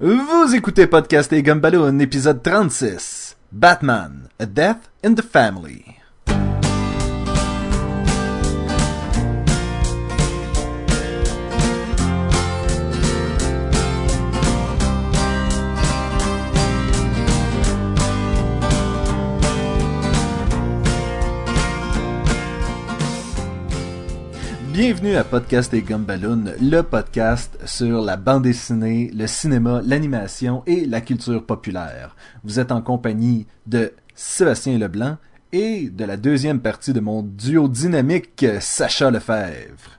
Vous 0.00 0.52
écoutez 0.56 0.88
Podcast 0.88 1.32
et 1.32 1.42
Gumballoon, 1.44 2.00
épisode 2.00 2.42
36. 2.42 3.36
Batman, 3.52 4.28
A 4.40 4.46
Death 4.46 4.90
in 5.04 5.14
the 5.14 5.22
Family. 5.22 5.84
Bienvenue 24.74 25.14
à 25.14 25.22
Podcast 25.22 25.72
et 25.72 25.82
Gumballoon, 25.82 26.46
le 26.60 26.80
podcast 26.80 27.56
sur 27.64 28.02
la 28.02 28.16
bande 28.16 28.42
dessinée, 28.42 29.08
le 29.14 29.28
cinéma, 29.28 29.80
l'animation 29.84 30.64
et 30.66 30.84
la 30.84 31.00
culture 31.00 31.46
populaire. 31.46 32.16
Vous 32.42 32.58
êtes 32.58 32.72
en 32.72 32.82
compagnie 32.82 33.46
de 33.68 33.92
Sébastien 34.16 34.76
Leblanc 34.76 35.18
et 35.52 35.90
de 35.90 36.04
la 36.04 36.16
deuxième 36.16 36.58
partie 36.58 36.92
de 36.92 36.98
mon 36.98 37.22
duo 37.22 37.68
dynamique, 37.68 38.44
Sacha 38.58 39.12
Lefebvre. 39.12 39.92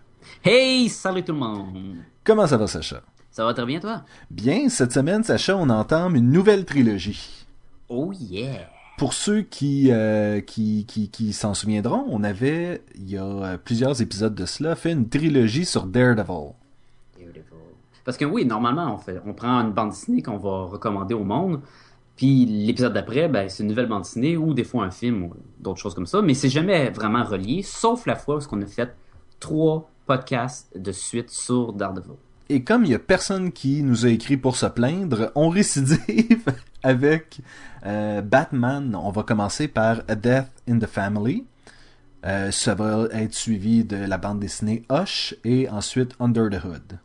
Hey, 0.44 0.90
salut 0.90 1.24
tout 1.24 1.32
le 1.32 1.40
monde. 1.40 1.96
Comment 2.26 2.46
ça 2.46 2.58
va, 2.58 2.68
Sacha? 2.68 3.02
Ça 3.32 3.46
va 3.46 3.54
très 3.54 3.66
bien, 3.66 3.80
toi? 3.80 4.04
Bien, 4.30 4.68
cette 4.68 4.92
semaine, 4.92 5.24
Sacha, 5.24 5.55
on 5.55 5.70
entame 5.70 6.18
une 6.18 6.32
nouvelle 6.32 6.66
trilogie. 6.66 7.46
Oh 7.88 8.12
yeah! 8.12 8.75
Pour 8.98 9.13
ceux 9.13 9.41
qui, 9.41 9.91
euh, 9.91 10.40
qui, 10.40 11.34
s'en 11.34 11.54
souviendront, 11.54 12.05
on 12.09 12.23
avait, 12.23 12.81
il 12.95 13.09
y 13.09 13.18
a 13.18 13.26
euh, 13.26 13.58
plusieurs 13.58 14.02
épisodes 14.02 14.34
de 14.34 14.45
cela, 14.45 14.76
fait 14.76 14.94
une 14.94 15.09
trilogie 15.09 15.66
sur 15.66 15.85
Daredevil. 15.85 16.54
Parce 18.05 18.18
que 18.18 18.23
oui, 18.23 18.45
normalement, 18.45 18.99
on 19.26 19.34
prend 19.34 19.59
une 19.59 19.71
bande 19.71 19.90
dessinée 19.90 20.21
qu'on 20.21 20.38
va 20.38 20.66
recommander 20.66 21.13
au 21.13 21.23
monde, 21.23 21.59
puis 22.16 22.45
l'épisode 22.45 22.93
d'après, 22.93 23.27
ben, 23.27 23.49
c'est 23.49 23.63
une 23.63 23.70
nouvelle 23.70 23.87
bande 23.87 24.04
dessinée 24.04 24.37
ou 24.37 24.54
des 24.54 24.63
fois 24.63 24.85
un 24.85 24.91
film 24.91 25.24
ou 25.24 25.34
d'autres 25.59 25.80
choses 25.80 25.93
comme 25.93 26.05
ça, 26.05 26.21
mais 26.21 26.34
c'est 26.34 26.49
jamais 26.49 26.90
vraiment 26.90 27.24
relié, 27.24 27.63
sauf 27.63 28.05
la 28.05 28.15
fois 28.15 28.37
où 28.37 28.41
on 28.52 28.62
a 28.62 28.65
fait 28.65 28.96
trois 29.40 29.90
podcasts 30.05 30.77
de 30.77 30.91
suite 30.91 31.30
sur 31.32 31.74
Daredevil. 31.74 32.15
Et 32.49 32.63
comme 32.63 32.85
il 32.85 32.91
y 32.91 32.96
a 32.96 32.99
personne 32.99 33.51
qui 33.51 33.82
nous 33.82 34.05
a 34.05 34.10
écrit 34.10 34.38
pour 34.38 34.55
se 34.55 34.68
plaindre, 34.68 35.32
on 35.35 35.49
récidive 35.49 36.46
avec 36.84 37.40
euh, 37.85 38.21
Batman. 38.21 38.96
On 38.96 39.10
va 39.10 39.24
commencer 39.24 39.68
par 39.68 40.02
A 40.07 40.15
Death 40.15 40.52
in 40.70 40.77
the 40.77 40.85
Family. 40.85 41.46
Euh, 42.26 42.52
ça 42.52 42.76
va 42.76 43.07
être 43.12 43.34
suivi 43.34 43.84
de 43.84 43.98
la 43.98 44.18
bande 44.18 44.40
dessinée 44.40 44.84
Hush 44.91 45.35
et 45.43 45.70
ensuite 45.70 46.15
Under 46.20 46.49
the 46.49 46.63
Hood. 46.63 46.99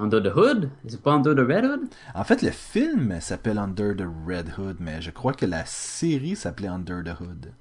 Under 0.00 0.22
the 0.22 0.36
Hood? 0.36 0.70
C'est 0.86 1.02
pas 1.02 1.12
Under 1.12 1.34
the 1.34 1.46
Red 1.46 1.64
Hood? 1.64 1.80
En 2.14 2.24
fait, 2.24 2.42
le 2.42 2.50
film 2.50 3.20
s'appelle 3.20 3.58
Under 3.58 3.96
the 3.96 4.06
Red 4.26 4.52
Hood, 4.56 4.76
mais 4.78 5.02
je 5.02 5.10
crois 5.10 5.32
que 5.32 5.46
la 5.46 5.64
série 5.66 6.36
s'appelait 6.36 6.68
Under 6.68 7.02
the 7.02 7.20
Hood. 7.20 7.52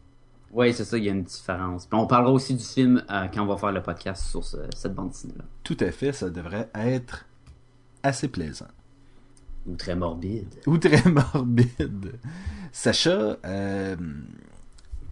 Oui, 0.51 0.73
c'est 0.73 0.85
ça, 0.85 0.97
il 0.97 1.03
y 1.03 1.09
a 1.09 1.11
une 1.11 1.23
différence. 1.23 1.87
On 1.91 2.07
parlera 2.07 2.31
aussi 2.31 2.55
du 2.55 2.63
film 2.63 3.03
euh, 3.11 3.27
quand 3.33 3.43
on 3.43 3.47
va 3.47 3.57
faire 3.57 3.71
le 3.71 3.81
podcast 3.83 4.25
sur 4.27 4.43
ce- 4.43 4.57
cette 4.75 4.93
bande 4.95 5.09
dessinée-là. 5.09 5.43
Tout 5.63 5.77
à 5.81 5.91
fait, 5.91 6.11
ça 6.13 6.29
devrait 6.29 6.69
être 6.73 7.25
assez 8.01 8.27
plaisant. 8.29 8.67
Ou 9.65 9.75
très 9.75 9.95
morbide. 9.95 10.55
Ou 10.65 10.77
très 10.77 11.03
morbide. 11.09 12.13
Sacha, 12.71 13.37
euh, 13.45 13.95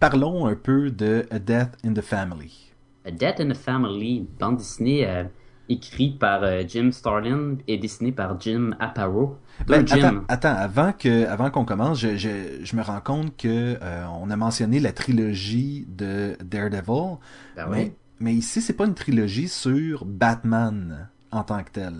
parlons 0.00 0.46
un 0.46 0.54
peu 0.56 0.90
de 0.90 1.26
A 1.30 1.38
Death 1.38 1.76
in 1.84 1.92
the 1.92 2.00
Family. 2.00 2.72
A 3.04 3.10
Death 3.10 3.38
in 3.40 3.50
the 3.50 3.56
Family, 3.56 4.26
bande 4.40 4.56
dessinée 4.56 5.06
euh, 5.06 5.24
écrite 5.68 6.18
par 6.18 6.42
euh, 6.44 6.62
Jim 6.66 6.90
Starlin 6.92 7.56
et 7.66 7.78
dessinée 7.78 8.12
par 8.12 8.40
Jim 8.40 8.70
Aparo. 8.78 9.36
Ben, 9.66 9.86
Jim. 9.86 9.96
attends, 9.96 10.24
attends, 10.28 10.54
avant 10.56 10.92
que, 10.92 11.26
avant 11.26 11.50
qu'on 11.50 11.64
commence, 11.64 11.98
je, 12.00 12.16
je, 12.16 12.28
je 12.62 12.76
me 12.76 12.82
rends 12.82 13.00
compte 13.00 13.36
que 13.36 13.76
euh, 13.82 14.04
on 14.20 14.30
a 14.30 14.36
mentionné 14.36 14.80
la 14.80 14.92
trilogie 14.92 15.86
de 15.88 16.36
Daredevil, 16.44 17.16
Ben 17.56 17.66
mais, 17.70 17.84
oui. 17.84 17.92
mais 18.20 18.34
ici 18.34 18.60
c'est 18.60 18.74
pas 18.74 18.84
une 18.86 18.94
trilogie 18.94 19.48
sur 19.48 20.04
Batman 20.04 21.08
en 21.32 21.42
tant 21.42 21.62
que 21.62 21.70
tel. 21.70 21.94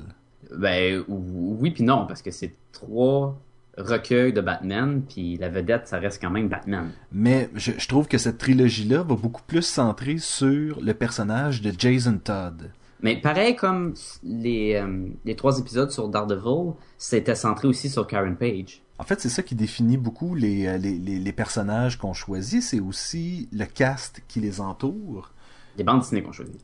Ben 0.56 1.03
ou- 1.09 1.56
oui 1.60 1.71
puis 1.71 1.82
non, 1.82 2.06
parce 2.06 2.22
que 2.22 2.31
c'est 2.31 2.53
trois 2.72 3.41
recueils 3.78 4.32
de 4.32 4.41
Batman, 4.41 5.03
puis 5.06 5.37
la 5.37 5.49
vedette, 5.50 5.87
ça 5.88 5.99
reste 5.99 6.21
quand 6.22 6.31
même 6.31 6.49
Batman. 6.49 6.91
Mais 7.12 7.50
je, 7.55 7.72
je 7.76 7.88
trouve 7.88 8.09
que 8.09 8.16
cette 8.16 8.38
trilogie-là 8.38 9.03
va 9.03 9.16
beaucoup 9.16 9.43
plus 9.47 9.62
centrer 9.66 10.16
sur 10.19 10.81
le 10.81 10.94
personnage 10.94 11.60
de 11.62 11.72
Jason 11.76 12.19
Todd. 12.22 12.71
Mais 13.03 13.21
pareil 13.21 13.57
comme 13.57 13.95
les, 14.23 14.75
euh, 14.75 15.09
les 15.25 15.37
trois 15.37 15.59
épisodes 15.59 15.91
sur 15.91 16.09
Daredevil, 16.09 16.73
c'était 16.99 17.34
centré 17.34 17.69
aussi 17.69 17.91
sur 17.91 18.07
Karen 18.07 18.37
Page. 18.37 18.81
En 18.99 19.05
fait, 19.05 19.21
c'est 19.21 19.29
ça 19.29 19.43
qui 19.43 19.55
définit 19.55 19.99
beaucoup 19.99 20.34
les, 20.34 20.67
euh, 20.67 20.79
les, 20.79 20.99
les, 20.99 21.19
les 21.19 21.33
personnages 21.33 21.99
qu'on 21.99 22.15
choisit, 22.15 22.62
c'est 22.62 22.81
aussi 22.81 23.49
le 23.53 23.67
cast 23.67 24.23
qui 24.27 24.41
les 24.41 24.61
entoure. 24.62 25.33
Les 25.77 25.85
bandes 25.85 26.01
dessinées 26.01 26.23
qu'on 26.23 26.33
choisit. 26.33 26.56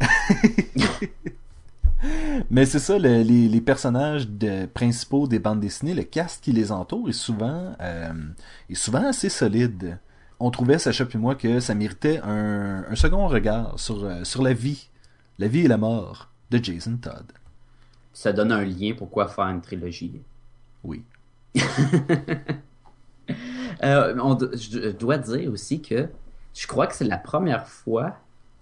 Mais 2.50 2.64
c'est 2.64 2.78
ça, 2.78 2.98
le- 2.98 3.22
les, 3.22 3.48
les 3.48 3.60
personnages 3.60 4.28
de, 4.28 4.66
principaux 4.66 5.26
des 5.26 5.40
bandes 5.40 5.60
dessinées, 5.60 5.94
le 5.94 6.04
cast 6.04 6.42
qui 6.42 6.52
les 6.52 6.70
entoure 6.70 7.08
est 7.08 7.12
souvent, 7.12 7.74
euh, 7.80 8.12
est 8.70 8.74
souvent 8.76 9.04
assez 9.08 9.28
solide. 9.28 9.98
On 10.40 10.50
trouvait, 10.50 10.78
Sacha 10.78 11.04
et 11.12 11.18
moi, 11.18 11.34
que 11.34 11.60
ça 11.60 11.74
méritait 11.74 12.20
un, 12.22 12.84
un 12.88 12.94
second 12.94 13.26
regard 13.26 13.78
sur, 13.78 14.04
euh, 14.04 14.22
sur 14.24 14.42
la 14.42 14.52
vie, 14.52 14.88
la 15.38 15.48
vie 15.48 15.64
et 15.64 15.68
la 15.68 15.78
mort 15.78 16.30
de 16.50 16.62
Jason 16.62 16.96
Todd. 16.96 17.32
Ça 18.12 18.32
donne 18.32 18.52
un 18.52 18.64
lien 18.64 18.94
pourquoi 18.96 19.28
faire 19.28 19.44
une 19.46 19.60
trilogie. 19.60 20.20
Oui. 20.84 21.02
Euh, 23.84 24.16
on 24.20 24.36
je 24.36 24.90
dois 24.90 25.18
dire 25.18 25.52
aussi 25.52 25.80
que 25.80 26.08
je 26.52 26.66
crois 26.66 26.88
que 26.88 26.96
c'est 26.96 27.04
la 27.04 27.16
première 27.16 27.68
fois. 27.68 28.16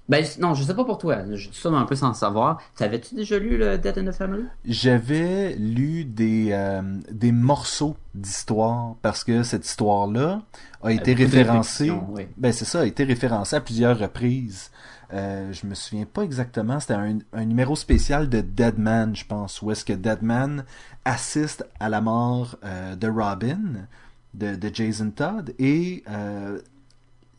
Ben 0.08 0.24
non, 0.38 0.54
je 0.54 0.62
sais 0.62 0.74
pas 0.74 0.84
pour 0.84 0.98
toi. 0.98 1.18
Je 1.34 1.48
dis 1.48 1.58
ça 1.58 1.68
un 1.70 1.84
peu 1.84 1.96
sans 1.96 2.14
savoir. 2.14 2.60
T'avais-tu 2.76 3.14
déjà 3.16 3.38
lu 3.38 3.58
le 3.58 3.76
Death 3.76 3.98
in 3.98 4.04
the 4.04 4.12
Family? 4.12 4.44
J'avais 4.64 5.56
lu 5.56 6.04
des, 6.04 6.50
euh, 6.52 6.82
des 7.10 7.32
morceaux 7.32 7.96
d'histoire 8.14 8.94
parce 9.02 9.24
que 9.24 9.42
cette 9.42 9.66
histoire-là 9.66 10.42
a 10.82 10.92
été 10.92 11.12
référencée. 11.14 11.90
oui. 12.10 12.28
Ben 12.36 12.52
c'est 12.52 12.64
ça, 12.64 12.80
a 12.82 12.86
été 12.86 13.02
référencée 13.04 13.56
à 13.56 13.60
plusieurs 13.60 13.98
reprises. 13.98 14.70
Euh, 15.12 15.52
je 15.52 15.66
me 15.66 15.74
souviens 15.74 16.04
pas 16.04 16.22
exactement, 16.22 16.80
c'était 16.80 16.94
un, 16.94 17.18
un 17.32 17.44
numéro 17.44 17.76
spécial 17.76 18.28
de 18.28 18.40
Deadman, 18.40 19.14
je 19.14 19.24
pense, 19.24 19.62
où 19.62 19.70
est-ce 19.70 19.84
que 19.84 19.92
Deadman 19.92 20.64
assiste 21.04 21.64
à 21.78 21.88
la 21.88 22.00
mort 22.00 22.56
euh, 22.64 22.96
de 22.96 23.06
Robin, 23.08 23.86
de, 24.34 24.56
de 24.56 24.70
Jason 24.74 25.10
Todd, 25.10 25.54
et 25.60 26.02
euh, 26.10 26.58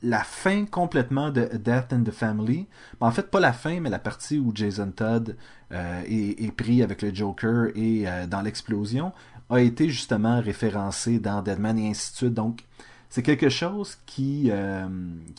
la 0.07 0.23
fin 0.23 0.65
complètement 0.65 1.31
de 1.31 1.49
Death 1.53 1.91
in 1.91 2.01
the 2.03 2.11
Family. 2.11 2.65
Ben, 2.99 3.07
en 3.07 3.11
fait, 3.11 3.29
pas 3.29 3.41
la 3.41 3.51
fin, 3.51 3.81
mais 3.81 3.89
la 3.89 3.99
partie 3.99 4.39
où 4.39 4.51
Jason 4.55 4.91
Todd 4.91 5.35
euh, 5.73 6.01
est, 6.07 6.51
pris 6.55 6.81
avec 6.81 7.01
le 7.01 7.13
Joker 7.13 7.71
et 7.75 8.07
euh, 8.07 8.25
dans 8.25 8.41
l'explosion 8.41 9.11
a 9.49 9.59
été 9.59 9.89
justement 9.89 10.39
référencé 10.39 11.19
dans 11.19 11.41
Deadman 11.41 11.77
et 11.77 11.89
ainsi 11.89 12.11
de 12.11 12.17
suite. 12.17 12.33
Donc, 12.33 12.63
c'est 13.09 13.21
quelque 13.21 13.49
chose 13.49 13.97
qui, 14.05 14.49
euh, 14.49 14.87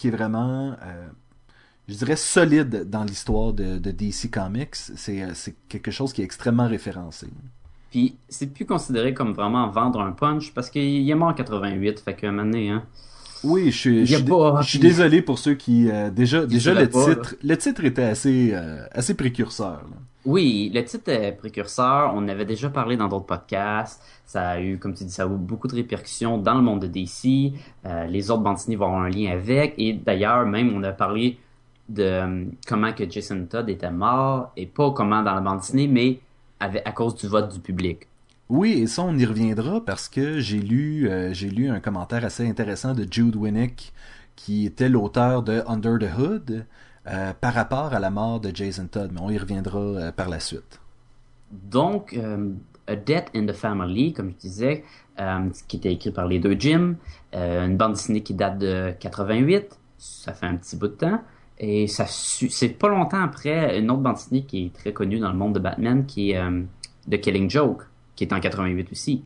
est 0.04 0.10
vraiment, 0.10 0.76
je 1.88 1.94
dirais, 1.94 2.16
solide 2.16 2.88
dans 2.88 3.04
l'histoire 3.04 3.52
de, 3.54 3.78
DC 3.78 4.30
Comics. 4.30 4.74
C'est 4.74 5.56
quelque 5.68 5.90
chose 5.90 6.12
qui 6.12 6.22
est 6.22 6.24
extrêmement 6.24 6.68
référencé. 6.68 7.28
Puis 7.90 8.16
c'est 8.28 8.52
plus 8.52 8.66
considéré 8.66 9.14
comme 9.14 9.32
vraiment 9.32 9.68
vendre 9.68 10.00
un 10.00 10.12
punch 10.12 10.52
parce 10.52 10.68
qu'il 10.68 11.08
est 11.08 11.14
mort 11.14 11.28
en 11.28 11.34
88, 11.34 12.00
fait 12.00 12.22
moment 12.24 12.44
donné, 12.44 12.70
hein. 12.70 12.84
Oui, 13.44 13.70
je 13.70 13.76
suis, 13.76 14.06
je 14.06 14.14
a 14.14 14.18
suis, 14.18 14.26
pas- 14.26 14.60
je 14.62 14.68
suis 14.68 14.78
désolé 14.78 15.22
pour 15.22 15.38
ceux 15.38 15.54
qui 15.54 15.90
euh, 15.90 16.10
déjà 16.10 16.44
déjà 16.46 16.74
le 16.74 16.88
pas, 16.88 17.04
titre 17.14 17.36
le 17.42 17.56
titre 17.56 17.84
était 17.84 18.02
assez 18.02 18.50
euh, 18.52 18.84
assez 18.92 19.14
précurseur. 19.14 19.82
là. 19.90 19.96
Oui, 20.24 20.70
le 20.74 20.82
titre 20.84 21.08
est 21.10 21.32
précurseur. 21.32 22.12
On 22.14 22.28
avait 22.28 22.44
déjà 22.44 22.68
parlé 22.68 22.96
dans 22.96 23.08
d'autres 23.08 23.24
podcasts. 23.26 24.02
Ça 24.26 24.50
a 24.50 24.60
eu, 24.60 24.76
comme 24.78 24.92
tu 24.92 25.04
dis, 25.04 25.10
ça 25.12 25.22
a 25.22 25.26
eu 25.26 25.30
beaucoup 25.30 25.68
de 25.68 25.74
répercussions 25.74 26.36
dans 26.36 26.54
le 26.54 26.60
monde 26.60 26.80
de 26.82 26.86
DC. 26.86 27.54
Euh, 27.86 28.04
les 28.06 28.30
autres 28.30 28.42
bandes 28.42 28.56
dessinées 28.56 28.76
vont 28.76 28.86
avoir 28.86 29.02
un 29.04 29.08
lien 29.08 29.30
avec. 29.30 29.74
Et 29.78 29.94
d'ailleurs, 29.94 30.44
même, 30.44 30.74
on 30.76 30.82
a 30.82 30.92
parlé 30.92 31.38
de 31.88 32.46
comment 32.66 32.92
que 32.92 33.08
Jason 33.08 33.46
Todd 33.48 33.70
était 33.70 33.90
mort 33.90 34.52
et 34.56 34.66
pas 34.66 34.90
comment 34.90 35.22
dans 35.22 35.34
la 35.34 35.40
bande 35.40 35.60
dessinée, 35.60 35.88
mais 35.88 36.18
avec, 36.60 36.82
à 36.86 36.92
cause 36.92 37.14
du 37.14 37.26
vote 37.28 37.50
du 37.54 37.60
public. 37.60 38.00
Oui, 38.48 38.72
et 38.72 38.86
ça, 38.86 39.02
on 39.02 39.16
y 39.18 39.26
reviendra 39.26 39.84
parce 39.84 40.08
que 40.08 40.40
j'ai 40.40 40.60
lu, 40.60 41.06
euh, 41.06 41.34
j'ai 41.34 41.50
lu 41.50 41.68
un 41.68 41.80
commentaire 41.80 42.24
assez 42.24 42.48
intéressant 42.48 42.94
de 42.94 43.06
Jude 43.10 43.36
Winnick, 43.36 43.92
qui 44.36 44.64
était 44.64 44.88
l'auteur 44.88 45.42
de 45.42 45.62
Under 45.66 45.98
the 45.98 46.18
Hood, 46.18 46.64
euh, 47.06 47.32
par 47.38 47.52
rapport 47.52 47.92
à 47.92 47.98
la 47.98 48.08
mort 48.08 48.40
de 48.40 48.50
Jason 48.54 48.86
Todd, 48.86 49.10
mais 49.12 49.20
on 49.20 49.28
y 49.28 49.36
reviendra 49.36 49.78
euh, 49.78 50.12
par 50.12 50.30
la 50.30 50.40
suite. 50.40 50.80
Donc, 51.50 52.18
A 52.86 52.96
Death 52.96 53.30
in 53.34 53.46
the 53.46 53.52
Family, 53.52 54.12
comme 54.14 54.30
je 54.32 54.48
disais, 54.48 54.84
qui 55.66 55.76
était 55.76 55.92
écrit 55.92 56.10
par 56.10 56.26
les 56.26 56.38
deux 56.38 56.56
Jim, 56.58 56.96
une 57.32 57.76
bande 57.76 57.94
dessinée 57.94 58.22
qui 58.22 58.34
date 58.34 58.58
de 58.58 58.92
88, 58.98 59.78
ça 59.96 60.34
fait 60.34 60.46
un 60.46 60.56
petit 60.56 60.76
bout 60.76 60.88
de 60.88 60.92
temps, 60.92 61.22
et 61.58 61.86
ça 61.86 62.04
c'est 62.06 62.68
pas 62.68 62.88
longtemps 62.88 63.22
après 63.22 63.78
une 63.78 63.90
autre 63.90 64.02
bande 64.02 64.16
dessinée 64.16 64.42
qui 64.42 64.66
est 64.66 64.72
très 64.74 64.92
connue 64.92 65.18
dans 65.18 65.32
le 65.32 65.38
monde 65.38 65.54
de 65.54 65.58
Batman, 65.58 66.04
qui 66.04 66.32
est 66.32 66.50
de 67.06 67.16
Killing 67.16 67.48
Joke, 67.48 67.87
qui 68.18 68.24
est 68.24 68.32
en 68.32 68.40
88 68.40 68.90
aussi. 68.90 69.22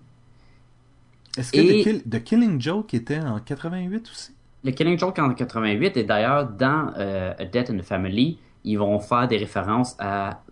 Est-ce 1.39 1.51
que 1.51 2.09
The, 2.11 2.23
Killing 2.23 2.61
Joke 2.61 2.93
était 2.93 3.21
en 3.21 3.41
88 3.41 4.11
aussi? 4.11 4.35
Le 4.65 4.71
Killing 4.73 4.99
Joke 4.99 5.19
en 5.19 5.33
88 5.33 5.97
et 5.97 6.05
d'ailleurs 6.05 6.47
dans 6.47 6.93
euh, 6.99 7.33
A 7.39 7.45
Death 7.47 7.71
in 7.71 7.79
the 7.79 7.83
Family, 7.83 8.39
ils 8.65 8.77
vont 8.77 9.01
faire 9.01 9.27
des 9.29 9.39
références 9.39 9.97
à 9.99 10.43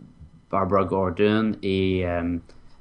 Barbara 0.51 0.85
Gordon 0.85 1.53
et 1.63 2.07
euh, 2.07 2.39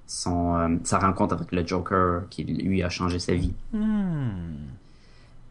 son, 0.08 0.56
euh, 0.56 0.78
sa 0.86 0.98
rencontre 1.00 1.36
avec 1.36 1.52
le 1.52 1.68
Joker 1.68 2.22
qui 2.30 2.46
lui 2.46 2.82
a 2.82 2.88
changé 2.88 3.20
sa 3.20 3.34
vie. 3.34 3.54
Hmm. 3.74 4.54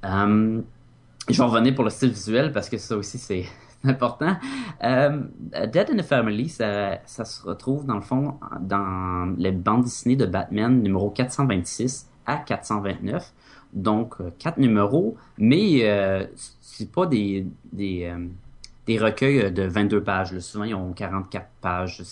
Je 0.03 1.37
vais 1.37 1.45
revenir 1.45 1.75
pour 1.75 1.85
le 1.85 1.91
style 1.91 2.13
visuel 2.13 2.51
parce 2.51 2.71
que 2.71 2.79
ça 2.79 2.97
aussi 2.97 3.19
c'est 3.19 3.45
important. 3.85 4.37
Dead 4.81 5.91
in 5.91 5.97
the 5.97 6.03
Family, 6.03 6.49
ça, 6.49 6.99
se 7.07 7.43
retrouve 7.43 7.87
dans 7.87 7.97
le 7.97 8.01
fond 8.01 8.39
dans 8.61 9.35
les 9.37 9.53
bandes 9.53 9.85
dessinées 9.85 10.17
de 10.17 10.27
Batman 10.27 10.83
numéro 10.83 11.11
426 11.11 12.09
à 12.27 12.39
429. 12.39 13.33
Donc 13.73 14.17
quatre 14.39 14.59
numéros, 14.59 15.17
mais 15.37 16.29
c'est 16.61 16.91
pas 16.91 17.07
des, 17.07 17.47
des 17.73 18.11
des 18.89 18.99
recueils 18.99 19.53
de 19.53 19.63
22 19.65 20.03
pages. 20.03 20.39
Souvent, 20.39 20.65
ils 20.65 20.75
ont 20.75 20.93
44 20.95 21.47
pages. 21.61 22.03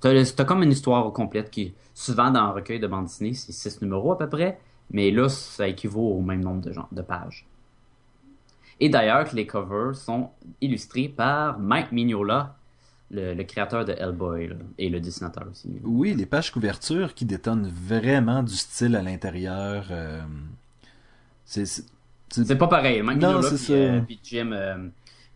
T'as 0.00 0.44
comme 0.44 0.62
une 0.62 0.70
histoire 0.70 1.12
complète 1.12 1.50
qui, 1.50 1.74
souvent 1.94 2.30
dans 2.30 2.40
un 2.40 2.50
recueil 2.52 2.78
de 2.78 2.86
bande 2.86 3.06
dessinée, 3.06 3.34
c'est 3.34 3.50
6 3.50 3.82
numéros 3.82 4.12
à 4.12 4.18
peu 4.18 4.28
près, 4.28 4.60
mais 4.92 5.10
là, 5.10 5.28
ça 5.28 5.66
équivaut 5.66 6.12
au 6.12 6.20
même 6.20 6.44
nombre 6.44 6.60
de, 6.60 6.72
de 6.92 7.02
pages. 7.02 7.44
Et 8.80 8.88
d'ailleurs, 8.88 9.28
les 9.32 9.46
covers 9.46 9.94
sont 9.94 10.30
illustrés 10.60 11.08
par 11.08 11.58
Mike 11.58 11.92
Mignola, 11.92 12.56
le, 13.10 13.40
créateur 13.44 13.84
de 13.84 13.92
Hellboy 13.92 14.50
et 14.78 14.88
le 14.88 15.00
dessinateur 15.00 15.46
aussi. 15.50 15.68
Oui, 15.84 16.14
les 16.14 16.26
pages 16.26 16.50
couvertures 16.50 17.14
qui 17.14 17.24
détonnent 17.24 17.68
vraiment 17.68 18.42
du 18.42 18.54
style 18.54 18.96
à 18.96 19.02
l'intérieur. 19.02 19.86
Euh, 19.90 20.22
c'est 21.44 22.58
pas 22.58 22.66
pareil. 22.66 23.02
Mike 23.02 23.18
Mignola 23.18 23.48
et 23.68 24.18
Jim 24.22 24.50
euh, 24.52 24.88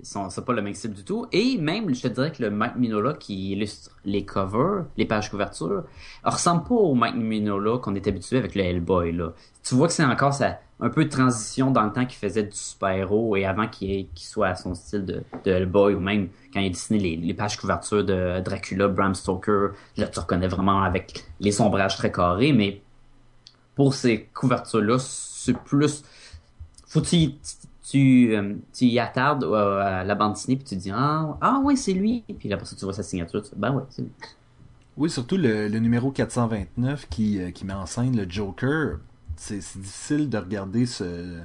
c'est 0.02 0.44
pas 0.44 0.52
le 0.52 0.62
même 0.62 0.74
style 0.74 0.92
du 0.92 1.04
tout. 1.04 1.26
Et 1.32 1.58
même, 1.58 1.92
je 1.92 2.02
te 2.02 2.08
dirais 2.08 2.30
que 2.30 2.42
le 2.42 2.50
Mike 2.50 2.76
Minola 2.76 3.14
qui 3.14 3.52
illustre 3.52 3.90
les 4.04 4.24
covers, 4.24 4.84
les 4.96 5.06
pages 5.06 5.30
couvertures, 5.30 5.84
ressemble 6.24 6.64
pas 6.64 6.74
au 6.74 6.94
Mike 6.94 7.16
Minola 7.16 7.78
qu'on 7.78 7.94
est 7.94 8.06
habitué 8.06 8.38
avec 8.38 8.54
le 8.54 8.62
Hellboy. 8.62 9.12
Là. 9.12 9.32
Tu 9.62 9.74
vois 9.74 9.88
que 9.88 9.92
c'est 9.92 10.04
encore 10.04 10.34
ça, 10.34 10.60
un 10.80 10.90
peu 10.90 11.04
de 11.04 11.10
transition 11.10 11.70
dans 11.70 11.84
le 11.84 11.92
temps 11.92 12.06
qu'il 12.06 12.18
faisait 12.18 12.44
du 12.44 12.56
super-héros 12.56 13.36
et 13.36 13.44
avant 13.44 13.66
qu'il 13.66 14.06
soit 14.14 14.48
à 14.48 14.54
son 14.54 14.74
style 14.74 15.04
de, 15.04 15.22
de, 15.44 15.50
Hellboy 15.50 15.94
ou 15.94 16.00
même 16.00 16.28
quand 16.52 16.60
il 16.60 16.70
dessiné 16.70 17.16
les, 17.16 17.34
pages 17.34 17.56
couvertures 17.56 18.04
de 18.04 18.40
Dracula, 18.40 18.88
Bram 18.88 19.14
Stoker. 19.14 19.70
Là, 19.96 20.06
tu 20.06 20.20
reconnais 20.20 20.46
vraiment 20.46 20.82
avec 20.82 21.24
les 21.40 21.50
sombrages 21.50 21.96
très 21.96 22.12
carrés, 22.12 22.52
mais 22.52 22.80
pour 23.74 23.94
ces 23.94 24.28
couvertures-là, 24.34 24.98
c'est 25.00 25.56
plus... 25.56 26.04
Faut-il 26.86 27.36
tu, 27.88 28.36
euh, 28.36 28.54
tu 28.72 28.84
y 28.84 28.98
attardes 28.98 29.44
euh, 29.44 29.80
à 29.80 30.04
la 30.04 30.14
bande 30.14 30.34
dessinée 30.34 30.56
puis 30.56 30.64
tu 30.66 30.76
dis 30.76 30.90
ah 30.92 31.38
ah 31.40 31.60
ouais 31.64 31.74
c'est 31.74 31.94
lui 31.94 32.22
puis 32.38 32.52
après 32.52 32.66
ça 32.66 32.76
tu 32.76 32.84
vois 32.84 32.92
sa 32.92 33.02
signature 33.02 33.42
tu 33.42 33.48
dis, 33.48 33.56
ben 33.56 33.72
ouais 33.72 33.82
c'est 33.88 34.02
lui. 34.02 34.10
Oui 34.98 35.08
surtout 35.08 35.38
le, 35.38 35.68
numéro 35.68 36.10
429 36.10 37.08
qui 37.08 37.40
euh, 37.40 37.50
qui 37.50 37.64
met 37.64 37.72
en 37.72 37.86
scène 37.86 38.14
le 38.14 38.28
Joker 38.28 38.98
c'est 39.38 39.58
difficile 39.78 40.28
de 40.28 40.38
regarder 40.38 40.86
ce 40.86 41.38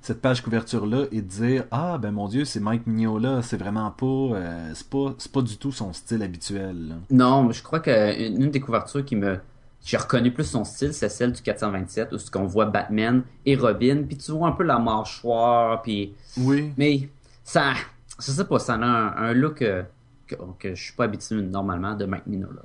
cette 0.00 0.20
page 0.20 0.42
couverture 0.42 0.84
là 0.84 1.04
et 1.12 1.22
de 1.22 1.26
dire 1.26 1.64
ah 1.70 1.96
ben 1.96 2.10
mon 2.10 2.28
dieu 2.28 2.44
c'est 2.44 2.60
Mike 2.60 2.86
Mignola 2.86 3.40
c'est 3.40 3.56
vraiment 3.56 3.90
pas 3.90 4.38
c'est 4.74 4.88
pas 4.88 5.14
pas 5.32 5.42
du 5.42 5.56
tout 5.56 5.72
son 5.72 5.92
style 5.92 6.22
habituel. 6.22 6.96
Non 7.10 7.44
mais 7.44 7.54
je 7.54 7.62
crois 7.62 7.80
que 7.80 8.28
une 8.28 8.50
des 8.50 8.60
couvertures 8.60 9.04
qui 9.04 9.16
me 9.16 9.38
j'ai 9.84 9.98
reconnu 9.98 10.32
plus 10.32 10.44
son 10.44 10.64
style, 10.64 10.94
c'est 10.94 11.10
celle 11.10 11.32
du 11.32 11.42
427 11.42 12.12
où 12.12 12.18
ce 12.18 12.30
qu'on 12.30 12.46
voit 12.46 12.64
Batman 12.64 13.22
et 13.44 13.54
Robin, 13.54 14.02
puis 14.06 14.16
tu 14.16 14.32
vois 14.32 14.48
un 14.48 14.52
peu 14.52 14.64
la 14.64 14.78
mâchoire, 14.78 15.82
puis 15.82 16.14
oui. 16.38 16.72
Mais 16.78 17.08
ça, 17.44 17.74
je 18.18 18.30
sais 18.30 18.44
pas, 18.46 18.58
ça 18.58 18.74
a 18.74 18.78
un, 18.78 19.34
look 19.34 19.60
euh, 19.60 19.82
que, 20.26 20.36
que, 20.58 20.74
je 20.74 20.82
suis 20.82 20.94
pas 20.94 21.04
habitué 21.04 21.36
normalement 21.42 21.94
de 21.94 22.06
Mike 22.06 22.26
Minola. 22.26 22.62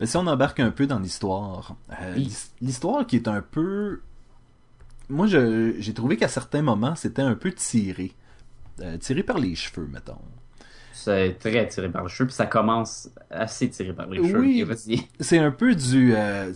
Mais 0.00 0.06
si 0.06 0.16
on 0.16 0.26
embarque 0.26 0.60
un 0.60 0.70
peu 0.70 0.86
dans 0.86 0.98
l'histoire, 0.98 1.76
euh, 2.00 2.24
l'histoire 2.60 3.06
qui 3.06 3.16
est 3.16 3.28
un 3.28 3.42
peu, 3.42 4.00
moi 5.08 5.26
j'ai 5.26 5.94
trouvé 5.94 6.16
qu'à 6.16 6.28
certains 6.28 6.62
moments 6.62 6.96
c'était 6.96 7.22
un 7.22 7.34
peu 7.34 7.52
tiré, 7.52 8.12
euh, 8.80 8.96
tiré 8.96 9.22
par 9.22 9.38
les 9.38 9.54
cheveux, 9.54 9.86
mettons 9.86 10.18
c'est 11.00 11.38
très 11.38 11.66
tiré 11.66 11.88
par 11.88 12.02
le 12.02 12.08
cheveu, 12.08 12.26
puis 12.26 12.34
ça 12.34 12.44
commence 12.44 13.08
assez 13.30 13.70
tiré 13.70 13.92
par 13.94 14.06
les 14.06 14.22
cheveux. 14.22 14.40
Oui, 14.40 15.08
c'est 15.18 15.38
un 15.38 15.50
peu 15.50 15.74
du... 15.74 16.14
Euh, 16.14 16.52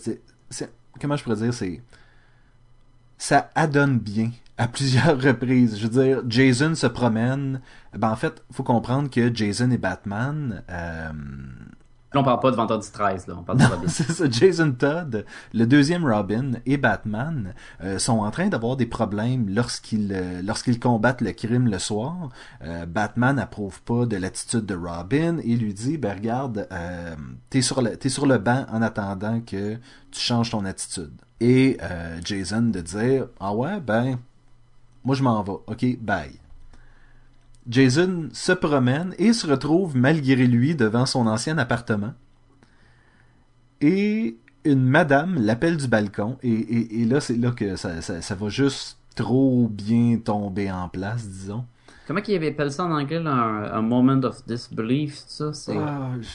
comment 0.99 1.15
je 1.15 1.23
pourrais 1.23 1.37
dire, 1.37 1.53
c'est... 1.53 1.81
Ça 3.17 3.49
adonne 3.55 3.97
bien 3.97 4.31
à 4.57 4.67
plusieurs 4.67 5.19
reprises. 5.19 5.79
Je 5.79 5.87
veux 5.87 6.03
dire, 6.03 6.23
Jason 6.27 6.75
se 6.75 6.85
promène. 6.85 7.59
Ben, 7.97 8.11
en 8.11 8.15
fait, 8.15 8.43
faut 8.51 8.63
comprendre 8.63 9.09
que 9.09 9.33
Jason 9.33 9.71
et 9.71 9.79
Batman... 9.79 10.63
Euh, 10.69 11.11
Là, 12.15 12.21
on 12.21 12.23
parle 12.23 12.39
pas 12.39 12.51
de 12.51 12.55
Vendredi 12.55 12.89
13, 12.89 13.27
là. 13.27 13.35
On 13.37 13.43
parle 13.43 13.57
de 13.57 13.65
Robin. 13.65 13.83
c'est 13.87 14.09
ça. 14.09 14.29
Jason 14.29 14.71
Todd, 14.71 15.25
le 15.53 15.65
deuxième 15.65 16.05
Robin 16.05 16.53
et 16.65 16.77
Batman 16.77 17.53
euh, 17.83 17.99
sont 17.99 18.19
en 18.19 18.31
train 18.31 18.47
d'avoir 18.47 18.77
des 18.77 18.85
problèmes 18.85 19.53
lorsqu'ils 19.53 20.13
euh, 20.13 20.41
lorsqu'ils 20.41 20.79
combattent 20.79 21.19
le 21.19 21.33
crime 21.33 21.67
le 21.67 21.77
soir. 21.77 22.29
Euh, 22.63 22.85
Batman 22.85 23.37
approuve 23.37 23.81
pas 23.81 24.05
de 24.05 24.15
l'attitude 24.15 24.65
de 24.65 24.75
Robin 24.75 25.39
et 25.43 25.57
lui 25.57 25.73
dit, 25.73 25.97
ben 25.97 26.15
regarde, 26.15 26.69
t'es 27.49 27.61
sur 27.61 27.81
le 27.81 27.97
t'es 27.97 28.07
sur 28.07 28.25
le 28.25 28.37
banc 28.37 28.65
en 28.71 28.81
attendant 28.81 29.41
que 29.41 29.75
tu 30.11 30.19
changes 30.21 30.51
ton 30.51 30.63
attitude. 30.63 31.11
Et 31.41 31.77
Jason 32.23 32.61
de 32.61 32.79
dire, 32.79 33.27
ah 33.41 33.53
ouais, 33.53 33.81
ben 33.81 34.19
moi 35.03 35.15
je 35.15 35.23
m'en 35.23 35.43
vais. 35.43 35.51
Ok, 35.67 35.85
bye. 35.99 36.44
Jason 37.67 38.29
se 38.31 38.51
promène 38.51 39.15
et 39.17 39.33
se 39.33 39.47
retrouve 39.47 39.95
malgré 39.95 40.47
lui 40.47 40.75
devant 40.75 41.05
son 41.05 41.27
ancien 41.27 41.57
appartement. 41.57 42.13
Et 43.81 44.37
une 44.63 44.83
madame 44.83 45.35
l'appelle 45.35 45.77
du 45.77 45.87
balcon 45.87 46.37
et, 46.41 47.05
là 47.05 47.21
c'est 47.21 47.37
là 47.37 47.51
que 47.51 47.75
ça, 47.75 48.35
va 48.35 48.49
juste 48.49 48.97
trop 49.15 49.67
bien 49.71 50.17
tomber 50.17 50.71
en 50.71 50.89
place, 50.89 51.27
disons. 51.27 51.65
Comment 52.07 52.21
qu'il 52.21 52.43
appelle 52.45 52.71
ça 52.71 52.85
en 52.85 52.91
anglais, 52.91 53.17
un, 53.25 53.81
moment 53.81 54.19
of 54.23 54.45
disbelief, 54.45 55.23
ça? 55.27 55.53
C'est... 55.53 55.75
Ah, 55.75 56.11
tu 56.19 56.25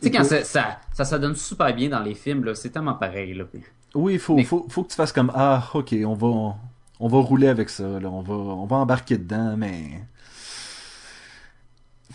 sais, 0.00 0.10
quand 0.10 0.24
ça, 0.24 0.42
ça, 0.42 1.04
ça, 1.04 1.18
donne 1.18 1.34
super 1.34 1.74
bien 1.74 1.90
dans 1.90 2.00
les 2.00 2.14
films, 2.14 2.44
là, 2.44 2.54
c'est 2.54 2.70
tellement 2.70 2.94
pareil, 2.94 3.34
là. 3.34 3.44
Oui, 3.94 4.14
il 4.14 4.18
faut, 4.18 4.38
faut, 4.44 4.66
faut 4.70 4.84
que 4.84 4.88
tu 4.88 4.94
fasses 4.94 5.12
comme, 5.12 5.30
ah, 5.34 5.68
ok, 5.74 5.94
on 6.06 6.14
va, 6.14 6.56
on, 7.00 7.08
va 7.08 7.18
rouler 7.18 7.48
avec 7.48 7.68
ça, 7.68 8.00
là, 8.00 8.08
on 8.08 8.22
va, 8.22 8.34
on 8.34 8.64
va 8.64 8.76
embarquer 8.76 9.18
dedans, 9.18 9.54
mais 9.58 10.02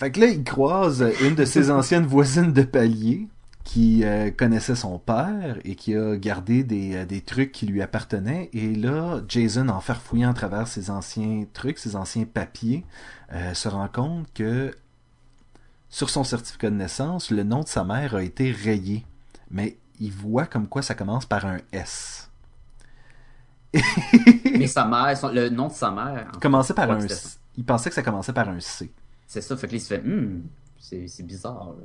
fait 0.03 0.11
que 0.11 0.19
là, 0.19 0.25
il 0.27 0.43
croise 0.43 1.05
une 1.21 1.35
de 1.35 1.45
ses 1.45 1.71
anciennes 1.71 2.05
voisines 2.05 2.51
de 2.51 2.63
palier 2.63 3.27
qui 3.63 4.03
euh, 4.03 4.29
connaissait 4.31 4.75
son 4.75 4.99
père 4.99 5.57
et 5.63 5.75
qui 5.75 5.95
a 5.95 6.17
gardé 6.17 6.63
des, 6.63 6.95
euh, 6.95 7.05
des, 7.05 7.21
trucs 7.21 7.53
qui 7.53 7.65
lui 7.65 7.81
appartenaient. 7.81 8.49
Et 8.51 8.75
là, 8.75 9.21
Jason, 9.29 9.69
en 9.69 9.79
farfouillant 9.79 10.31
à 10.31 10.33
travers 10.33 10.67
ses 10.67 10.89
anciens 10.89 11.45
trucs, 11.53 11.79
ses 11.79 11.95
anciens 11.95 12.25
papiers, 12.25 12.83
euh, 13.31 13.53
se 13.53 13.69
rend 13.69 13.87
compte 13.87 14.27
que 14.33 14.75
sur 15.87 16.09
son 16.09 16.25
certificat 16.25 16.69
de 16.69 16.75
naissance, 16.75 17.31
le 17.31 17.43
nom 17.43 17.61
de 17.61 17.67
sa 17.67 17.85
mère 17.85 18.15
a 18.15 18.23
été 18.23 18.51
rayé. 18.51 19.05
Mais 19.49 19.77
il 20.01 20.11
voit 20.11 20.45
comme 20.45 20.67
quoi 20.67 20.81
ça 20.81 20.95
commence 20.95 21.25
par 21.25 21.45
un 21.45 21.59
S. 21.71 22.29
Mais 24.43 24.67
sa 24.67 24.85
mère, 24.85 25.17
le 25.31 25.49
nom 25.49 25.67
de 25.67 25.73
sa 25.73 25.89
mère. 25.89 26.31
Commençait 26.41 26.73
par 26.73 26.91
un. 26.91 26.99
Il 27.55 27.63
pensait 27.63 27.89
que 27.89 27.95
ça 27.95 28.03
commençait 28.03 28.33
par 28.33 28.49
un 28.49 28.59
C. 28.59 28.91
C'est 29.27 29.41
ça, 29.41 29.57
fait 29.57 29.67
que 29.67 29.73
là, 29.73 29.77
il 29.77 29.81
se 29.81 29.87
fait, 29.87 30.01
hmm, 30.01 30.43
c'est 30.77 31.25
bizarre. 31.25 31.75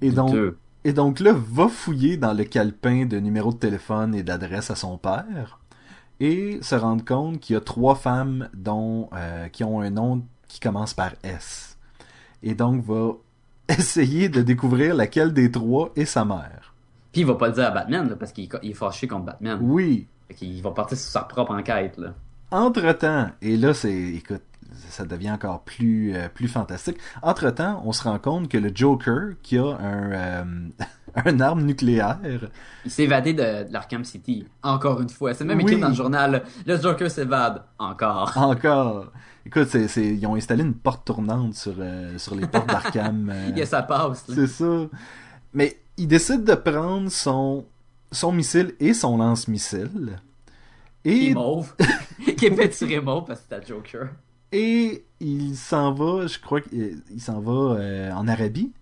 et, 0.00 0.10
donc, 0.10 0.36
et 0.84 0.92
donc 0.92 1.20
là, 1.20 1.32
va 1.34 1.68
fouiller 1.68 2.16
dans 2.16 2.32
le 2.32 2.44
calepin 2.44 3.06
de 3.06 3.18
numéro 3.18 3.52
de 3.52 3.58
téléphone 3.58 4.14
et 4.14 4.22
d'adresse 4.22 4.70
à 4.70 4.76
son 4.76 4.98
père 4.98 5.60
et 6.20 6.58
se 6.62 6.74
rendre 6.74 7.04
compte 7.04 7.40
qu'il 7.40 7.54
y 7.54 7.56
a 7.56 7.60
trois 7.60 7.94
femmes 7.94 8.48
dont 8.54 9.08
euh, 9.14 9.48
qui 9.48 9.64
ont 9.64 9.80
un 9.80 9.90
nom 9.90 10.22
qui 10.46 10.60
commence 10.60 10.94
par 10.94 11.12
S. 11.22 11.78
Et 12.42 12.54
donc 12.54 12.84
va 12.84 13.12
essayer 13.68 14.28
de 14.28 14.42
découvrir 14.42 14.94
laquelle 14.94 15.32
des 15.32 15.50
trois 15.50 15.90
est 15.96 16.04
sa 16.04 16.24
mère. 16.24 16.74
Puis 17.12 17.22
il 17.22 17.26
va 17.26 17.34
pas 17.34 17.48
le 17.48 17.54
dire 17.54 17.66
à 17.66 17.70
Batman 17.70 18.16
parce 18.18 18.32
qu'il 18.32 18.48
est 18.62 18.74
fâché 18.74 19.08
contre 19.08 19.24
Batman. 19.24 19.58
Oui. 19.62 20.06
Il 20.40 20.62
va 20.62 20.70
partir 20.70 20.96
sur 20.96 21.10
sa 21.10 21.22
propre 21.22 21.52
enquête 21.52 21.96
là. 21.96 22.14
Entre 22.52 22.92
temps, 22.92 23.30
et 23.40 23.56
là 23.56 23.74
c'est, 23.74 23.92
écoute, 23.92 24.42
ça 24.88 25.04
devient 25.04 25.30
encore 25.30 25.62
plus, 25.62 26.14
euh, 26.14 26.28
plus 26.28 26.48
fantastique. 26.48 26.96
Entre-temps, 27.22 27.82
on 27.84 27.92
se 27.92 28.02
rend 28.04 28.18
compte 28.18 28.48
que 28.48 28.58
le 28.58 28.70
Joker, 28.74 29.34
qui 29.42 29.58
a 29.58 29.64
un, 29.64 30.12
euh, 30.12 30.44
un 31.14 31.40
arme 31.40 31.62
nucléaire... 31.62 32.18
Il 32.84 32.90
s'est 32.90 33.04
évadé 33.04 33.32
de, 33.32 33.66
l'Arkham 33.70 34.04
City, 34.04 34.46
encore 34.62 35.00
une 35.00 35.08
fois. 35.08 35.34
C'est 35.34 35.44
même 35.44 35.60
écrit 35.60 35.78
dans 35.78 35.88
le 35.88 35.94
journal, 35.94 36.42
le 36.66 36.80
Joker 36.80 37.10
s'évade, 37.10 37.62
encore. 37.78 38.32
Encore. 38.36 39.12
Écoute, 39.46 39.68
c'est, 39.68 39.86
ils 39.96 40.26
ont 40.26 40.34
installé 40.34 40.62
une 40.62 40.74
porte 40.74 41.06
tournante 41.06 41.54
sur, 41.54 41.74
euh, 41.78 42.18
sur 42.18 42.34
les 42.34 42.46
portes 42.46 42.68
d'Arkham. 42.68 43.32
Il 43.48 43.56
y 43.58 43.62
a 43.62 43.66
sa 43.66 43.82
passe. 43.82 44.24
C'est 44.28 44.46
ça. 44.46 44.86
Mais 45.52 45.78
il 45.96 46.06
décide 46.06 46.44
de 46.44 46.54
prendre 46.54 47.10
son, 47.10 47.66
son 48.12 48.32
missile 48.32 48.74
et 48.80 48.94
son 48.94 49.16
lance-missile. 49.16 50.20
Et... 51.04 51.18
Qui 51.18 51.30
est 51.30 51.34
mauve. 51.34 51.74
qui 52.36 52.46
est 52.46 52.50
peinturé 52.50 53.00
mauve 53.00 53.24
parce 53.26 53.40
que 53.40 53.46
c'est 53.48 53.56
un 53.56 53.66
Joker. 53.66 54.08
Et 54.52 55.04
il 55.20 55.56
s'en 55.56 55.92
va, 55.92 56.26
je 56.26 56.38
crois 56.38 56.60
qu'il 56.60 57.02
s'en 57.18 57.40
va 57.40 57.78
euh, 57.78 58.12
en 58.12 58.26
Arabie, 58.26 58.72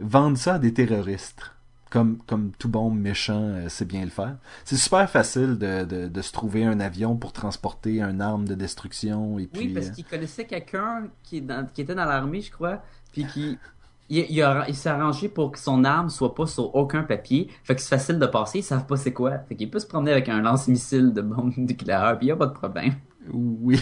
vendre 0.00 0.36
ça 0.36 0.54
à 0.54 0.58
des 0.58 0.74
terroristes. 0.74 1.52
Comme, 1.88 2.18
comme 2.26 2.50
tout 2.58 2.68
bon 2.68 2.90
méchant 2.90 3.40
euh, 3.40 3.68
sait 3.68 3.84
bien 3.84 4.02
le 4.04 4.10
faire. 4.10 4.36
C'est 4.64 4.76
super 4.76 5.08
facile 5.08 5.56
de, 5.56 5.84
de, 5.84 6.08
de, 6.08 6.20
se 6.20 6.32
trouver 6.32 6.64
un 6.64 6.80
avion 6.80 7.16
pour 7.16 7.32
transporter 7.32 8.02
une 8.02 8.20
arme 8.20 8.46
de 8.46 8.56
destruction. 8.56 9.38
Et 9.38 9.46
puis, 9.46 9.68
oui, 9.68 9.72
parce 9.72 9.90
qu'il 9.90 10.04
connaissait 10.04 10.46
quelqu'un 10.46 11.04
qui, 11.22 11.46
qui 11.72 11.80
était 11.80 11.94
dans 11.94 12.04
l'armée, 12.04 12.40
je 12.40 12.50
crois, 12.50 12.82
puis 13.12 13.24
qui 13.26 13.56
il, 14.08 14.26
il, 14.68 14.74
s'est 14.74 14.88
arrangé 14.88 15.28
pour 15.28 15.52
que 15.52 15.58
son 15.58 15.84
arme 15.84 16.10
soit 16.10 16.34
pas 16.34 16.46
sur 16.46 16.74
aucun 16.74 17.02
papier. 17.02 17.48
Fait 17.64 17.74
que 17.74 17.80
c'est 17.80 17.88
facile 17.96 18.18
de 18.18 18.26
passer, 18.26 18.58
ils 18.58 18.62
savent 18.62 18.86
pas 18.86 18.96
c'est 18.96 19.12
quoi. 19.12 19.38
Fait 19.48 19.54
qu'il 19.54 19.70
peut 19.70 19.78
se 19.78 19.86
promener 19.86 20.12
avec 20.12 20.28
un 20.28 20.40
lance-missile 20.40 21.12
de 21.12 21.22
bombe 21.22 21.56
nucléaire, 21.56 22.16
puis 22.18 22.26
il 22.26 22.28
y 22.30 22.32
a 22.32 22.36
pas 22.36 22.46
de 22.46 22.52
problème. 22.52 22.94
Oui. 23.32 23.80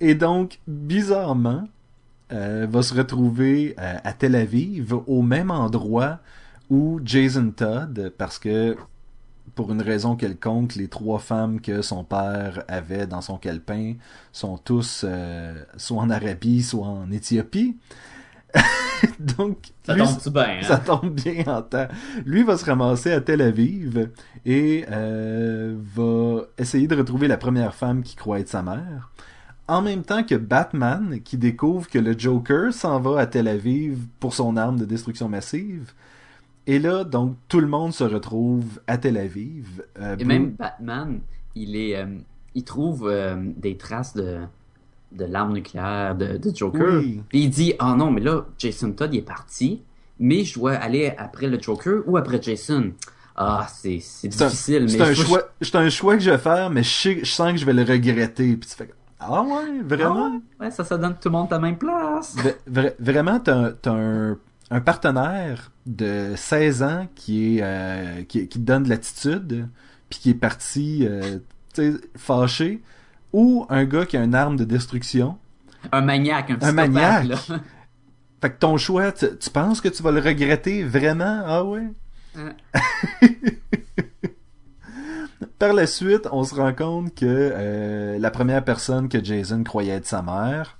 Et 0.00 0.14
donc, 0.14 0.58
bizarrement, 0.66 1.64
euh, 2.32 2.66
va 2.70 2.82
se 2.82 2.94
retrouver 2.94 3.74
euh, 3.80 3.96
à 4.04 4.12
Tel 4.12 4.36
Aviv, 4.36 4.94
au 5.08 5.20
même 5.22 5.50
endroit 5.50 6.20
où 6.68 7.00
Jason 7.04 7.50
Todd, 7.50 8.12
parce 8.16 8.38
que 8.38 8.76
pour 9.56 9.72
une 9.72 9.82
raison 9.82 10.14
quelconque, 10.14 10.76
les 10.76 10.86
trois 10.86 11.18
femmes 11.18 11.60
que 11.60 11.82
son 11.82 12.04
père 12.04 12.62
avait 12.68 13.08
dans 13.08 13.20
son 13.20 13.36
calepin 13.36 13.94
sont 14.30 14.58
tous 14.58 15.04
euh, 15.04 15.60
soit 15.76 16.00
en 16.00 16.08
Arabie, 16.08 16.62
soit 16.62 16.86
en 16.86 17.10
Éthiopie. 17.10 17.76
Donc, 19.18 19.72
ça 19.82 19.96
tombe 19.96 20.32
bien. 20.32 20.44
Hein? 20.44 20.62
Ça 20.62 20.76
tombe 20.78 21.10
bien 21.10 21.44
en 21.48 21.62
temps. 21.62 21.88
Lui 22.24 22.44
va 22.44 22.56
se 22.56 22.64
ramasser 22.64 23.10
à 23.10 23.20
Tel 23.20 23.42
Aviv 23.42 24.10
et 24.46 24.84
va 24.88 26.42
essayer 26.58 26.86
de 26.86 26.94
retrouver 26.94 27.26
la 27.26 27.38
première 27.38 27.74
femme 27.74 28.04
qui 28.04 28.14
croit 28.14 28.38
être 28.38 28.48
sa 28.48 28.62
mère. 28.62 29.10
En 29.70 29.82
même 29.82 30.02
temps 30.02 30.24
que 30.24 30.34
Batman, 30.34 31.20
qui 31.22 31.36
découvre 31.36 31.88
que 31.88 31.98
le 31.98 32.18
Joker 32.18 32.72
s'en 32.74 32.98
va 32.98 33.20
à 33.20 33.26
Tel 33.26 33.46
Aviv 33.46 33.98
pour 34.18 34.34
son 34.34 34.56
arme 34.56 34.78
de 34.78 34.84
destruction 34.84 35.28
massive. 35.28 35.92
Et 36.66 36.80
là, 36.80 37.04
donc, 37.04 37.36
tout 37.48 37.60
le 37.60 37.68
monde 37.68 37.92
se 37.92 38.02
retrouve 38.02 38.80
à 38.88 38.98
Tel 38.98 39.16
Aviv. 39.16 39.84
Euh, 40.00 40.16
et 40.18 40.24
même 40.24 40.50
Batman, 40.50 41.20
il 41.54 41.76
est, 41.76 41.96
euh, 41.96 42.06
il 42.56 42.64
trouve 42.64 43.08
des 43.56 43.76
traces 43.76 44.14
de, 44.14 44.40
de 45.12 45.24
l'arme 45.24 45.52
nucléaire 45.52 46.16
de, 46.16 46.36
de 46.36 46.54
Joker. 46.54 47.00
Puis 47.28 47.42
il 47.44 47.50
dit 47.50 47.74
Ah 47.78 47.92
oh 47.92 47.96
non, 47.96 48.10
mais 48.10 48.20
là, 48.20 48.46
Jason 48.58 48.92
Todd 48.92 49.14
il 49.14 49.18
est 49.18 49.22
parti, 49.22 49.82
mais 50.18 50.44
je 50.44 50.54
dois 50.54 50.72
aller 50.72 51.12
après 51.16 51.46
le 51.46 51.60
Joker 51.60 52.02
ou 52.06 52.16
après 52.16 52.42
Jason. 52.42 52.92
Ah, 53.36 53.66
c'est 53.72 54.02
difficile. 54.24 54.90
C'est 54.90 55.00
un, 55.00 55.14
choix, 55.14 55.42
c'est 55.62 55.76
un 55.76 55.88
choix 55.88 56.16
que 56.16 56.22
je 56.22 56.30
vais 56.30 56.38
faire, 56.38 56.68
mais 56.68 56.82
je, 56.82 57.20
je 57.20 57.24
sens 57.24 57.52
que 57.52 57.58
je 57.58 57.64
vais 57.64 57.72
le 57.72 57.84
regretter. 57.84 58.56
Puis 58.56 58.68
tu 58.68 58.76
fais 58.76 58.90
Ah 59.20 59.42
ouais, 59.42 59.82
vraiment? 59.82 60.40
Ah 60.58 60.64
ouais, 60.64 60.70
ça, 60.70 60.84
ça 60.84 60.96
donne 60.96 61.14
tout 61.14 61.28
le 61.28 61.32
monde 61.32 61.52
à 61.52 61.56
la 61.56 61.60
même 61.60 61.76
place. 61.76 62.36
vraiment, 62.98 63.38
t'as 63.38 63.74
un, 63.86 64.38
un 64.70 64.80
partenaire 64.80 65.70
de 65.86 66.32
16 66.36 66.82
ans 66.82 67.08
qui 67.14 67.58
est 67.58 67.62
euh, 67.62 68.22
qui, 68.22 68.48
qui, 68.48 68.58
te 68.58 68.64
donne 68.64 68.84
de 68.84 68.88
l'attitude, 68.88 69.68
puis 70.08 70.18
qui 70.20 70.30
est 70.30 70.34
parti 70.34 71.06
euh, 71.06 71.38
fâché 72.16 72.82
ou 73.32 73.66
un 73.68 73.84
gars 73.84 74.06
qui 74.06 74.16
a 74.16 74.22
une 74.22 74.34
arme 74.34 74.56
de 74.56 74.64
destruction. 74.64 75.36
Un 75.92 76.00
maniaque, 76.00 76.50
un 76.50 76.58
Un 76.62 76.72
maniaque. 76.72 77.32
Fait 78.40 78.50
que 78.50 78.58
ton 78.58 78.76
choix, 78.78 79.12
tu, 79.12 79.50
penses 79.52 79.80
que 79.80 79.88
tu 79.88 80.02
vas 80.02 80.12
le 80.12 80.20
regretter 80.20 80.82
vraiment? 80.82 81.42
Ah 81.44 81.64
ouais? 81.64 81.86
Hein. 82.36 82.52
Par 85.60 85.74
la 85.74 85.86
suite, 85.86 86.26
on 86.32 86.42
se 86.42 86.54
rend 86.54 86.72
compte 86.72 87.14
que 87.14 87.26
euh, 87.26 88.18
la 88.18 88.30
première 88.30 88.64
personne 88.64 89.10
que 89.10 89.22
Jason 89.22 89.62
croyait 89.62 89.92
être 89.92 90.06
sa 90.06 90.22
mère, 90.22 90.78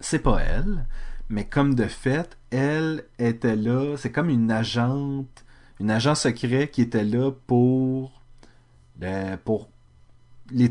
c'est 0.00 0.18
pas 0.18 0.40
elle, 0.40 0.84
mais 1.30 1.46
comme 1.46 1.74
de 1.74 1.84
fait, 1.84 2.36
elle 2.50 3.04
était 3.18 3.56
là, 3.56 3.96
c'est 3.96 4.12
comme 4.12 4.28
une 4.28 4.50
agente, 4.50 5.46
une 5.80 5.90
agent 5.90 6.14
secret 6.14 6.68
qui 6.68 6.82
était 6.82 7.04
là 7.04 7.30
pour, 7.46 8.20
euh, 9.02 9.38
pour 9.42 9.70
les 10.50 10.70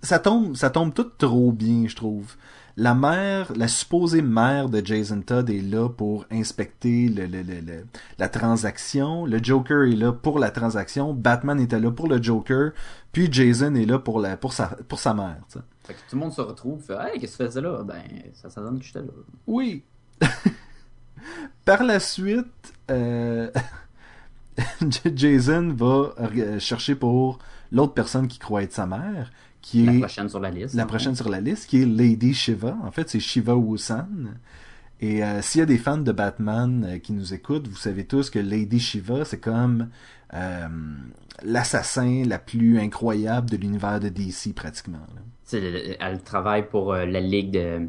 ça 0.00 0.20
tombe 0.20 0.54
ça 0.54 0.70
tombe 0.70 0.94
tout 0.94 1.10
trop 1.18 1.52
bien 1.52 1.86
je 1.86 1.94
trouve 1.94 2.36
la 2.76 2.94
mère 2.94 3.52
la 3.56 3.68
supposée 3.68 4.22
mère 4.22 4.68
de 4.68 4.84
Jason 4.84 5.22
Todd 5.22 5.48
est 5.48 5.62
là 5.62 5.88
pour 5.88 6.26
inspecter 6.30 7.08
le, 7.08 7.26
le, 7.26 7.42
le, 7.42 7.86
la 8.18 8.28
transaction. 8.28 9.24
Le 9.24 9.42
Joker 9.42 9.84
est 9.84 9.96
là 9.96 10.12
pour 10.12 10.38
la 10.38 10.50
transaction. 10.50 11.14
Batman 11.14 11.58
était 11.60 11.80
là 11.80 11.90
pour 11.90 12.06
le 12.06 12.22
Joker. 12.22 12.72
Puis 13.12 13.28
Jason 13.32 13.74
est 13.74 13.86
là 13.86 13.98
pour 13.98 14.20
la 14.20 14.36
pour 14.36 14.52
sa 14.52 14.66
pour 14.88 14.98
sa 14.98 15.14
mère 15.14 15.38
fait 15.86 15.94
que 15.94 15.98
tout 16.10 16.16
le 16.16 16.20
monde 16.20 16.32
se 16.32 16.40
retrouve 16.40 16.82
fait 16.82 16.94
hey 16.94 17.20
qu'est-ce 17.20 17.38
que 17.38 17.44
tu 17.44 17.48
faisais 17.48 17.60
là? 17.60 17.82
Ben 17.84 18.02
ça 18.34 18.50
ça 18.50 18.60
donne 18.60 18.78
que 18.78 18.84
j'étais 18.84 19.00
là. 19.00 19.12
Oui. 19.46 19.84
Par 21.64 21.84
la 21.84 22.00
suite 22.00 22.74
euh... 22.90 23.50
Jason 25.14 25.72
va 25.74 26.14
chercher 26.58 26.94
pour 26.94 27.38
l'autre 27.72 27.94
personne 27.94 28.26
qui 28.26 28.38
croit 28.38 28.62
être 28.62 28.72
sa 28.72 28.86
mère, 28.86 29.30
qui 29.66 29.82
est 29.82 29.92
la 29.92 29.98
prochaine 29.98 30.28
sur 30.28 30.38
la 30.38 30.50
liste. 30.50 30.74
La 30.76 30.86
prochaine 30.86 31.16
sur 31.16 31.28
la 31.28 31.40
liste, 31.40 31.68
qui 31.68 31.82
est 31.82 31.84
Lady 31.84 32.34
Shiva. 32.34 32.76
En 32.84 32.92
fait, 32.92 33.10
c'est 33.10 33.18
Shiva 33.18 33.56
Wusan. 33.56 34.36
Et 35.00 35.24
euh, 35.24 35.42
s'il 35.42 35.58
y 35.58 35.62
a 35.62 35.66
des 35.66 35.76
fans 35.76 35.98
de 35.98 36.12
Batman 36.12 36.84
euh, 36.84 36.98
qui 36.98 37.12
nous 37.12 37.34
écoutent, 37.34 37.66
vous 37.66 37.76
savez 37.76 38.04
tous 38.04 38.30
que 38.30 38.38
Lady 38.38 38.78
Shiva, 38.78 39.24
c'est 39.24 39.40
comme 39.40 39.88
euh, 40.34 40.68
l'assassin 41.42 42.22
la 42.26 42.38
plus 42.38 42.78
incroyable 42.78 43.50
de 43.50 43.56
l'univers 43.56 43.98
de 43.98 44.08
DC 44.08 44.54
pratiquement. 44.54 45.04
Elle 45.52 46.22
travaille 46.22 46.68
pour 46.68 46.94
la 46.94 47.20
Ligue 47.20 47.50
de 47.50 47.88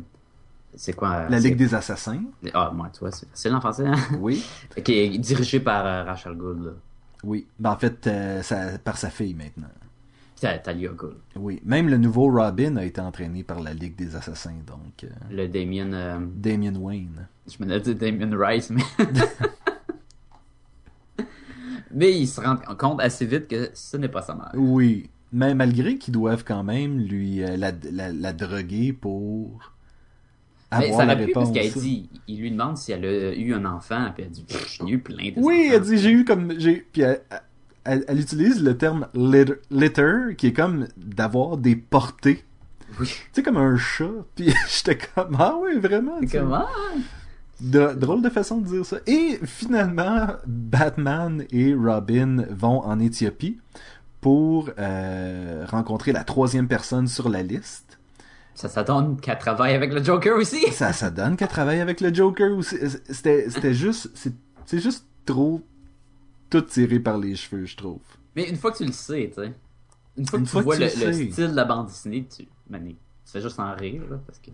c'est 0.75 0.93
quoi 0.93 1.29
La 1.29 1.39
Ligue 1.39 1.57
des 1.57 1.75
Assassins. 1.75 2.23
Ah, 2.55 2.71
moi, 2.73 2.89
tu 2.91 3.01
vois, 3.01 3.11
c'est 3.11 3.51
en 3.51 3.61
français. 3.61 3.85
Hein? 3.85 3.95
Oui. 4.19 4.43
qui 4.83 4.93
est 4.93 5.17
dirigé 5.19 5.59
par 5.59 6.05
Rachel 6.07 6.33
Gould. 6.33 6.75
Oui. 7.23 7.45
Ben, 7.59 7.71
en 7.71 7.77
fait, 7.77 8.09
ça, 8.41 8.79
par 8.83 8.97
sa 8.97 9.11
fille 9.11 9.35
maintenant. 9.35 9.69
Talia. 10.39 10.91
Oui. 11.35 11.61
Même 11.65 11.89
le 11.89 11.97
nouveau 11.97 12.31
Robin 12.31 12.77
a 12.77 12.85
été 12.85 13.01
entraîné 13.01 13.43
par 13.43 13.59
la 13.59 13.73
Ligue 13.73 13.95
des 13.95 14.15
Assassins, 14.15 14.61
donc. 14.65 15.03
Euh, 15.03 15.09
le 15.31 15.47
Damien. 15.47 15.93
Euh, 15.93 16.19
Damien 16.35 16.75
Wayne. 16.75 17.27
Je 17.47 17.63
me 17.63 17.79
dit 17.79 17.95
Damien 17.95 18.29
Rice, 18.37 18.69
mais. 18.69 18.83
mais 21.91 22.19
il 22.19 22.27
se 22.27 22.41
rend 22.41 22.57
compte 22.77 23.01
assez 23.01 23.25
vite 23.25 23.47
que 23.47 23.69
ce 23.73 23.97
n'est 23.97 24.09
pas 24.09 24.21
sa 24.21 24.35
mère. 24.35 24.51
Oui. 24.55 25.09
Mais 25.33 25.53
malgré 25.53 25.97
qu'ils 25.97 26.13
doivent 26.13 26.45
quand 26.45 26.63
même 26.63 26.99
lui 26.99 27.39
la, 27.39 27.73
la 27.91 28.33
droguer 28.33 28.93
pour 28.93 29.59
mais 30.71 30.91
ça 30.91 31.05
aurait 31.05 31.25
pu 31.25 31.31
parce 31.31 31.51
qu'elle 31.51 31.71
dit, 31.71 32.09
il 32.27 32.41
lui 32.41 32.51
demande 32.51 32.77
si 32.77 32.91
elle 32.91 33.05
a 33.05 33.33
eu 33.33 33.53
un 33.53 33.65
enfant, 33.65 34.11
puis 34.13 34.25
elle 34.25 34.31
dit, 34.31 34.45
j'ai 34.49 34.89
eu 34.89 34.99
plein 34.99 35.31
de 35.31 35.33
Oui, 35.37 35.69
elle 35.73 35.81
dit, 35.81 35.97
j'ai 35.97 36.11
eu 36.11 36.25
comme, 36.25 36.59
j'ai, 36.59 36.85
puis 36.91 37.03
elle, 37.03 37.21
elle, 37.87 38.19
utilise 38.19 38.63
le 38.63 38.77
terme 38.77 39.07
litter, 39.13 40.35
qui 40.37 40.47
est 40.47 40.53
comme 40.53 40.87
d'avoir 40.97 41.57
des 41.57 41.75
portées. 41.75 42.43
Oui. 42.99 43.07
Tu 43.07 43.15
sais, 43.33 43.43
comme 43.43 43.57
un 43.57 43.77
chat. 43.77 44.05
Puis 44.35 44.53
j'étais 44.69 44.97
comme, 44.97 45.35
ah 45.39 45.55
oui, 45.61 45.79
vraiment. 45.79 46.19
Comment? 46.31 46.67
De, 47.59 47.93
drôle 47.95 48.21
de 48.21 48.29
façon 48.29 48.59
de 48.59 48.67
dire 48.67 48.85
ça. 48.85 48.97
Et 49.07 49.39
finalement, 49.43 50.27
Batman 50.45 51.43
et 51.51 51.73
Robin 51.73 52.45
vont 52.51 52.81
en 52.81 52.99
Éthiopie 52.99 53.57
pour 54.21 54.69
euh, 54.77 55.65
rencontrer 55.67 56.11
la 56.11 56.23
troisième 56.23 56.67
personne 56.67 57.07
sur 57.07 57.29
la 57.29 57.41
liste. 57.43 57.97
Ça, 58.57 58.69
ça 58.69 58.83
donne 58.83 59.19
qu'elle 59.19 59.37
travaille 59.37 59.75
avec 59.75 59.93
le 59.93 60.03
Joker 60.03 60.35
aussi. 60.35 60.71
ça, 60.71 60.91
ça 60.91 61.11
donne 61.11 61.35
qu'elle 61.35 61.47
travaille 61.47 61.79
avec 61.79 62.01
le 62.01 62.11
Joker 62.13 62.57
aussi. 62.57 62.75
C'était, 63.09 63.49
c'était 63.49 63.73
juste, 63.73 64.09
c'est, 64.15 64.79
juste 64.79 65.05
trop 65.25 65.61
tout 66.49 66.61
tiré 66.61 66.99
par 66.99 67.17
les 67.17 67.35
cheveux, 67.35 67.65
je 67.65 67.75
trouve. 67.75 68.01
Mais 68.35 68.49
une 68.49 68.55
fois 68.55 68.71
que 68.71 68.77
tu 68.77 68.85
le 68.85 68.91
sais, 68.91 69.31
tu 69.33 69.41
sais. 69.41 69.53
Une 70.17 70.25
fois 70.25 70.39
que 70.39 70.45
tu 70.45 70.61
vois 70.61 70.77
le, 70.77 70.87
style 70.89 71.51
de 71.51 71.55
la 71.55 71.65
bande 71.65 71.87
dessinée, 71.87 72.25
tu, 72.25 72.45
tu 72.45 72.95
fais 73.25 73.41
juste 73.41 73.59
en 73.59 73.75
rire, 73.75 74.03
là, 74.09 74.17
parce 74.25 74.39
que... 74.39 74.51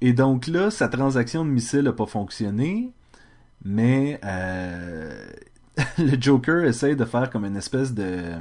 Et 0.00 0.12
donc 0.12 0.46
là, 0.46 0.70
sa 0.70 0.88
transaction 0.88 1.44
de 1.44 1.50
missile 1.50 1.82
n'a 1.82 1.92
pas 1.92 2.06
fonctionné, 2.06 2.92
mais 3.64 4.20
euh, 4.24 5.26
le 5.98 6.20
Joker 6.20 6.64
essaie 6.64 6.96
de 6.96 7.04
faire 7.04 7.30
comme 7.30 7.44
une 7.44 7.56
espèce 7.56 7.94
de 7.94 8.34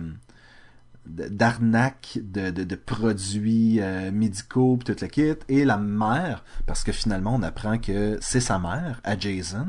d'arnaque 1.05 2.17
de, 2.19 2.49
de, 2.49 2.75
produits 2.75 3.79
euh, 3.79 4.11
médicaux 4.11 4.75
pis 4.77 4.85
toute 4.85 5.01
la 5.01 5.07
kit 5.07 5.35
et 5.49 5.63
la 5.63 5.77
mère 5.77 6.43
parce 6.65 6.83
que 6.83 6.91
finalement 6.91 7.35
on 7.35 7.43
apprend 7.43 7.77
que 7.77 8.17
c'est 8.21 8.39
sa 8.39 8.57
mère 8.57 9.01
à 9.03 9.15
Jason 9.15 9.67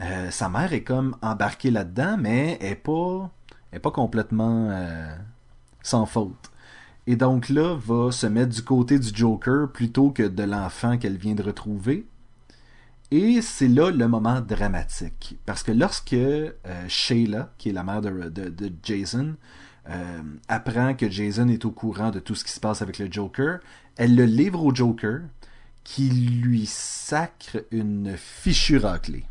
euh, 0.00 0.30
sa 0.30 0.48
mère 0.48 0.72
est 0.72 0.82
comme 0.82 1.16
embarquée 1.22 1.70
là-dedans 1.70 2.16
mais 2.18 2.58
elle 2.60 2.72
est 2.72 2.74
pas 2.74 3.30
pas 3.82 3.90
complètement 3.90 4.68
euh, 4.70 5.14
sans 5.82 6.06
faute 6.06 6.50
et 7.06 7.16
donc 7.16 7.48
là 7.48 7.76
va 7.76 8.10
se 8.10 8.26
mettre 8.26 8.54
du 8.54 8.62
côté 8.62 8.98
du 8.98 9.10
Joker 9.12 9.70
plutôt 9.70 10.10
que 10.10 10.22
de 10.22 10.42
l'enfant 10.42 10.98
qu'elle 10.98 11.16
vient 11.16 11.34
de 11.34 11.42
retrouver 11.42 12.06
Et 13.10 13.42
c'est 13.42 13.68
là 13.68 13.90
le 13.90 14.08
moment 14.08 14.40
dramatique. 14.40 15.38
Parce 15.44 15.62
que 15.62 15.70
lorsque 15.70 16.14
euh, 16.14 16.50
Shayla, 16.88 17.52
qui 17.58 17.68
est 17.68 17.72
la 17.72 17.84
mère 17.84 18.00
de, 18.00 18.72
Jason, 18.82 19.36
apprend 20.48 20.94
que 20.94 21.10
Jason 21.10 21.48
est 21.48 21.66
au 21.66 21.70
courant 21.70 22.10
de 22.10 22.20
tout 22.20 22.34
ce 22.34 22.44
qui 22.44 22.52
se 22.52 22.60
passe 22.60 22.80
avec 22.80 22.98
le 22.98 23.12
Joker, 23.12 23.58
elle 23.96 24.16
le 24.16 24.24
livre 24.24 24.64
au 24.64 24.74
Joker, 24.74 25.20
qui 25.84 26.08
lui 26.08 26.64
sacre 26.66 27.58
une 27.70 28.16
fichue 28.16 28.78
raclée. 28.78 29.26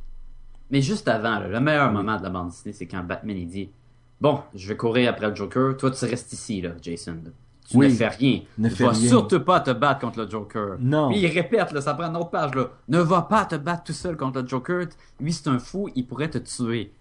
Mais 0.72 0.82
juste 0.82 1.08
avant, 1.08 1.40
là, 1.40 1.48
le 1.48 1.60
meilleur 1.60 1.92
moment 1.92 2.18
de 2.18 2.24
la 2.24 2.30
bande 2.30 2.50
dessinée, 2.50 2.74
c'est 2.74 2.88
quand 2.88 3.04
Batman 3.04 3.38
il 3.38 3.48
dit 3.48 3.70
Bon, 4.22 4.42
je 4.56 4.68
vais 4.68 4.78
courir 4.78 5.10
après 5.10 5.28
le 5.30 5.36
Joker, 5.36 5.76
toi 5.78 5.92
tu 5.92 6.06
restes 6.06 6.32
ici, 6.34 6.62
là, 6.62 6.72
Jason. 6.82 7.18
Tu 7.70 7.78
Oui. 7.78 7.88
ne 7.90 7.94
fais 7.94 8.08
rien. 8.10 8.42
Ne 8.58 8.70
tu 8.70 8.76
fais 8.76 8.84
vas 8.86 8.92
rien. 8.92 9.08
surtout 9.10 9.40
pas 9.40 9.60
te 9.62 9.72
battre 9.72 10.02
contre 10.02 10.20
le 10.24 10.30
Joker. 10.30 10.76
Non. 10.80 11.10
Puis 11.10 11.20
il 11.20 11.28
répète, 11.28 11.72
là, 11.72 11.80
ça 11.82 11.94
prend 11.94 12.08
une 12.10 12.18
autre 12.18 12.30
page, 12.30 12.54
là. 12.56 12.70
Ne 12.90 13.00
va 13.00 13.22
pas 13.22 13.46
te 13.46 13.56
battre 13.56 13.84
tout 13.84 13.94
seul 13.94 14.18
contre 14.18 14.42
le 14.42 14.48
Joker. 14.48 14.86
Lui, 15.20 15.32
c'est 15.32 15.48
un 15.50 15.60
fou, 15.60 15.90
il 15.96 16.06
pourrait 16.06 16.30
te 16.30 16.38
tuer. 16.40 16.92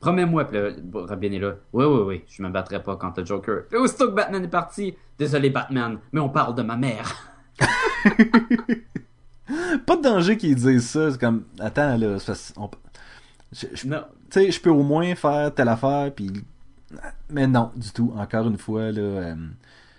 Promets-moi, 0.00 0.44
puis 0.46 0.56
là, 0.58 0.70
Robin 0.94 1.30
est 1.32 1.38
là. 1.38 1.54
Oui, 1.72 1.84
oui, 1.84 2.00
oui, 2.06 2.24
je 2.28 2.42
me 2.42 2.48
battrai 2.48 2.82
pas 2.82 2.96
contre 2.96 3.20
le 3.20 3.26
Joker. 3.26 3.64
Puis 3.68 3.78
aussitôt 3.78 4.08
que 4.08 4.14
Batman 4.14 4.42
est 4.42 4.48
parti, 4.48 4.94
désolé 5.18 5.50
Batman, 5.50 5.98
mais 6.10 6.20
on 6.20 6.30
parle 6.30 6.54
de 6.54 6.62
ma 6.62 6.76
mère. 6.76 7.14
Pas 9.86 9.96
de 9.96 10.02
danger 10.02 10.36
qu'ils 10.36 10.54
disent 10.54 10.88
ça. 10.88 11.10
C'est 11.10 11.20
comme, 11.20 11.44
attends, 11.58 11.96
là, 11.96 12.16
on- 12.56 12.70
je, 13.52 13.66
je- 13.74 13.86
Non. 13.86 14.02
tu 14.30 14.40
sais, 14.40 14.50
je 14.50 14.60
peux 14.60 14.70
au 14.70 14.82
moins 14.82 15.14
faire 15.14 15.54
telle 15.54 15.68
affaire, 15.68 16.12
puis... 16.14 16.30
Mais 17.30 17.46
non, 17.46 17.72
du 17.76 17.90
tout. 17.90 18.12
Encore 18.16 18.46
une 18.48 18.58
fois, 18.58 18.92
là... 18.92 19.00
euh, 19.00 19.36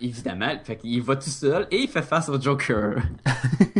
Évidemment, 0.02 0.52
fait 0.64 0.78
qu'il 0.78 1.02
va 1.02 1.16
tout 1.16 1.30
seul 1.30 1.68
et 1.72 1.82
il 1.84 1.88
fait 1.90 2.02
face 2.02 2.30
au 2.30 2.40
Joker. 2.40 2.96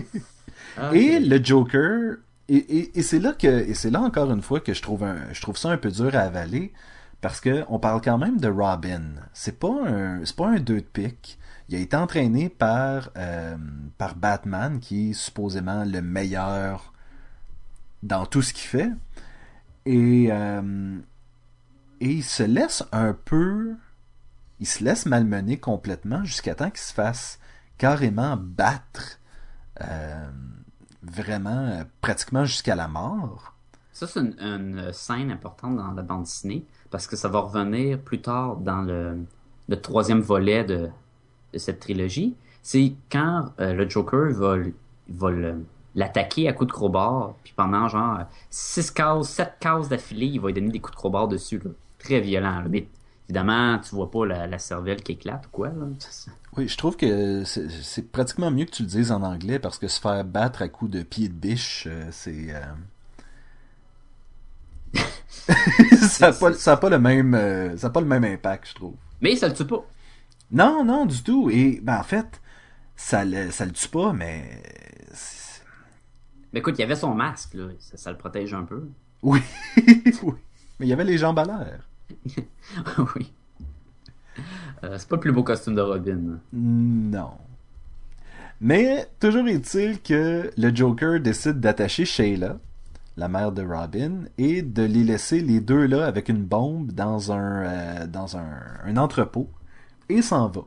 Ah, 0.78 0.90
Et 0.94 1.20
le 1.20 1.44
Joker, 1.44 2.16
et, 2.50 2.56
et, 2.56 2.98
et 3.00 3.04
c'est 3.04 3.20
là 3.20 3.34
que, 3.34 3.46
et 3.48 3.76
c'est 3.76 3.92
là 3.92 4.02
encore 4.02 4.32
une 4.32 4.42
fois 4.42 4.60
que 4.60 4.74
je 4.74 4.82
trouve 4.82 5.04
un, 5.04 5.18
je 5.32 5.40
trouve 5.40 5.56
ça 5.56 5.70
un 5.70 5.78
peu 5.78 5.92
dur 5.92 6.16
à 6.16 6.22
avaler, 6.22 6.74
parce 7.22 7.40
que 7.40 7.64
on 7.70 7.78
parle 7.78 8.02
quand 8.02 8.18
même 8.18 8.40
de 8.40 8.48
Robin. 8.48 9.02
C'est 9.34 9.60
pas 9.60 9.70
un, 9.88 10.26
c'est 10.26 10.36
pas 10.36 10.48
un 10.50 10.60
deux 10.60 10.78
de 10.82 10.86
pique. 10.86 11.38
Il 11.70 11.76
a 11.76 11.80
été 11.80 11.96
entraîné 11.96 12.50
par, 12.50 13.12
euh, 13.18 13.56
par 14.00 14.16
Batman, 14.16 14.80
qui 14.80 15.12
est 15.12 15.14
supposément 15.14 15.84
le 15.86 16.02
meilleur 16.02 16.92
dans 18.02 18.26
tout 18.26 18.42
ce 18.42 18.52
qu'il 18.54 18.68
fait. 18.68 18.90
Et, 19.86 20.28
euh, 20.32 20.98
et 22.00 22.10
il 22.10 22.24
se 22.24 22.44
laisse 22.44 22.84
un 22.92 23.14
peu, 23.14 23.76
il 24.60 24.68
se 24.68 24.84
laisse 24.84 25.06
malmener 25.06 25.58
complètement 25.60 26.24
jusqu'à 26.24 26.56
temps 26.56 26.70
qu'il 26.70 26.80
se 26.80 26.94
fasse 26.94 27.40
carrément 27.78 28.38
battre 28.38 29.20
euh, 29.82 30.30
vraiment 31.02 31.50
euh, 31.50 31.84
pratiquement 32.02 32.46
jusqu'à 32.46 32.76
la 32.76 32.88
mort. 32.88 33.54
Ça, 33.92 34.08
c'est 34.08 34.20
une, 34.20 34.92
scène 34.94 35.32
importante 35.32 35.78
dans 35.78 35.92
la 35.92 36.02
bande 36.02 36.24
dessinée 36.24 36.66
parce 36.90 37.06
que 37.08 37.16
ça 37.16 37.28
va 37.28 37.40
revenir 37.40 38.00
plus 38.00 38.22
tard 38.22 38.58
dans 38.58 38.82
le, 38.82 39.26
troisième 39.82 40.22
volet 40.22 40.64
de, 40.64 40.90
cette 41.56 41.82
trilogie. 41.82 42.36
C'est 42.64 42.96
quand 43.12 43.52
le 43.60 43.88
Joker 43.88 44.32
va, 44.32 44.56
va 45.10 45.32
le- 45.32 45.64
l'attaquer 45.96 46.48
à 46.48 46.54
coups 46.54 46.68
de 46.70 46.74
crowbar, 46.74 47.36
puis 47.44 47.54
pendant 47.56 47.88
genre 47.88 48.20
6 48.50 48.92
cases, 48.92 49.30
7 49.30 49.54
cases 49.60 49.90
d'affilée, 49.90 50.26
il 50.28 50.40
va 50.40 50.48
lui 50.48 50.54
donner 50.56 50.72
des 50.72 50.80
coups 50.80 50.94
de 50.96 50.98
crowbar 51.00 51.28
dessus. 51.28 51.60
Là. 51.64 51.72
Très 52.00 52.20
violent. 52.20 52.62
là. 52.62 52.66
Mais 52.70 52.88
évidemment, 53.30 53.80
tu 53.80 53.96
vois 53.96 54.10
pas 54.12 54.26
la, 54.26 54.48
la 54.48 54.58
cervelle 54.60 55.02
qui 55.02 55.14
éclate 55.14 55.46
ou 55.48 55.50
quoi. 55.52 55.70
Là. 55.70 55.86
Oui, 56.58 56.68
je 56.68 56.78
trouve 56.78 56.98
que 56.98 57.44
c'est 57.46 58.12
pratiquement 58.12 58.52
mieux 58.52 58.66
que 58.66 58.72
tu 58.72 58.84
le 58.84 58.90
dises 58.90 59.12
en 59.12 59.24
anglais 59.24 59.60
parce 59.60 59.78
que 59.80 59.88
se 59.88 60.00
faire 60.00 60.24
battre 60.26 60.62
à 60.62 60.68
coups 60.68 60.92
de 60.92 61.02
pied 61.04 61.28
de 61.30 61.34
biche, 61.34 61.88
euh, 61.90 62.08
c'est. 62.12 62.48
euh, 62.50 62.62
ça 66.10 66.28
n'a 66.28 66.34
pas, 66.34 66.54
ça 66.54 66.74
a 66.74 66.78
pas 66.78 66.90
le 66.90 67.00
même, 67.00 67.34
euh, 67.34 67.76
ça 67.78 67.88
a 67.88 67.90
pas 67.90 68.02
le 68.02 68.08
même 68.08 68.24
impact, 68.24 68.68
je 68.70 68.76
trouve. 68.76 68.96
Mais 69.22 69.36
ça 69.36 69.48
le 69.48 69.54
tue 69.54 69.66
pas. 69.66 69.84
Non, 70.52 70.84
non, 70.86 71.06
du 71.06 71.24
tout. 71.24 71.50
Et 71.50 71.80
ben 71.82 71.98
en 72.00 72.04
fait, 72.04 72.42
ça 72.96 73.26
le, 73.26 73.52
ça 73.52 73.66
le 73.66 73.72
tue 73.72 73.88
pas, 73.90 74.14
mais 74.14 74.62
Mais 76.54 76.60
écoute, 76.60 76.76
il 76.78 76.82
y 76.82 76.84
avait 76.84 76.96
son 76.96 77.14
masque, 77.14 77.56
là. 77.56 77.66
Ça, 77.80 77.98
ça 77.98 78.12
le 78.12 78.18
protège 78.18 78.54
un 78.54 78.64
peu. 78.64 78.88
oui, 79.24 79.42
oui. 80.24 80.34
Mais 80.80 80.86
il 80.86 80.90
y 80.90 80.94
avait 80.94 81.04
les 81.04 81.18
jambes 81.18 81.40
à 81.40 81.46
l'air. 81.46 81.90
oui. 83.16 83.32
Euh, 84.84 84.98
c'est 84.98 85.08
pas 85.08 85.16
le 85.16 85.22
plus 85.22 85.32
beau 85.32 85.44
costume 85.44 85.76
de 85.76 85.82
Robin. 85.82 86.40
Non. 86.52 87.32
Mais 88.62 89.08
toujours 89.20 89.48
est-il 89.48 90.02
que 90.02 90.52
le 90.58 90.76
Joker 90.76 91.20
décide 91.20 91.60
d'attacher 91.60 92.06
Shayla, 92.06 92.58
la 93.18 93.28
mère 93.28 93.52
de 93.52 93.64
Robin, 93.64 94.26
et 94.38 94.62
de 94.62 94.84
les 94.84 95.04
laisser 95.04 95.42
les 95.42 95.60
deux 95.60 95.86
là 95.86 96.06
avec 96.06 96.30
une 96.30 96.44
bombe 96.44 96.92
dans 96.92 97.32
un 97.32 97.64
euh, 97.64 98.08
dans 98.08 98.38
un, 98.38 98.50
un 98.86 98.98
entrepôt 98.98 99.50
et 100.10 100.22
s'en 100.22 100.48
va. 100.48 100.62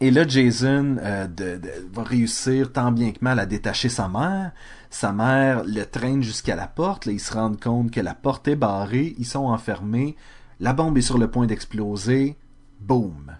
Et 0.00 0.10
là, 0.10 0.26
Jason 0.26 0.96
euh, 1.00 1.26
de- 1.26 1.56
de- 1.58 1.70
va 1.92 2.02
réussir 2.02 2.72
tant 2.72 2.92
bien 2.92 3.12
que 3.12 3.18
mal 3.22 3.38
à 3.38 3.46
détacher 3.46 3.88
sa 3.88 4.08
mère. 4.08 4.52
Sa 4.90 5.12
mère 5.12 5.64
le 5.64 5.84
traîne 5.84 6.22
jusqu'à 6.22 6.56
la 6.56 6.66
porte. 6.66 7.06
Là, 7.06 7.12
ils 7.12 7.20
se 7.20 7.32
rendent 7.32 7.60
compte 7.60 7.90
que 7.90 8.00
la 8.00 8.14
porte 8.14 8.48
est 8.48 8.56
barrée. 8.56 9.14
Ils 9.18 9.26
sont 9.26 9.44
enfermés. 9.46 10.16
La 10.60 10.72
bombe 10.72 10.98
est 10.98 11.02
sur 11.02 11.18
le 11.18 11.30
point 11.30 11.46
d'exploser. 11.46 12.36
Boom. 12.80 13.32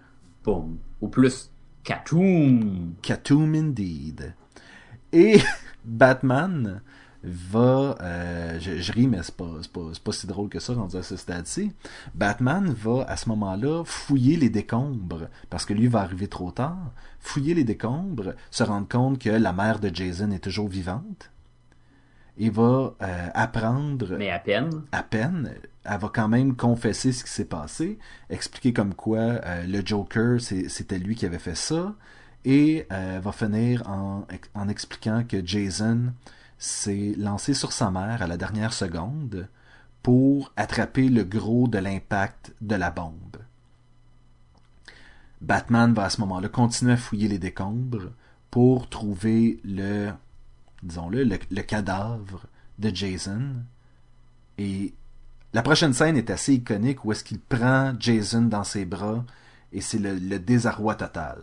Boum. 0.45 0.79
Ou 1.01 1.09
plus, 1.09 1.51
Katoum. 1.83 2.95
Katoom 3.03 3.55
indeed. 3.55 4.35
Et 5.13 5.41
Batman 5.85 6.81
va, 7.25 7.97
euh, 8.01 8.59
je, 8.61 8.79
je 8.79 8.93
ris 8.93 9.07
mais 9.07 9.23
c'est 9.23 9.37
pas, 9.37 9.51
pas, 9.73 10.13
si 10.13 10.27
drôle 10.27 10.49
que 10.49 10.61
ça 10.61 10.75
rendu 10.75 10.97
à 10.97 11.03
ce 11.03 11.17
stade-ci. 11.17 11.73
Batman 12.15 12.73
va 12.73 13.05
à 13.09 13.17
ce 13.17 13.29
moment-là 13.31 13.85
fouiller 13.85 14.37
les 14.37 14.51
décombres 14.51 15.29
parce 15.51 15.65
que 15.65 15.73
lui 15.73 15.87
va 15.87 16.01
arriver 16.01 16.29
trop 16.29 16.51
tard. 16.51 16.93
Fouiller 17.21 17.55
les 17.55 17.65
décombres, 17.65 18.35
se 18.51 18.63
rendre 18.63 18.89
compte 18.89 19.19
que 19.19 19.31
la 19.31 19.53
mère 19.53 19.79
de 19.81 19.95
Jason 19.95 20.31
est 20.31 20.41
toujours 20.41 20.69
vivante 20.69 21.31
et 22.37 22.51
va 22.51 22.95
euh, 23.01 23.29
apprendre 23.33 24.17
Mais 24.19 24.31
à 24.31 24.41
peine. 24.41 24.83
à 24.93 25.03
peine, 25.03 25.55
elle 25.85 25.99
va 25.99 26.11
quand 26.13 26.29
même 26.29 26.57
confesser 26.57 27.13
ce 27.13 27.25
qui 27.25 27.31
s'est 27.31 27.45
passé, 27.45 27.99
expliquer 28.29 28.73
comme 28.73 28.95
quoi 28.95 29.19
euh, 29.19 29.65
le 29.67 29.83
Joker, 29.85 30.41
c'était 30.41 30.99
lui 30.99 31.15
qui 31.15 31.27
avait 31.27 31.39
fait 31.39 31.57
ça, 31.57 31.95
et 32.45 32.87
va 32.91 33.33
finir 33.33 33.89
en, 33.89 34.27
en 34.55 34.69
expliquant 34.69 35.25
que 35.27 35.43
Jason 35.47 36.13
s'est 36.65 37.15
lancé 37.19 37.53
sur 37.53 37.73
sa 37.73 37.91
mère 37.91 38.23
à 38.23 38.27
la 38.27 38.37
dernière 38.37 38.73
seconde 38.73 39.49
pour 40.03 40.53
attraper 40.57 41.09
le 41.09 41.23
gros 41.25 41.69
de 41.69 41.79
l'impact 41.79 42.55
de 42.61 42.75
la 42.75 42.91
bombe. 42.91 43.37
Batman 45.41 45.93
va 45.93 46.05
à 46.05 46.11
ce 46.11 46.21
moment-là 46.23 46.49
continuer 46.49 46.95
à 46.95 46.97
fouiller 46.97 47.29
les 47.29 47.39
décombres 47.39 48.13
pour 48.51 48.89
trouver 48.89 49.61
le, 49.65 50.13
disons-le, 50.83 51.25
le, 51.25 51.63
cadavre 51.63 52.47
de 52.79 52.95
Jason. 52.95 53.57
Et 54.57 54.95
la 55.53 55.63
prochaine 55.63 55.93
scène 55.93 56.17
est 56.17 56.31
assez 56.31 56.55
iconique 56.55 57.05
où 57.05 57.13
est-ce 57.13 57.25
qu'il 57.25 57.41
prend 57.41 57.93
Jason 57.99 58.43
dans 58.43 58.65
ses 58.65 58.87
bras 58.87 59.25
et 59.73 59.81
c'est 59.81 59.99
le 59.99 60.39
désarroi 60.39 60.95
total. 60.95 61.39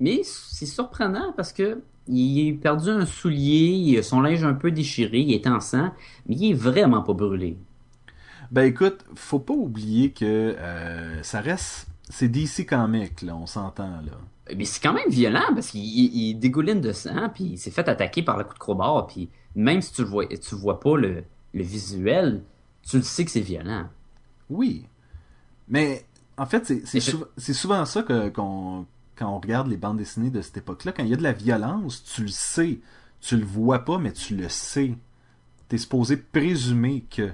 Mais 0.00 0.22
c'est 0.24 0.66
surprenant 0.66 1.32
parce 1.32 1.52
que 1.52 1.82
il 2.08 2.54
a 2.56 2.60
perdu 2.62 2.90
un 2.90 3.06
soulier, 3.06 4.02
son 4.02 4.20
linge 4.20 4.44
un 4.44 4.54
peu 4.54 4.70
déchiré, 4.70 5.20
il 5.20 5.32
est 5.34 5.46
en 5.46 5.60
sang, 5.60 5.92
mais 6.26 6.36
il 6.36 6.50
est 6.50 6.54
vraiment 6.54 7.02
pas 7.02 7.12
brûlé. 7.14 7.56
Ben 8.50 8.62
écoute, 8.64 9.04
faut 9.14 9.38
pas 9.40 9.54
oublier 9.54 10.10
que 10.10 10.24
euh, 10.58 11.22
ça 11.22 11.40
reste... 11.40 11.88
C'est 12.10 12.28
DC 12.28 12.64
Comics, 12.66 13.20
là, 13.20 13.36
on 13.36 13.44
s'entend, 13.46 13.90
là. 14.00 14.12
Mais 14.56 14.64
c'est 14.64 14.82
quand 14.82 14.94
même 14.94 15.10
violent 15.10 15.44
parce 15.54 15.68
qu'il 15.68 15.84
il- 15.84 16.30
il 16.30 16.34
dégouline 16.38 16.80
de 16.80 16.92
sang, 16.92 17.28
puis 17.34 17.44
il 17.44 17.58
s'est 17.58 17.70
fait 17.70 17.86
attaquer 17.86 18.22
par 18.22 18.38
le 18.38 18.44
coup 18.44 18.54
de 18.54 18.58
crowbar, 18.58 19.06
puis 19.06 19.28
même 19.54 19.82
si 19.82 19.92
tu 19.92 20.00
le 20.02 20.08
vois, 20.08 20.26
tu 20.26 20.54
vois 20.54 20.80
pas 20.80 20.96
le, 20.96 21.22
le 21.52 21.62
visuel, 21.62 22.42
tu 22.88 22.96
le 22.96 23.02
sais 23.02 23.26
que 23.26 23.30
c'est 23.30 23.40
violent. 23.42 23.88
Oui. 24.48 24.86
Mais 25.68 26.06
en 26.38 26.46
fait, 26.46 26.72
c'est 26.86 27.52
souvent 27.52 27.84
ça 27.84 28.02
qu'on, 28.02 28.86
quand 29.18 29.28
on 29.28 29.38
regarde 29.40 29.66
les 29.68 29.76
bandes 29.76 29.96
dessinées 29.98 30.30
de 30.30 30.40
cette 30.40 30.58
époque-là. 30.58 30.92
Quand 30.92 31.02
il 31.02 31.08
y 31.08 31.14
a 31.14 31.16
de 31.16 31.22
la 31.22 31.32
violence, 31.32 32.04
tu 32.04 32.22
le 32.22 32.28
sais. 32.28 32.78
Tu 33.20 33.36
le 33.36 33.44
vois 33.44 33.80
pas, 33.80 33.98
mais 33.98 34.12
tu 34.12 34.36
le 34.36 34.48
sais. 34.48 34.94
T'es 35.68 35.78
supposé 35.78 36.16
présumer 36.16 37.04
que. 37.10 37.30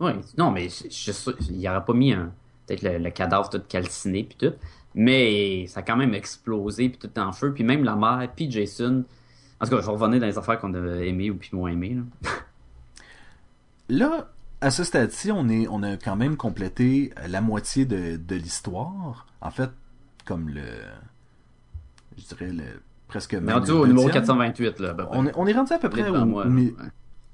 Oui, 0.00 0.12
non, 0.36 0.50
mais 0.50 0.68
je, 0.68 0.88
je 0.90 1.12
sûr- 1.12 1.36
il 1.40 1.56
y 1.60 1.68
aurait 1.68 1.84
pas 1.84 1.92
mis 1.94 2.12
un 2.12 2.32
peut-être 2.66 2.82
le, 2.82 2.98
le 2.98 3.10
cadavre 3.10 3.48
tout 3.48 3.62
calciné 3.68 4.24
puis 4.24 4.36
tout, 4.36 4.54
mais 4.94 5.66
ça 5.68 5.80
a 5.80 5.82
quand 5.82 5.96
même 5.96 6.14
explosé 6.14 6.88
puis 6.88 6.98
tout 6.98 7.18
en 7.18 7.32
feu, 7.32 7.52
puis 7.54 7.62
même 7.62 7.84
la 7.84 7.94
mère 7.94 8.28
puis 8.34 8.50
Jason. 8.50 9.04
En 9.60 9.64
tout 9.64 9.70
cas, 9.70 9.80
je 9.80 9.86
vais 9.86 9.92
revenir 9.92 10.20
dans 10.20 10.26
les 10.26 10.36
affaires 10.36 10.58
qu'on 10.58 10.74
a 10.74 10.96
aimées 11.04 11.30
ou 11.30 11.36
puis 11.36 11.50
moins 11.52 11.70
aimées. 11.70 11.96
Là. 11.96 12.30
Là, 13.88 14.28
à 14.60 14.70
ce 14.70 14.84
stade-ci, 14.84 15.30
on, 15.30 15.48
est, 15.48 15.68
on 15.68 15.82
a 15.82 15.96
quand 15.96 16.16
même 16.16 16.36
complété 16.36 17.12
la 17.28 17.40
moitié 17.40 17.84
de, 17.84 18.16
de 18.16 18.34
l'histoire. 18.34 19.26
En 19.40 19.50
fait, 19.50 19.70
comme 20.26 20.48
le. 20.50 20.62
Je 22.18 22.24
dirais 22.24 22.50
le, 22.52 22.64
presque 23.08 23.32
On 23.34 23.38
est 23.38 23.40
même 23.40 23.54
rendu 23.56 23.70
au 23.72 23.86
numéro 23.86 24.06
deuxième. 24.06 24.24
428, 24.24 24.80
là. 24.80 24.96
On 25.12 25.26
est, 25.26 25.32
on 25.36 25.46
est 25.46 25.52
rendu 25.52 25.72
à 25.72 25.78
peu 25.78 25.88
près 25.90 26.08
au, 26.08 26.24
moi, 26.24 26.46
au 26.46 26.48
mi- 26.48 26.74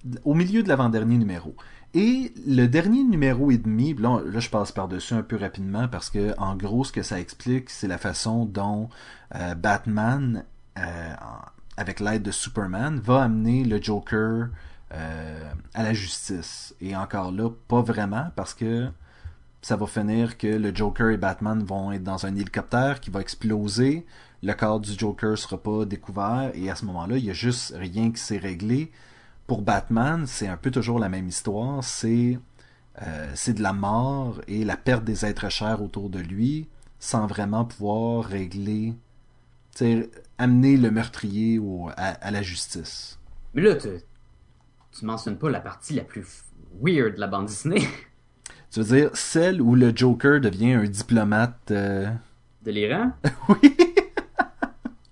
ouais. 0.05 0.19
au 0.25 0.35
milieu 0.35 0.63
de 0.63 0.69
l'avant-dernier 0.69 1.17
numéro. 1.19 1.55
Et 1.95 2.33
le 2.47 2.67
dernier 2.67 3.05
numéro 3.05 3.51
et 3.51 3.59
demi, 3.59 3.95
là, 3.95 4.21
là, 4.25 4.41
je 4.41 4.49
passe 4.49 4.73
par-dessus 4.73 5.15
un 5.15 5.23
peu 5.23 5.37
rapidement 5.37 5.89
parce 5.89 6.09
que 6.11 6.35
en 6.39 6.57
gros 6.57 6.85
ce 6.85 6.93
que 6.93 7.03
ça 7.03 7.21
explique, 7.21 7.69
c'est 7.71 7.87
la 7.87 7.99
façon 7.99 8.47
dont 8.47 8.89
euh, 9.35 9.55
Batman, 9.55 10.45
euh, 10.79 11.15
avec 11.77 12.01
l'aide 12.01 12.23
de 12.23 12.31
Superman, 12.31 12.99
va 12.99 13.23
amener 13.25 13.65
le 13.65 13.81
Joker 13.81 14.49
euh, 14.95 15.51
à 15.75 15.83
la 15.83 15.93
justice. 15.93 16.75
Et 16.81 16.97
encore 16.97 17.31
là, 17.31 17.51
pas 17.69 17.83
vraiment 17.83 18.31
parce 18.37 18.55
que 18.55 18.89
ça 19.63 19.77
va 19.77 19.87
finir 19.87 20.37
que 20.37 20.49
le 20.49 20.75
Joker 20.75 21.11
et 21.11 21.17
Batman 21.17 21.63
vont 21.63 21.93
être 21.93 22.03
dans 22.03 22.27
un 22.27 22.35
hélicoptère 22.35 23.01
qui 23.01 23.11
va 23.11 23.21
exploser. 23.21 24.05
Le 24.43 24.53
corps 24.55 24.81
du 24.81 24.93
Joker 24.93 25.39
sera 25.39 25.57
pas 25.57 25.85
découvert 25.85 26.51
et 26.55 26.69
à 26.69 26.75
ce 26.75 26.85
moment-là, 26.87 27.17
il 27.17 27.25
y 27.25 27.31
a 27.31 27.35
juste 27.35 27.73
rien 27.77 28.11
qui 28.11 28.21
s'est 28.21 28.39
réglé. 28.39 28.91
Pour 29.47 29.63
Batman, 29.63 30.27
c'est 30.27 30.49
un 30.49 30.57
peu 30.57 30.73
toujours 30.73 30.99
la 30.99 31.09
même 31.09 31.29
histoire. 31.29 31.85
C'est 31.85 32.41
euh, 33.03 33.35
de 33.47 33.63
la 33.63 33.73
mort 33.73 34.41
et 34.49 34.65
la 34.65 34.77
perte 34.77 35.05
des 35.05 35.25
êtres 35.25 35.49
chers 35.49 35.81
autour 35.81 36.11
de 36.11 36.19
lui 36.19 36.69
sans 36.99 37.27
vraiment 37.27 37.65
pouvoir 37.65 38.25
régler, 38.25 38.95
amener 40.39 40.77
le 40.77 40.91
meurtrier 40.91 41.61
à, 41.97 42.31
la 42.31 42.43
justice. 42.43 43.19
Mais 43.55 43.63
là, 43.63 43.75
tu, 43.75 43.89
tu 44.93 45.05
mentionnes 45.05 45.37
pas 45.37 45.51
la 45.51 45.61
partie 45.61 45.95
la 45.95 46.05
plus 46.05 46.45
weird 46.81 47.15
de 47.15 47.21
la 47.21 47.27
bande 47.27 47.47
Disney. 47.47 47.81
Tu 48.73 48.81
veux 48.81 48.97
dire 48.97 49.11
celle 49.15 49.61
où 49.61 49.75
le 49.75 49.93
Joker 49.95 50.41
devient 50.41 50.73
un 50.73 50.85
diplomate. 50.85 51.71
euh, 51.71 52.07
Délirant? 52.63 53.13
Oui. 53.49 53.77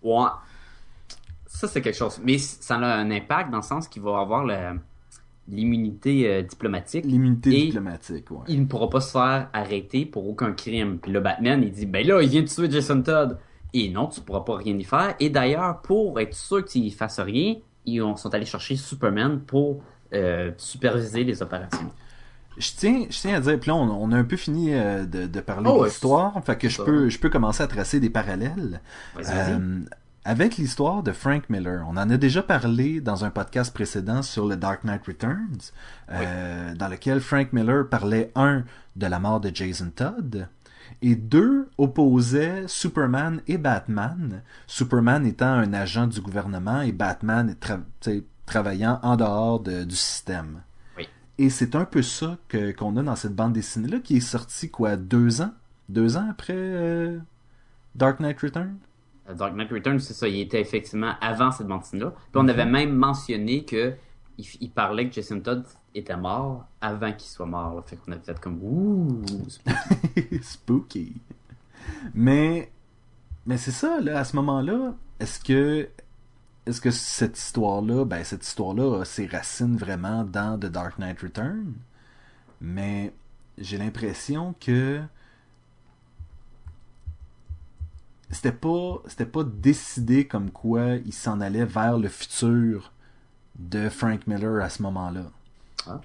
Ouais. 0.03 0.29
Ça, 1.46 1.68
c'est 1.68 1.83
quelque 1.83 1.96
chose. 1.96 2.18
Mais 2.25 2.38
ça 2.38 2.77
a 2.77 2.96
un 2.96 3.11
impact 3.11 3.51
dans 3.51 3.59
le 3.59 3.62
sens 3.62 3.87
qu'il 3.87 4.01
va 4.03 4.18
avoir 4.20 4.46
l'immunité 5.46 6.27
euh, 6.29 6.42
diplomatique. 6.42 7.05
L'immunité 7.05 7.51
diplomatique, 7.51 8.31
ouais. 8.31 8.38
Il 8.49 8.61
ne 8.62 8.66
pourra 8.66 8.88
pas 8.88 9.01
se 9.01 9.12
faire 9.12 9.49
arrêter 9.53 10.07
pour 10.07 10.27
aucun 10.29 10.53
crime. 10.53 10.99
Puis 10.99 11.12
le 11.12 11.20
Batman, 11.20 11.62
il 11.62 11.70
dit, 11.70 11.87
ben 11.87 12.07
là, 12.07 12.23
il 12.23 12.29
vient 12.31 12.42
de 12.42 12.46
tuer 12.46 12.70
Jason 12.70 13.03
Todd. 13.03 13.37
Et 13.75 13.90
non, 13.90 14.07
tu 14.07 14.20
pourras 14.23 14.40
pas 14.40 14.57
rien 14.57 14.77
y 14.79 14.85
faire. 14.85 15.14
Et 15.20 15.29
d'ailleurs, 15.29 15.83
pour 15.83 16.18
être 16.18 16.35
sûr 16.35 16.64
qu'il 16.64 16.92
fasse 16.94 17.20
rien, 17.20 17.57
ils 17.85 18.01
ont- 18.01 18.16
sont 18.16 18.33
allés 18.35 18.46
chercher 18.46 18.77
Superman 18.77 19.40
pour 19.40 19.83
euh, 20.12 20.51
superviser 20.57 21.25
les 21.25 21.42
opérations. 21.42 21.90
Je 22.61 22.70
tiens, 22.77 23.07
je 23.11 23.18
tiens 23.18 23.35
à 23.37 23.40
dire, 23.40 23.59
puis 23.59 23.70
là, 23.70 23.75
on, 23.77 23.90
on 23.90 24.12
a 24.12 24.16
un 24.16 24.25
peu 24.25 24.37
fini 24.37 24.73
euh, 24.75 25.05
de, 25.07 25.27
de 25.27 25.40
parler 25.40 25.68
Oh, 25.68 25.77
de 25.77 25.79
ouais, 25.81 25.88
l'histoire, 25.88 26.33
fait 26.44 26.57
que 26.57 26.68
je 26.68 26.77
peux, 26.85 27.09
je 27.09 27.18
peux 27.18 27.31
commencer 27.31 27.62
à 27.62 27.66
tracer 27.66 27.99
des 28.01 28.11
parallèles. 28.11 28.81
Euh, 29.35 29.81
avec 30.25 30.59
l'histoire 30.59 31.03
de 31.03 31.12
Frank 31.12 31.49
Miller, 31.49 31.85
on 31.88 31.96
en 31.96 32.11
a 32.11 32.16
déjà 32.18 32.42
parlé 32.42 33.01
dans 33.01 33.25
un 33.25 33.31
podcast 33.31 33.73
précédent 33.73 34.20
sur 34.23 34.46
le 34.46 34.57
Dark 34.57 34.85
Knight 34.85 35.05
Returns, 35.07 35.73
euh, 36.12 36.75
dans 36.75 36.88
lequel 36.88 37.20
Frank 37.20 37.53
Miller 37.55 37.88
parlait, 37.88 38.31
un, 38.35 38.64
de 38.96 39.07
la 39.07 39.18
mort 39.18 39.40
de 39.40 39.51
Jason 39.53 39.90
Todd, 39.96 40.46
et 41.01 41.14
deux, 41.14 41.68
opposait 41.79 42.64
Superman 42.66 43.40
et 43.49 43.57
Batman, 43.57 44.42
Superman 44.66 45.25
étant 45.25 45.46
un 45.53 45.73
agent 45.73 46.09
du 46.09 46.20
gouvernement 46.20 46.83
et 46.83 46.92
Batman 46.92 47.55
tra- 47.59 48.23
travaillant 48.44 48.99
en 49.03 49.16
dehors 49.16 49.61
de- 49.61 49.85
du 49.85 49.96
système. 49.96 50.61
Et 51.40 51.48
c'est 51.48 51.74
un 51.74 51.87
peu 51.87 52.03
ça 52.03 52.37
que 52.48 52.70
qu'on 52.70 52.98
a 52.98 53.03
dans 53.03 53.16
cette 53.16 53.35
bande 53.35 53.55
dessinée-là, 53.55 54.00
qui 54.00 54.18
est 54.18 54.20
sortie, 54.20 54.70
quoi, 54.70 54.98
deux 54.98 55.40
ans? 55.40 55.55
Deux 55.88 56.18
ans 56.18 56.26
après 56.29 56.53
euh, 56.55 57.18
Dark 57.94 58.20
Knight 58.20 58.38
Returns? 58.40 58.76
Euh, 59.26 59.33
Dark 59.33 59.55
Knight 59.55 59.70
Returns, 59.70 60.00
c'est 60.00 60.12
ça, 60.12 60.29
il 60.29 60.38
était 60.38 60.61
effectivement 60.61 61.14
avant 61.22 61.50
cette 61.50 61.66
bande-là. 61.66 62.11
Puis 62.11 62.35
on 62.35 62.46
avait 62.46 62.66
même 62.66 62.94
mentionné 62.94 63.64
que 63.64 63.94
il, 64.37 64.70
parlait 64.70 65.09
que 65.09 65.14
Jason 65.14 65.40
Todd 65.40 65.64
était 65.94 66.14
mort 66.14 66.66
avant 66.83 67.11
qu'il 67.12 67.31
soit 67.31 67.46
mort. 67.46 67.74
là. 67.74 67.83
Fait 67.87 67.96
qu'on 67.96 68.12
avait 68.12 68.20
fait 68.20 68.38
comme 68.38 68.59
ouh. 68.62 69.22
Spooky. 70.42 71.14
Mais, 72.12 72.70
mais 73.46 73.57
c'est 73.57 73.70
ça, 73.70 73.98
là, 73.98 74.18
à 74.18 74.24
ce 74.24 74.37
moment-là, 74.37 74.92
est-ce 75.18 75.40
que, 75.40 75.88
est-ce 76.66 76.81
que 76.81 76.90
cette 76.90 77.38
histoire-là, 77.38 78.05
ben, 78.05 78.23
cette 78.25 78.46
histoire-là 78.46 79.01
a 79.01 79.05
ses 79.05 79.27
racines 79.27 79.77
vraiment 79.77 80.25
dans 80.25 80.59
The 80.59 80.66
Dark 80.66 80.99
Knight 80.99 81.20
Return? 81.20 81.75
Mais 82.61 83.12
j'ai 83.59 83.79
l'impression 83.79 84.55
que 84.61 85.01
c'était 88.31 88.53
pas, 88.53 89.03
c'était 89.07 89.27
pas 89.27 89.44
décidé 89.44 90.27
comme 90.27 90.51
quoi 90.51 90.96
il 91.05 91.12
s'en 91.12 91.40
allait 91.40 91.64
vers 91.64 91.99
le 91.99 92.09
futur 92.09 92.92
de 93.59 93.88
Frank 93.88 94.27
Miller 94.27 94.62
à 94.62 94.68
ce 94.68 94.83
moment-là. 94.83 95.25
Ah. 95.87 96.01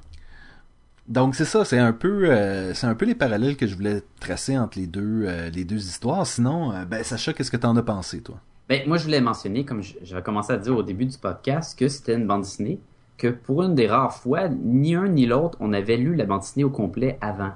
Donc 1.08 1.36
c'est 1.36 1.46
ça, 1.46 1.63
c'est 1.65 1.78
un 1.78 1.94
peu 1.94 2.32
euh, 2.32 2.74
c'est 2.74 2.88
un 2.88 2.96
peu 2.96 3.06
les 3.06 3.13
parallèles 3.13 3.58
que 3.58 3.68
je 3.68 3.76
voulais 3.76 4.02
tracer 4.20 4.58
entre 4.58 4.80
les 4.80 4.88
deux 4.88 5.26
euh, 5.28 5.50
les 5.52 5.63
deux 5.63 5.86
histoires. 5.86 6.26
Sinon, 6.26 6.72
euh, 6.74 6.86
ben 6.86 7.04
Sacha, 7.04 7.34
qu'est-ce 7.34 7.52
que 7.52 7.58
t'en 7.58 7.76
as 7.76 7.84
pensé 7.84 8.22
toi? 8.22 8.39
Ben, 8.67 8.88
moi, 8.88 8.97
je 8.97 9.04
voulais 9.04 9.21
mentionner, 9.21 9.63
comme 9.63 9.82
j'avais 10.01 10.23
commencé 10.23 10.51
à 10.51 10.58
dire 10.58 10.75
au 10.75 10.82
début 10.82 11.06
du 11.06 11.17
podcast, 11.17 11.78
que 11.78 11.88
c'était 11.88 12.15
une 12.15 12.25
bande 12.25 12.41
dessinée, 12.41 12.80
que 13.17 13.28
pour 13.28 13.62
une 13.62 13.75
des 13.75 13.88
rares 13.88 14.15
fois, 14.15 14.49
ni 14.49 14.95
un 14.95 15.08
ni 15.08 15.28
l'autre, 15.28 15.58
on 15.62 15.71
avait 15.71 15.97
lu 15.97 16.15
la 16.15 16.25
bande 16.25 16.41
dessinée 16.41 16.63
au 16.63 16.71
complet 16.71 17.17
avant. 17.21 17.51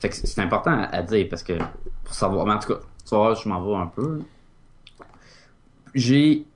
Fait 0.00 0.08
que 0.08 0.16
c'est 0.16 0.40
important 0.40 0.86
à, 0.90 1.02
dire, 1.02 1.26
parce 1.30 1.44
que, 1.44 1.52
pour 2.04 2.14
savoir, 2.14 2.46
mais 2.46 2.54
en 2.54 2.58
tout 2.58 2.74
cas, 2.74 2.80
voir, 3.10 3.34
je 3.36 3.48
m'en 3.48 3.64
vais 3.64 3.76
un 3.76 3.86
peu. 3.86 4.22
J'ai 5.94 6.46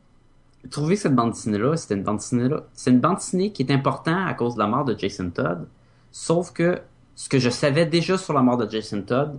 trouvé 0.71 0.97
cette 0.97 1.15
bande 1.15 1.31
dessinée-là, 1.31 1.77
c'était 1.77 1.95
une 1.95 2.03
bande 2.03 2.19
dessinée-là, 2.19 2.65
c'est 2.75 2.91
une 2.91 3.01
bande 3.01 3.17
dessinée 3.17 3.53
qui 3.53 3.63
est 3.63 3.73
importante 3.73 4.29
à 4.29 4.35
cause 4.35 4.55
de 4.55 4.59
la 4.59 4.67
mort 4.67 4.85
de 4.85 4.97
Jason 4.99 5.31
Todd, 5.31 5.69
sauf 6.11 6.53
que 6.53 6.81
ce 7.15 7.29
que 7.29 7.39
je 7.39 7.51
savais 7.51 7.87
déjà 7.87 8.19
sur 8.19 8.35
la 8.35 8.43
mort 8.43 8.57
de 8.57 8.69
Jason 8.69 9.03
Todd, 9.03 9.39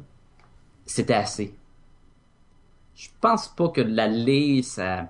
c'était 0.85 1.13
assez 1.13 1.55
je 2.95 3.09
pense 3.21 3.47
pas 3.49 3.69
que 3.69 3.81
de 3.81 3.95
la 3.95 4.07
lire, 4.07 4.63
ça. 4.63 5.09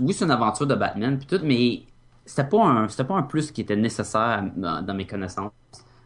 Oui, 0.00 0.14
c'est 0.14 0.24
une 0.24 0.30
aventure 0.30 0.66
de 0.66 0.74
Batman, 0.74 1.18
puis 1.18 1.26
tout, 1.26 1.40
mais 1.44 1.82
c'était 2.24 2.48
pas 2.48 2.64
un, 2.64 2.88
c'était 2.88 3.04
pas 3.04 3.16
un 3.16 3.22
plus 3.22 3.52
qui 3.52 3.60
était 3.62 3.76
nécessaire 3.76 4.44
dans, 4.56 4.82
dans 4.84 4.94
mes 4.94 5.06
connaissances, 5.06 5.52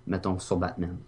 mettons, 0.06 0.38
sur 0.38 0.56
Batman. 0.58 0.98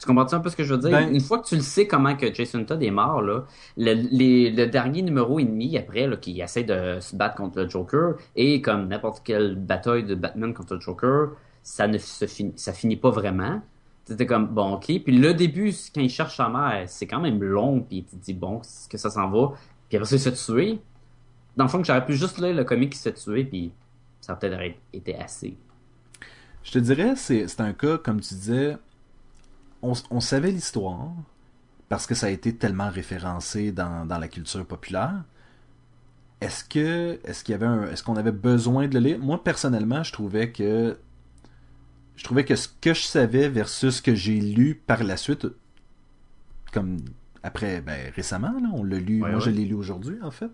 Tu 0.00 0.06
comprends-tu 0.06 0.34
un 0.34 0.40
peu 0.40 0.50
ce 0.50 0.56
que 0.56 0.64
je 0.64 0.74
veux 0.74 0.80
dire? 0.80 0.90
Ben- 0.90 1.14
Une 1.14 1.20
fois 1.20 1.38
que 1.40 1.46
tu 1.48 1.56
le 1.56 1.62
sais 1.62 1.86
comment 1.86 2.16
que 2.16 2.32
Jason 2.32 2.64
Todd 2.64 2.82
est 2.82 2.90
mort, 2.90 3.22
là, 3.22 3.44
le, 3.76 3.94
les- 3.94 4.50
le 4.50 4.66
dernier 4.66 5.02
numéro 5.02 5.38
et 5.38 5.44
demi 5.44 5.76
après, 5.78 6.06
là, 6.06 6.16
qui 6.16 6.40
essaie 6.40 6.64
de 6.64 7.00
se 7.00 7.16
battre 7.16 7.36
contre 7.36 7.60
le 7.62 7.68
Joker, 7.68 8.14
et 8.36 8.62
comme 8.62 8.88
n'importe 8.88 9.22
quelle 9.24 9.56
bataille 9.56 10.04
de 10.04 10.14
Batman 10.14 10.54
contre 10.54 10.74
le 10.74 10.80
Joker, 10.80 11.30
ça 11.62 11.86
ne 11.88 11.98
se 11.98 12.26
finit, 12.26 12.52
ça 12.56 12.72
finit 12.72 12.96
pas 12.96 13.10
vraiment. 13.10 13.62
C'était 14.04 14.26
comme, 14.26 14.48
bon, 14.48 14.74
ok. 14.74 14.86
Puis 15.04 15.18
le 15.18 15.34
début, 15.34 15.72
quand 15.94 16.00
il 16.00 16.10
cherche 16.10 16.36
sa 16.36 16.48
mère, 16.48 16.88
c'est 16.88 17.06
quand 17.06 17.20
même 17.20 17.42
long, 17.42 17.80
puis 17.80 18.04
tu 18.04 18.16
te 18.16 18.24
dis, 18.24 18.34
bon, 18.34 18.60
que 18.88 18.98
ça 18.98 19.10
s'en 19.10 19.30
va? 19.30 19.52
Puis 19.88 19.96
après 19.96 20.18
ça, 20.18 20.34
se 20.34 20.52
tuer. 20.52 20.80
Dans 21.56 21.64
le 21.64 21.70
fond, 21.70 21.82
j'aurais 21.84 22.04
pu 22.04 22.14
juste 22.14 22.38
lire 22.38 22.54
le 22.54 22.64
comic 22.64 22.90
qui 22.90 22.98
se 22.98 23.10
tuer, 23.10 23.44
puis 23.44 23.72
ça 24.20 24.34
peut-être 24.34 24.76
été 24.92 25.16
assez. 25.16 25.56
Je 26.62 26.72
te 26.72 26.78
dirais, 26.78 27.14
c'est 27.16 27.60
un 27.60 27.72
cas, 27.72 27.98
comme 27.98 28.20
tu 28.20 28.34
disais, 28.34 28.76
on, 29.82 29.92
on 30.10 30.20
savait 30.20 30.50
l'histoire, 30.50 31.12
parce 31.88 32.06
que 32.06 32.14
ça 32.14 32.26
a 32.26 32.30
été 32.30 32.54
tellement 32.54 32.88
référencé 32.88 33.72
dans, 33.72 34.06
dans 34.06 34.18
la 34.18 34.28
culture 34.28 34.64
populaire. 34.64 35.24
Est-ce 36.40 36.64
que 36.64 37.20
est-ce 37.24 37.44
qu'il 37.44 37.52
y 37.52 37.62
avait 37.62 37.92
est-ce 37.92 38.02
qu'on 38.02 38.16
avait 38.16 38.32
besoin 38.32 38.88
de 38.88 38.94
le 38.94 39.00
lire? 39.00 39.18
Moi 39.18 39.42
personnellement, 39.42 40.02
je 40.02 40.12
trouvais 40.12 40.52
que 40.52 40.96
je 42.20 42.24
trouvais 42.24 42.44
que 42.44 42.54
ce 42.54 42.68
que 42.82 42.92
je 42.92 43.00
savais 43.00 43.48
versus 43.48 43.96
ce 43.96 44.02
que 44.02 44.14
j'ai 44.14 44.38
lu 44.38 44.74
par 44.74 45.02
la 45.04 45.16
suite, 45.16 45.46
comme 46.70 46.98
après, 47.42 47.80
ben 47.80 48.12
récemment, 48.14 48.52
là, 48.62 48.68
on 48.74 48.84
l'a 48.84 48.98
lu. 48.98 49.22
Ouais, 49.22 49.30
moi, 49.30 49.40
je 49.40 49.48
l'ai 49.48 49.64
lu 49.64 49.72
aujourd'hui, 49.72 50.18
en 50.22 50.30
fait. 50.30 50.50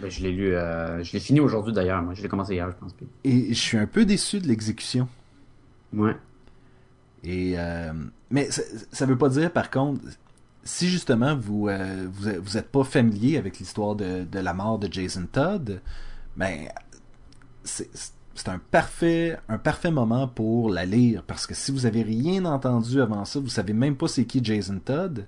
Ben, 0.00 0.10
je 0.10 0.20
l'ai 0.20 0.32
lu, 0.32 0.52
euh, 0.52 1.04
je 1.04 1.12
l'ai 1.12 1.20
fini 1.20 1.38
aujourd'hui 1.38 1.72
d'ailleurs, 1.72 2.02
moi. 2.02 2.12
Je 2.14 2.22
l'ai 2.22 2.28
commencé 2.28 2.54
hier, 2.54 2.68
je 2.72 2.76
pense. 2.76 2.92
Et 3.22 3.54
je 3.54 3.60
suis 3.60 3.78
un 3.78 3.86
peu 3.86 4.04
déçu 4.04 4.40
de 4.40 4.48
l'exécution. 4.48 5.08
Ouais. 5.92 6.16
Et 7.22 7.54
euh, 7.56 7.92
mais 8.30 8.50
ça, 8.50 8.62
ça 8.90 9.06
veut 9.06 9.16
pas 9.16 9.28
dire 9.28 9.52
par 9.52 9.70
contre 9.70 10.00
si 10.64 10.88
justement 10.88 11.36
vous 11.36 11.68
euh, 11.68 12.08
vous, 12.10 12.28
êtes- 12.28 12.38
vous 12.40 12.56
êtes 12.56 12.72
pas 12.72 12.82
familier 12.82 13.36
avec 13.38 13.60
l'histoire 13.60 13.94
de, 13.94 14.24
de 14.24 14.38
la 14.40 14.52
mort 14.54 14.80
de 14.80 14.92
Jason 14.92 15.26
Todd, 15.30 15.80
ben 16.36 16.66
c'est 17.62 17.88
c'est 18.36 18.48
un 18.50 18.58
parfait 18.58 19.38
un 19.48 19.58
parfait 19.58 19.90
moment 19.90 20.28
pour 20.28 20.70
la 20.70 20.84
lire 20.86 21.22
parce 21.26 21.46
que 21.46 21.54
si 21.54 21.72
vous 21.72 21.86
avez 21.86 22.02
rien 22.02 22.44
entendu 22.44 23.00
avant 23.00 23.24
ça, 23.24 23.40
vous 23.40 23.48
savez 23.48 23.72
même 23.72 23.96
pas 23.96 24.08
c'est 24.08 24.24
qui 24.26 24.42
Jason 24.44 24.80
Todd. 24.84 25.26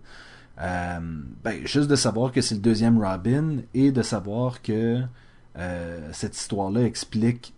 euh, 0.60 0.98
ben 1.44 1.66
juste 1.66 1.88
de 1.88 1.96
savoir 1.96 2.32
que 2.32 2.40
c'est 2.40 2.54
le 2.56 2.60
deuxième 2.60 3.02
Robin 3.02 3.58
et 3.74 3.92
de 3.92 4.02
savoir 4.02 4.62
que 4.62 5.02
euh, 5.58 6.10
cette 6.12 6.36
histoire-là 6.36 6.82
explique 6.82 7.54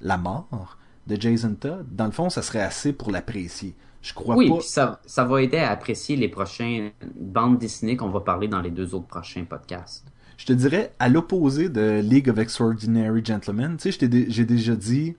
la 0.00 0.18
mort 0.18 0.78
de 1.06 1.20
Jason 1.20 1.54
Todd, 1.54 1.86
dans 1.92 2.06
le 2.06 2.12
fond, 2.12 2.30
ça 2.30 2.42
serait 2.42 2.62
assez 2.62 2.92
pour 2.92 3.10
l'apprécier. 3.10 3.76
Je 4.02 4.14
crois 4.14 4.36
Oui, 4.36 4.46
pas. 4.46 4.58
puis 4.58 4.66
ça, 4.66 5.00
ça 5.06 5.24
va 5.24 5.42
aider 5.42 5.58
à 5.58 5.70
apprécier 5.70 6.16
les 6.16 6.28
prochaines 6.28 6.92
bandes 7.16 7.58
dessinées 7.58 7.96
qu'on 7.96 8.10
va 8.10 8.20
parler 8.20 8.48
dans 8.48 8.60
les 8.60 8.70
deux 8.70 8.94
autres 8.94 9.06
prochains 9.06 9.44
podcasts. 9.44 10.12
Je 10.36 10.46
te 10.46 10.52
dirais, 10.52 10.92
à 10.98 11.08
l'opposé 11.08 11.68
de 11.68 12.00
League 12.02 12.28
of 12.28 12.38
Extraordinary 12.38 13.24
Gentlemen, 13.24 13.76
tu 13.76 13.92
sais, 13.92 14.08
j'ai 14.28 14.44
déjà 14.44 14.74
dit... 14.74 15.16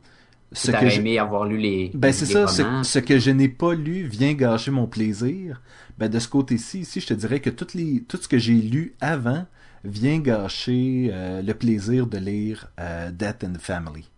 Ce 0.52 0.72
que 0.72 0.88
j'ai 0.88 1.00
aimé 1.00 1.20
avoir 1.20 1.46
lu 1.46 1.58
les. 1.58 1.92
Ben 1.96 2.14
c'est 2.14 2.26
ça, 2.26 2.48
ce, 2.48 3.00
que 3.00 3.20
je 3.20 3.32
n'ai 3.32 3.50
pas 3.50 3.74
lu 3.74 4.04
vient 4.04 4.34
gâcher 4.34 4.72
mon 4.72 4.88
plaisir. 4.88 5.62
Ben 5.98 6.08
de 6.08 6.18
ce 6.18 6.30
côté-ci, 6.30 6.82
ici, 6.82 7.02
je 7.02 7.08
te 7.08 7.14
dirais 7.14 7.42
que 7.42 7.50
toutes 7.50 7.74
les, 7.74 8.04
tout 8.08 8.18
ce 8.18 8.28
que 8.28 8.38
j'ai 8.38 8.54
lu 8.54 8.94
avant 9.02 9.46
vient 9.84 10.20
gâcher 10.20 11.10
euh, 11.12 11.42
le 11.42 11.54
plaisir 11.54 12.08
de 12.08 12.18
lire 12.18 12.68
euh, 12.80 13.12
Death 13.12 13.44
and 13.44 13.54
the 13.54 13.62
Family. 13.62 14.10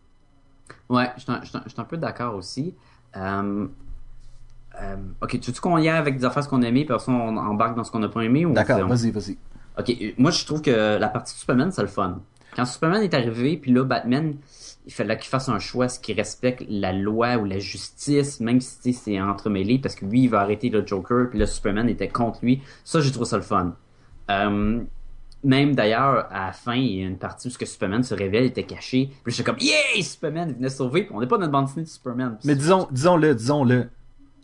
Ouais, 0.89 1.11
je 1.17 1.21
suis 1.21 1.31
un, 1.77 1.83
peu 1.83 1.97
d'accord 1.97 2.35
aussi. 2.35 2.75
Euh, 3.15 3.67
ok, 5.21 5.39
tu 5.39 5.51
veux 5.51 5.59
qu'on 5.59 5.77
y 5.77 5.89
aille 5.89 5.97
avec 5.97 6.17
des 6.17 6.25
affaires 6.25 6.47
qu'on 6.47 6.61
a 6.61 6.67
aimées, 6.67 6.85
puis 6.85 6.95
on 7.07 7.37
embarque 7.37 7.75
dans 7.75 7.83
ce 7.83 7.91
qu'on 7.91 7.99
n'a 7.99 8.09
pas 8.09 8.21
aimé 8.21 8.45
D'accord, 8.51 8.87
vas-y, 8.87 9.11
vas-y. 9.11 9.37
Ok, 9.77 9.93
moi 10.17 10.31
je 10.31 10.45
trouve 10.45 10.61
que 10.61 10.97
la 10.97 11.07
partie 11.07 11.33
de 11.33 11.39
Superman, 11.39 11.71
c'est 11.71 11.81
le 11.81 11.87
fun. 11.87 12.21
Quand 12.55 12.65
Superman 12.65 13.03
est 13.03 13.13
arrivé, 13.13 13.57
puis 13.57 13.71
là, 13.71 13.83
Batman, 13.83 14.35
il 14.87 14.93
fallait 14.93 15.17
qu'il 15.17 15.29
fasse 15.29 15.47
un 15.49 15.59
choix, 15.59 15.89
ce 15.89 15.99
qui 15.99 16.13
respecte 16.13 16.63
la 16.67 16.91
loi 16.91 17.37
ou 17.37 17.45
la 17.45 17.59
justice, 17.59 18.39
même 18.39 18.61
si 18.61 18.93
c'est 18.93 19.21
entremêlé, 19.21 19.77
parce 19.77 19.93
que 19.93 20.05
lui, 20.05 20.23
il 20.23 20.27
va 20.29 20.41
arrêter 20.41 20.69
le 20.69 20.85
Joker, 20.85 21.29
puis 21.29 21.37
le 21.37 21.45
Superman 21.45 21.87
était 21.87 22.07
contre 22.07 22.39
lui. 22.41 22.61
Ça, 22.83 22.99
j'ai 23.01 23.11
trouvé 23.11 23.27
ça 23.27 23.35
le 23.35 23.43
fun. 23.43 23.75
Euh, 24.31 24.81
même 25.43 25.75
d'ailleurs, 25.75 26.27
à 26.31 26.47
la 26.47 26.51
fin, 26.51 26.73
il 26.73 26.99
y 26.99 27.03
a 27.03 27.05
une 27.05 27.17
partie 27.19 27.47
où 27.47 27.51
ce 27.51 27.57
que 27.57 27.65
Superman 27.65 28.01
se 28.03 28.15
révèle, 28.15 28.45
était 28.45 28.63
caché. 28.63 29.11
Puis 29.23 29.31
je 29.31 29.35
suis 29.35 29.43
comme, 29.43 29.59
yeah, 29.59 30.01
Superman 30.01 30.53
venait 30.53 30.69
sauver. 30.69 31.03
Puis 31.03 31.13
on 31.13 31.19
n'est 31.19 31.27
pas 31.27 31.37
dans 31.37 31.45
une 31.45 31.51
bande 31.51 31.65
dessinée 31.65 31.85
de 31.85 31.89
Superman. 31.89 32.37
Mais 32.43 32.55
disons, 32.55 32.87
disons-le, 32.91 33.35
disons-le. 33.35 33.89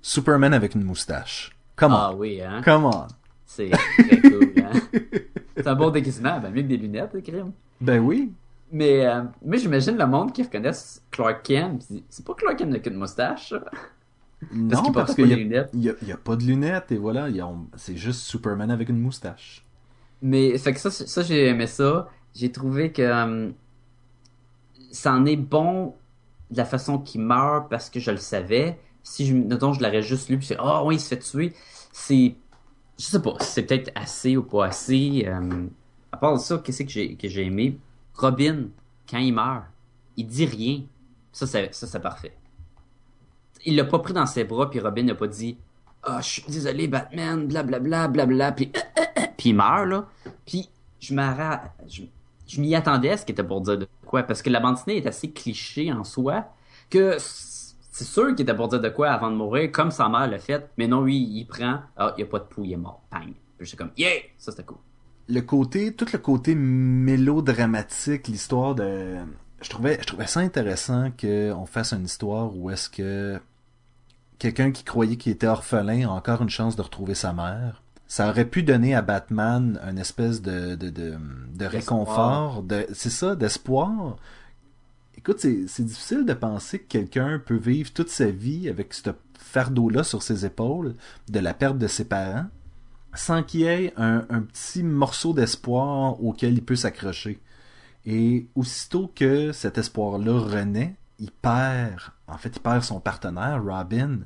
Superman 0.01 0.53
avec 0.53 0.75
une 0.75 0.83
moustache. 0.83 1.51
Comment 1.75 1.97
Ah 1.97 2.13
oui, 2.13 2.41
hein? 2.41 2.61
Come 2.63 2.85
on. 2.85 3.07
C'est 3.45 3.69
très 3.69 4.21
cool, 4.21 4.53
hein? 4.57 4.79
C'est 5.63 5.69
un 5.69 5.75
bon 5.75 5.89
déguisement, 5.89 6.39
ben 6.39 6.51
mieux 6.51 6.61
que 6.61 6.67
des 6.67 6.77
lunettes, 6.77 7.13
le 7.13 7.21
crime. 7.21 7.51
Ben 7.79 7.99
oui. 7.99 8.31
Mais, 8.71 9.05
euh, 9.05 9.23
mais 9.45 9.57
j'imagine 9.57 9.97
le 9.97 10.07
monde 10.07 10.33
qui 10.33 10.43
reconnaisse 10.43 11.03
Clark 11.11 11.43
Kent. 11.43 11.85
C'est 12.09 12.25
pas 12.25 12.33
Clark 12.33 12.57
Kent 12.57 12.69
avec 12.69 12.87
une 12.87 12.95
moustache. 12.95 13.53
Non, 14.51 14.91
parce 14.91 15.15
qu'il 15.15 15.27
n'y 15.27 15.57
a, 15.57 15.67
y 16.01 16.11
a, 16.11 16.17
pas 16.17 16.35
de 16.35 16.43
lunettes 16.43 16.91
et 16.91 16.97
voilà, 16.97 17.27
c'est 17.75 17.95
juste 17.95 18.21
Superman 18.21 18.71
avec 18.71 18.89
une 18.89 18.99
moustache. 18.99 19.65
Mais 20.21 20.57
fait 20.57 20.73
que 20.73 20.79
ça, 20.79 20.91
ça 20.91 21.21
j'ai 21.21 21.47
aimé 21.47 21.67
ça. 21.67 22.09
J'ai 22.33 22.51
trouvé 22.51 22.91
que 22.91 23.01
euh, 23.01 23.51
ça 24.91 25.13
en 25.13 25.25
est 25.25 25.37
bon 25.37 25.95
de 26.51 26.57
la 26.57 26.65
façon 26.65 26.97
qu'il 26.97 27.21
meurt 27.21 27.69
parce 27.69 27.89
que 27.89 27.99
je 27.99 28.11
le 28.11 28.17
savais. 28.17 28.79
Si 29.03 29.25
je, 29.25 29.35
je 29.35 29.83
l'aurais 29.83 30.01
juste 30.01 30.29
lu 30.29 30.37
puis 30.37 30.47
c'est 30.47 30.57
oh 30.61 30.83
oui 30.85 30.95
il 30.95 30.99
se 30.99 31.09
fait 31.09 31.19
tuer, 31.19 31.53
c'est 31.91 32.35
je 32.97 33.05
sais 33.05 33.21
pas, 33.21 33.35
c'est 33.39 33.63
peut-être 33.63 33.91
assez 33.95 34.37
ou 34.37 34.43
pas 34.43 34.67
assez. 34.67 35.25
Euh, 35.27 35.67
à 36.11 36.17
part 36.17 36.39
ça, 36.39 36.59
qu'est-ce 36.59 36.83
que 36.83 36.89
j'ai 36.89 37.15
que 37.15 37.27
j'ai 37.27 37.45
aimé? 37.45 37.77
Robin 38.15 38.67
quand 39.09 39.17
il 39.17 39.33
meurt, 39.33 39.63
il 40.17 40.27
dit 40.27 40.45
rien. 40.45 40.81
Ça 41.31 41.47
c'est 41.47 41.73
ça 41.73 41.87
c'est 41.87 41.99
parfait. 41.99 42.35
Il 43.65 43.75
l'a 43.75 43.85
pas 43.85 43.99
pris 43.99 44.13
dans 44.13 44.25
ses 44.25 44.43
bras 44.43 44.69
puis 44.69 44.79
Robin 44.79 45.03
n'a 45.03 45.15
pas 45.15 45.27
dit 45.27 45.57
ah, 46.03 46.19
je 46.21 46.27
suis 46.27 46.43
désolé, 46.43 46.87
Batman, 46.87 47.47
blablabla, 47.47 48.07
blablabla, 48.09 48.51
puis, 48.51 48.71
puis 49.37 49.49
il 49.49 49.55
meurt, 49.55 49.87
là. 49.87 50.05
Puis 50.45 50.69
je 50.99 51.13
m'arrête, 51.13 51.61
je, 51.87 52.03
je 52.47 52.61
m'y 52.61 52.75
attendais 52.75 53.11
à 53.11 53.17
ce 53.17 53.25
qu'il 53.25 53.33
était 53.33 53.43
pour 53.43 53.61
dire 53.61 53.77
de 53.77 53.87
quoi, 54.05 54.23
parce 54.23 54.41
que 54.41 54.49
la 54.49 54.59
bande 54.59 54.75
dessinée 54.75 54.97
est 54.97 55.07
assez 55.07 55.31
cliché 55.31 55.91
en 55.91 56.03
soi, 56.03 56.45
que 56.89 57.17
c'est 57.93 58.05
sûr 58.05 58.35
qu'il 58.35 58.41
était 58.41 58.55
pour 58.55 58.67
dire 58.69 58.81
de 58.81 58.89
quoi 58.89 59.11
avant 59.11 59.29
de 59.29 59.35
mourir, 59.35 59.71
comme 59.71 59.91
sa 59.91 60.09
mère 60.09 60.27
l'a 60.27 60.39
fait, 60.39 60.67
mais 60.77 60.87
non, 60.87 61.03
lui, 61.03 61.15
il 61.15 61.45
prend, 61.45 61.81
ah, 61.95 62.15
il 62.17 62.21
n'y 62.21 62.27
a 62.27 62.31
pas 62.31 62.39
de 62.39 62.45
pouls, 62.45 62.65
il 62.65 62.73
est 62.73 62.77
mort, 62.77 63.03
bang. 63.11 63.31
Puis 63.57 63.67
j'étais 63.67 63.77
comme, 63.77 63.91
yeah, 63.95 64.09
ça 64.39 64.51
c'était 64.51 64.63
cool. 64.63 64.79
Le 65.29 65.41
côté, 65.41 65.93
tout 65.93 66.07
le 66.11 66.17
côté 66.17 66.55
mélodramatique, 66.55 68.27
l'histoire 68.27 68.73
de, 68.73 69.17
je 69.61 69.69
trouvais, 69.69 69.99
je 70.01 70.07
trouvais 70.07 70.25
ça 70.25 70.39
intéressant 70.39 71.11
qu'on 71.11 71.67
fasse 71.67 71.93
une 71.93 72.05
histoire 72.05 72.57
où 72.57 72.71
est-ce 72.71 72.89
que 72.89 73.39
quelqu'un 74.39 74.71
qui 74.71 74.83
croyait 74.83 75.15
qu'il 75.15 75.31
était 75.31 75.45
orphelin 75.45 76.09
a 76.09 76.11
encore 76.11 76.41
une 76.41 76.49
chance 76.49 76.75
de 76.75 76.81
retrouver 76.81 77.13
sa 77.13 77.31
mère. 77.31 77.83
Ça 78.07 78.27
aurait 78.27 78.45
pu 78.45 78.63
donner 78.63 78.95
à 78.95 79.03
Batman 79.03 79.79
une 79.87 79.99
espèce 79.99 80.41
de, 80.41 80.73
de, 80.73 80.89
de, 80.89 81.13
de 81.53 81.65
réconfort, 81.65 82.63
de, 82.63 82.87
c'est 82.91 83.11
ça, 83.11 83.35
d'espoir. 83.35 84.17
Écoute, 85.25 85.39
c'est 85.39 85.85
difficile 85.85 86.25
de 86.25 86.33
penser 86.33 86.79
que 86.79 86.87
quelqu'un 86.89 87.39
peut 87.39 87.55
vivre 87.55 87.93
toute 87.93 88.09
sa 88.09 88.25
vie 88.25 88.67
avec 88.67 88.93
ce 88.93 89.11
fardeau-là 89.39 90.03
sur 90.03 90.21
ses 90.21 90.45
épaules, 90.45 90.95
de 91.29 91.39
la 91.39 91.53
perte 91.53 91.77
de 91.77 91.87
ses 91.87 92.03
parents, 92.03 92.47
sans 93.15 93.41
qu'il 93.41 93.61
y 93.61 93.63
ait 93.63 93.93
un, 93.95 94.19
petit 94.41 94.83
morceau 94.83 95.31
d'espoir 95.31 96.21
auquel 96.21 96.55
il 96.55 96.61
peut 96.61 96.75
s'accrocher. 96.75 97.39
Et 98.05 98.47
aussitôt 98.53 99.09
que 99.15 99.53
cet 99.53 99.77
espoir-là 99.77 100.39
renaît, 100.39 100.97
il 101.19 101.31
perd, 101.31 102.01
en 102.27 102.37
fait, 102.37 102.57
il 102.57 102.61
perd 102.61 102.83
son 102.83 102.99
partenaire, 102.99 103.63
Robin, 103.63 104.19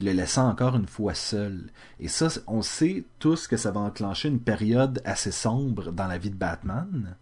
le 0.00 0.12
laissant 0.12 0.48
encore 0.48 0.76
une 0.76 0.88
fois 0.88 1.12
seul. 1.12 1.68
Et 2.00 2.08
ça, 2.08 2.28
on 2.46 2.62
sait 2.62 3.04
tous 3.18 3.48
que 3.48 3.58
ça 3.58 3.70
va 3.70 3.80
enclencher 3.80 4.30
une 4.30 4.40
période 4.40 5.02
assez 5.04 5.30
sombre 5.30 5.92
dans 5.92 6.06
la 6.06 6.16
vie 6.16 6.30
de 6.30 6.36
Batman. 6.36 7.16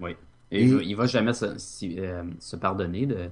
Oui. 0.00 0.16
Et, 0.50 0.64
il 0.64 0.96
va 0.96 1.06
jamais 1.06 1.34
se, 1.34 1.46
euh, 1.84 2.22
se 2.38 2.56
pardonner 2.56 3.06
de. 3.06 3.28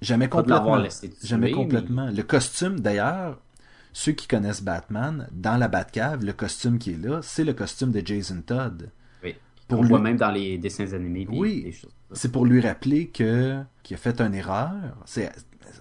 Jamais 0.00 0.28
complètement. 0.28 0.82
jamais 1.22 1.50
complètement. 1.50 2.10
Le 2.10 2.22
costume, 2.22 2.80
d'ailleurs, 2.80 3.38
ceux 3.92 4.12
qui 4.12 4.26
connaissent 4.26 4.62
Batman, 4.62 5.28
dans 5.32 5.56
la 5.56 5.68
Batcave, 5.68 6.24
le 6.24 6.32
costume 6.32 6.78
qui 6.78 6.92
est 6.92 7.02
là, 7.02 7.20
c'est 7.22 7.44
le 7.44 7.54
costume 7.54 7.90
de 7.90 8.04
Jason 8.04 8.42
Todd. 8.44 8.90
Oui. 9.22 9.34
Pour 9.68 9.80
On 9.80 9.84
voit 9.84 10.00
même 10.00 10.16
dans 10.16 10.30
les 10.30 10.58
dessins 10.58 10.92
animés. 10.92 11.26
Oui. 11.30 11.74
C'est 12.12 12.30
pour 12.30 12.44
lui 12.44 12.60
rappeler 12.60 13.08
que 13.08 13.60
qu'il 13.82 13.94
a 13.94 13.98
fait 13.98 14.20
une 14.20 14.34
erreur. 14.34 14.72
C'est 15.06 15.30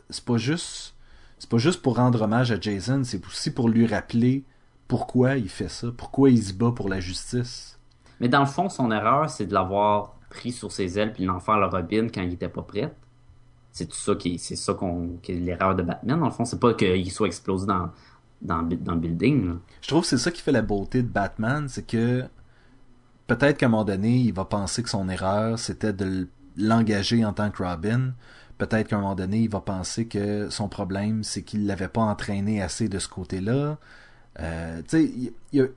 c'est 0.09 0.23
pas 0.23 0.37
juste 0.37 0.95
c'est 1.39 1.49
pas 1.49 1.57
juste 1.57 1.81
pour 1.81 1.97
rendre 1.97 2.21
hommage 2.21 2.51
à 2.51 2.59
Jason, 2.59 3.03
c'est 3.03 3.25
aussi 3.25 3.51
pour 3.51 3.67
lui 3.67 3.85
rappeler 3.85 4.45
pourquoi 4.87 5.35
il 5.35 5.49
fait 5.49 5.67
ça, 5.67 5.87
pourquoi 5.95 6.29
il 6.29 6.41
se 6.41 6.53
bat 6.53 6.71
pour 6.71 6.87
la 6.87 6.99
justice. 6.99 7.79
Mais 8.19 8.29
dans 8.29 8.39
le 8.39 8.45
fond, 8.45 8.69
son 8.69 8.91
erreur, 8.91 9.29
c'est 9.29 9.45
de 9.45 9.53
l'avoir 9.53 10.15
pris 10.33 10.51
sur 10.51 10.71
ses 10.71 10.99
ailes 10.99 11.13
puis 11.13 11.25
d'en 11.25 11.39
faire 11.39 11.59
le 11.59 11.67
Robin 11.67 12.07
quand 12.13 12.21
il 12.21 12.33
était 12.33 12.49
pas 12.49 12.63
prêt. 12.63 12.93
C'est 13.71 13.87
tout 13.87 13.97
ça 13.97 14.15
qui 14.15 14.37
c'est 14.37 14.55
ça 14.55 14.73
qu'on 14.73 15.17
l'erreur 15.27 15.75
de 15.75 15.83
Batman 15.83 16.19
dans 16.19 16.25
le 16.25 16.31
fond, 16.31 16.45
c'est 16.45 16.59
pas 16.59 16.73
qu'il 16.73 17.11
soit 17.11 17.27
explosé 17.27 17.65
dans 17.65 17.89
dans, 18.41 18.61
dans 18.61 18.93
le 18.93 18.99
building. 18.99 19.55
Je 19.81 19.87
trouve 19.87 20.01
que 20.01 20.07
c'est 20.07 20.17
ça 20.17 20.31
qui 20.31 20.41
fait 20.41 20.51
la 20.51 20.61
beauté 20.61 21.01
de 21.01 21.07
Batman, 21.07 21.67
c'est 21.69 21.87
que 21.87 22.25
peut-être 23.27 23.57
qu'à 23.57 23.67
un 23.67 23.69
moment 23.69 23.85
donné, 23.85 24.17
il 24.17 24.33
va 24.33 24.45
penser 24.45 24.83
que 24.83 24.89
son 24.89 25.07
erreur, 25.09 25.57
c'était 25.57 25.93
de 25.93 26.27
l'engager 26.57 27.23
en 27.25 27.33
tant 27.33 27.49
que 27.49 27.63
Robin. 27.63 28.13
Peut-être 28.57 28.89
qu'à 28.89 28.97
un 28.97 29.01
moment 29.01 29.15
donné, 29.15 29.39
il 29.39 29.49
va 29.49 29.61
penser 29.61 30.07
que 30.07 30.49
son 30.49 30.67
problème, 30.67 31.23
c'est 31.23 31.41
qu'il 31.41 31.65
l'avait 31.65 31.87
pas 31.87 32.01
entraîné 32.01 32.61
assez 32.61 32.89
de 32.89 32.99
ce 32.99 33.07
côté-là. 33.07 33.77
Euh, 34.39 34.81
tu 34.87 35.33
sais, 35.53 35.73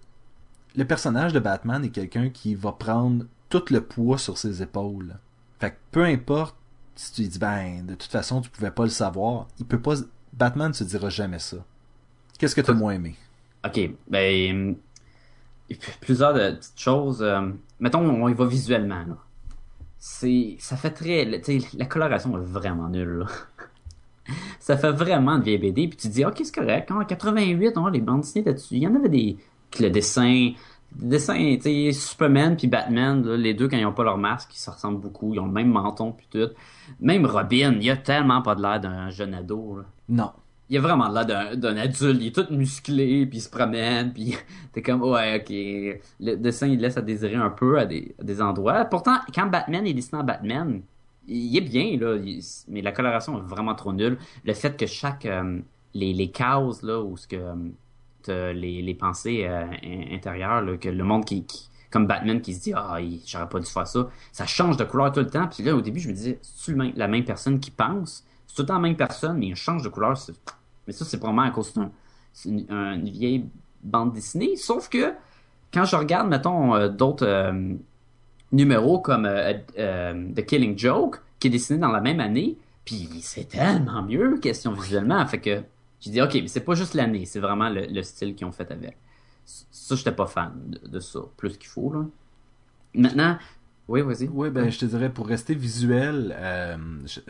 le 0.77 0.85
personnage 0.85 1.33
de 1.33 1.40
Batman 1.40 1.85
est 1.85 1.90
quelqu'un 1.90 2.31
qui 2.31 2.55
va 2.55 2.73
prendre 2.73 3.25
tout 3.48 3.64
le 3.70 3.80
poids 3.80 4.18
sur 4.18 4.38
ses 4.38 4.62
épaules. 4.62 5.16
Fait 5.59 5.70
que 5.70 5.76
peu 5.90 6.04
importe 6.04 6.56
si 6.96 7.12
tu 7.12 7.22
lui 7.22 7.28
dis, 7.28 7.38
ben, 7.38 7.85
de 7.85 7.94
toute 7.94 8.11
façon, 8.11 8.40
tu 8.40 8.50
pouvais 8.50 8.70
pas 8.70 8.85
le 8.85 8.90
savoir, 8.90 9.48
il 9.59 9.66
peut 9.66 9.80
pas, 9.80 9.94
Batman 10.32 10.68
ne 10.68 10.72
se 10.72 10.85
dira 10.85 11.11
jamais 11.11 11.38
ça. 11.38 11.59
Qu'est-ce 12.38 12.54
que 12.54 12.61
tu 12.61 12.70
as 12.70 12.74
moins 12.74 12.94
aimé? 12.94 13.16
Ok, 13.64 13.90
ben, 14.09 14.76
plusieurs 16.00 16.35
de 16.35 16.56
petites 16.56 16.80
choses. 16.80 17.22
Euh, 17.22 17.40
mettons, 17.80 18.00
on 18.00 18.28
y 18.28 18.35
va 18.35 18.46
visuellement. 18.46 19.04
Là. 19.06 19.16
C'est, 19.98 20.56
ça 20.59 20.76
fait 20.76 20.90
très, 20.90 21.24
la 21.24 21.87
coloration 21.87 22.37
est 22.38 22.44
vraiment 22.44 22.88
nulle. 22.88 23.26
ça 24.61 24.76
fait 24.76 24.92
vraiment 24.92 25.38
de 25.38 25.44
vieille 25.44 25.59
BD. 25.59 25.88
Puis 25.88 25.96
tu 25.96 26.09
dis, 26.09 26.24
ok, 26.24 26.40
c'est 26.44 26.54
correct. 26.54 26.90
En 26.90 27.04
88, 27.04 27.76
on 27.76 27.88
les 27.88 28.00
bandes 28.00 28.20
dessinées 28.20 28.44
là-dessus. 28.44 28.76
Il 28.76 28.82
y 28.82 28.87
en 28.87 28.94
avait 28.94 29.09
des, 29.09 29.37
le 29.80 29.88
dessin, 29.88 30.52
des 30.92 31.09
dessins, 31.09 31.57
tu 31.57 31.62
sais, 31.62 31.92
Superman 31.92 32.57
puis 32.57 32.68
Batman, 32.68 33.22
les 33.35 33.55
deux 33.55 33.68
quand 33.68 33.77
ils 33.77 33.87
ont 33.87 33.92
pas 33.92 34.05
leur 34.05 34.18
masque, 34.18 34.51
ils 34.55 34.59
se 34.59 34.70
ressemblent 34.70 35.01
beaucoup. 35.01 35.35
Ils 35.35 35.40
ont 35.40 35.46
le 35.46 35.53
même 35.53 35.70
menton 35.70 36.12
puis 36.12 36.27
tout. 36.31 36.51
Même 37.01 37.27
Robin, 37.27 37.77
il 37.81 37.90
a 37.90 37.96
tellement 37.96 38.42
pas 38.42 38.55
de 38.55 38.62
l'air 38.62 38.81
d'un 38.81 39.11
jeune 39.11 39.35
ado. 39.35 39.81
Non 40.09 40.31
il 40.68 40.77
a 40.77 40.81
vraiment 40.81 41.09
l'air 41.09 41.57
d'un 41.57 41.77
adulte, 41.77 42.20
il 42.20 42.27
est 42.27 42.35
tout 42.35 42.53
musclé, 42.53 43.27
puis 43.27 43.38
il 43.38 43.40
se 43.40 43.49
promène, 43.49 44.12
puis 44.12 44.37
t'es 44.72 44.83
comme, 44.83 45.03
ouais, 45.03 45.40
ok. 45.40 46.01
Le 46.20 46.37
dessin, 46.37 46.66
il 46.66 46.81
laisse 46.81 46.96
à 46.96 47.03
désirer 47.03 47.37
un 47.37 47.51
peu 47.51 47.79
à 47.79 47.87
des, 47.87 48.14
des 48.20 48.42
endroits. 48.42 48.85
Pourtant, 48.85 49.18
quand 49.35 49.46
Batman 49.46 49.87
est 49.87 49.94
dessiné 49.94 50.20
en 50.20 50.25
Batman, 50.25 50.83
il 51.29 51.57
est 51.57 51.61
bien, 51.61 51.96
là, 51.99 52.18
mais 52.68 52.83
la 52.83 52.92
coloration 52.92 53.38
est 53.38 53.46
vraiment 53.46 53.75
trop 53.75 53.92
nulle. 53.92 54.18
Le 54.44 54.53
fait 54.55 54.77
que 54.77 54.87
chaque, 54.87 55.27
euh, 55.27 55.61
les, 55.94 56.12
les 56.12 56.31
cases, 56.31 56.83
là, 56.83 57.01
où 57.01 57.16
ce 57.16 57.27
que, 57.29 57.37
euh, 58.29 58.53
les, 58.53 58.95
pensées 58.95 59.47
euh, 59.47 59.65
intérieures, 60.12 60.65
que 60.79 60.89
le 60.89 61.05
monde 61.05 61.25
qui, 61.25 61.45
comme 61.91 62.07
Batman 62.07 62.41
qui 62.41 62.55
se 62.55 62.62
dit, 62.62 62.73
ah, 62.75 62.99
j'aurais 63.27 63.49
pas 63.49 63.61
dû 63.61 63.67
faire 63.67 63.87
ça, 63.87 64.09
ça 64.33 64.47
change 64.47 64.77
de 64.77 64.85
couleur 64.85 65.12
tout 65.12 65.21
le 65.21 65.29
temps. 65.29 65.49
Puis 65.49 65.62
là, 65.62 65.75
au 65.75 65.81
début, 65.81 66.01
je 66.01 66.09
me 66.09 66.12
disais, 66.12 66.39
c'est 66.43 66.75
la 66.97 67.09
même 67.09 67.25
personne 67.25 67.61
qui 67.61 67.71
pense? 67.71 68.25
C'est 68.47 68.55
tout 68.57 68.62
le 68.62 68.69
temps 68.69 68.75
la 68.75 68.81
même 68.81 68.97
personne, 68.97 69.39
mais 69.39 69.49
il 69.49 69.57
change 69.57 69.83
de 69.83 69.89
couleur. 69.89 70.17
Mais 70.87 70.93
ça, 70.93 71.05
c'est 71.05 71.19
probablement 71.19 71.49
à 71.49 71.51
cause 71.51 71.73
d'une 72.45 73.11
vieille 73.11 73.47
bande 73.83 74.12
dessinée. 74.12 74.57
Sauf 74.57 74.89
que, 74.89 75.12
quand 75.73 75.85
je 75.85 75.97
regarde, 75.97 76.29
mettons, 76.29 76.75
euh, 76.75 76.89
d'autres 76.89 77.53
numéros 78.53 79.01
comme 79.01 79.29
The 79.77 80.45
Killing 80.47 80.79
Joke, 80.79 81.21
qui 81.39 81.49
est 81.49 81.51
dessiné 81.51 81.79
dans 81.79 81.93
la 81.93 82.01
même 82.01 82.21
année, 82.21 82.57
puis 82.85 83.09
c'est 83.21 83.49
tellement 83.49 84.03
mieux, 84.03 84.39
question 84.39 84.73
visuellement. 84.73 85.27
Fait 85.27 85.41
que 85.41 85.62
j'ai 86.07 86.12
dit, 86.12 86.23
OK, 86.23 86.35
mais 86.35 86.47
c'est 86.47 86.61
pas 86.61 86.75
juste 86.75 86.95
l'année, 86.95 87.27
c'est 87.27 87.40
vraiment 87.40 87.69
le, 87.69 88.03
style 88.03 88.35
qu'ils 88.37 88.47
ont 88.47 88.53
fait 88.53 88.71
avec. 88.71 88.97
Ça, 89.45 89.97
j'étais 89.97 90.12
pas 90.12 90.27
fan 90.27 90.79
de, 90.85 91.01
ça, 91.01 91.21
plus 91.37 91.57
qu'il 91.59 91.69
faut, 91.69 91.92
là. 91.92 92.05
Maintenant, 92.95 93.38
oui, 93.88 94.03
vas-y. 94.03 94.29
Oui, 94.29 94.51
ben, 94.51 94.71
je 94.71 94.79
te 94.79 94.85
dirais, 94.85 95.11
pour 95.11 95.27
rester 95.27 95.55
visuel, 95.55 96.35
euh, 96.38 96.77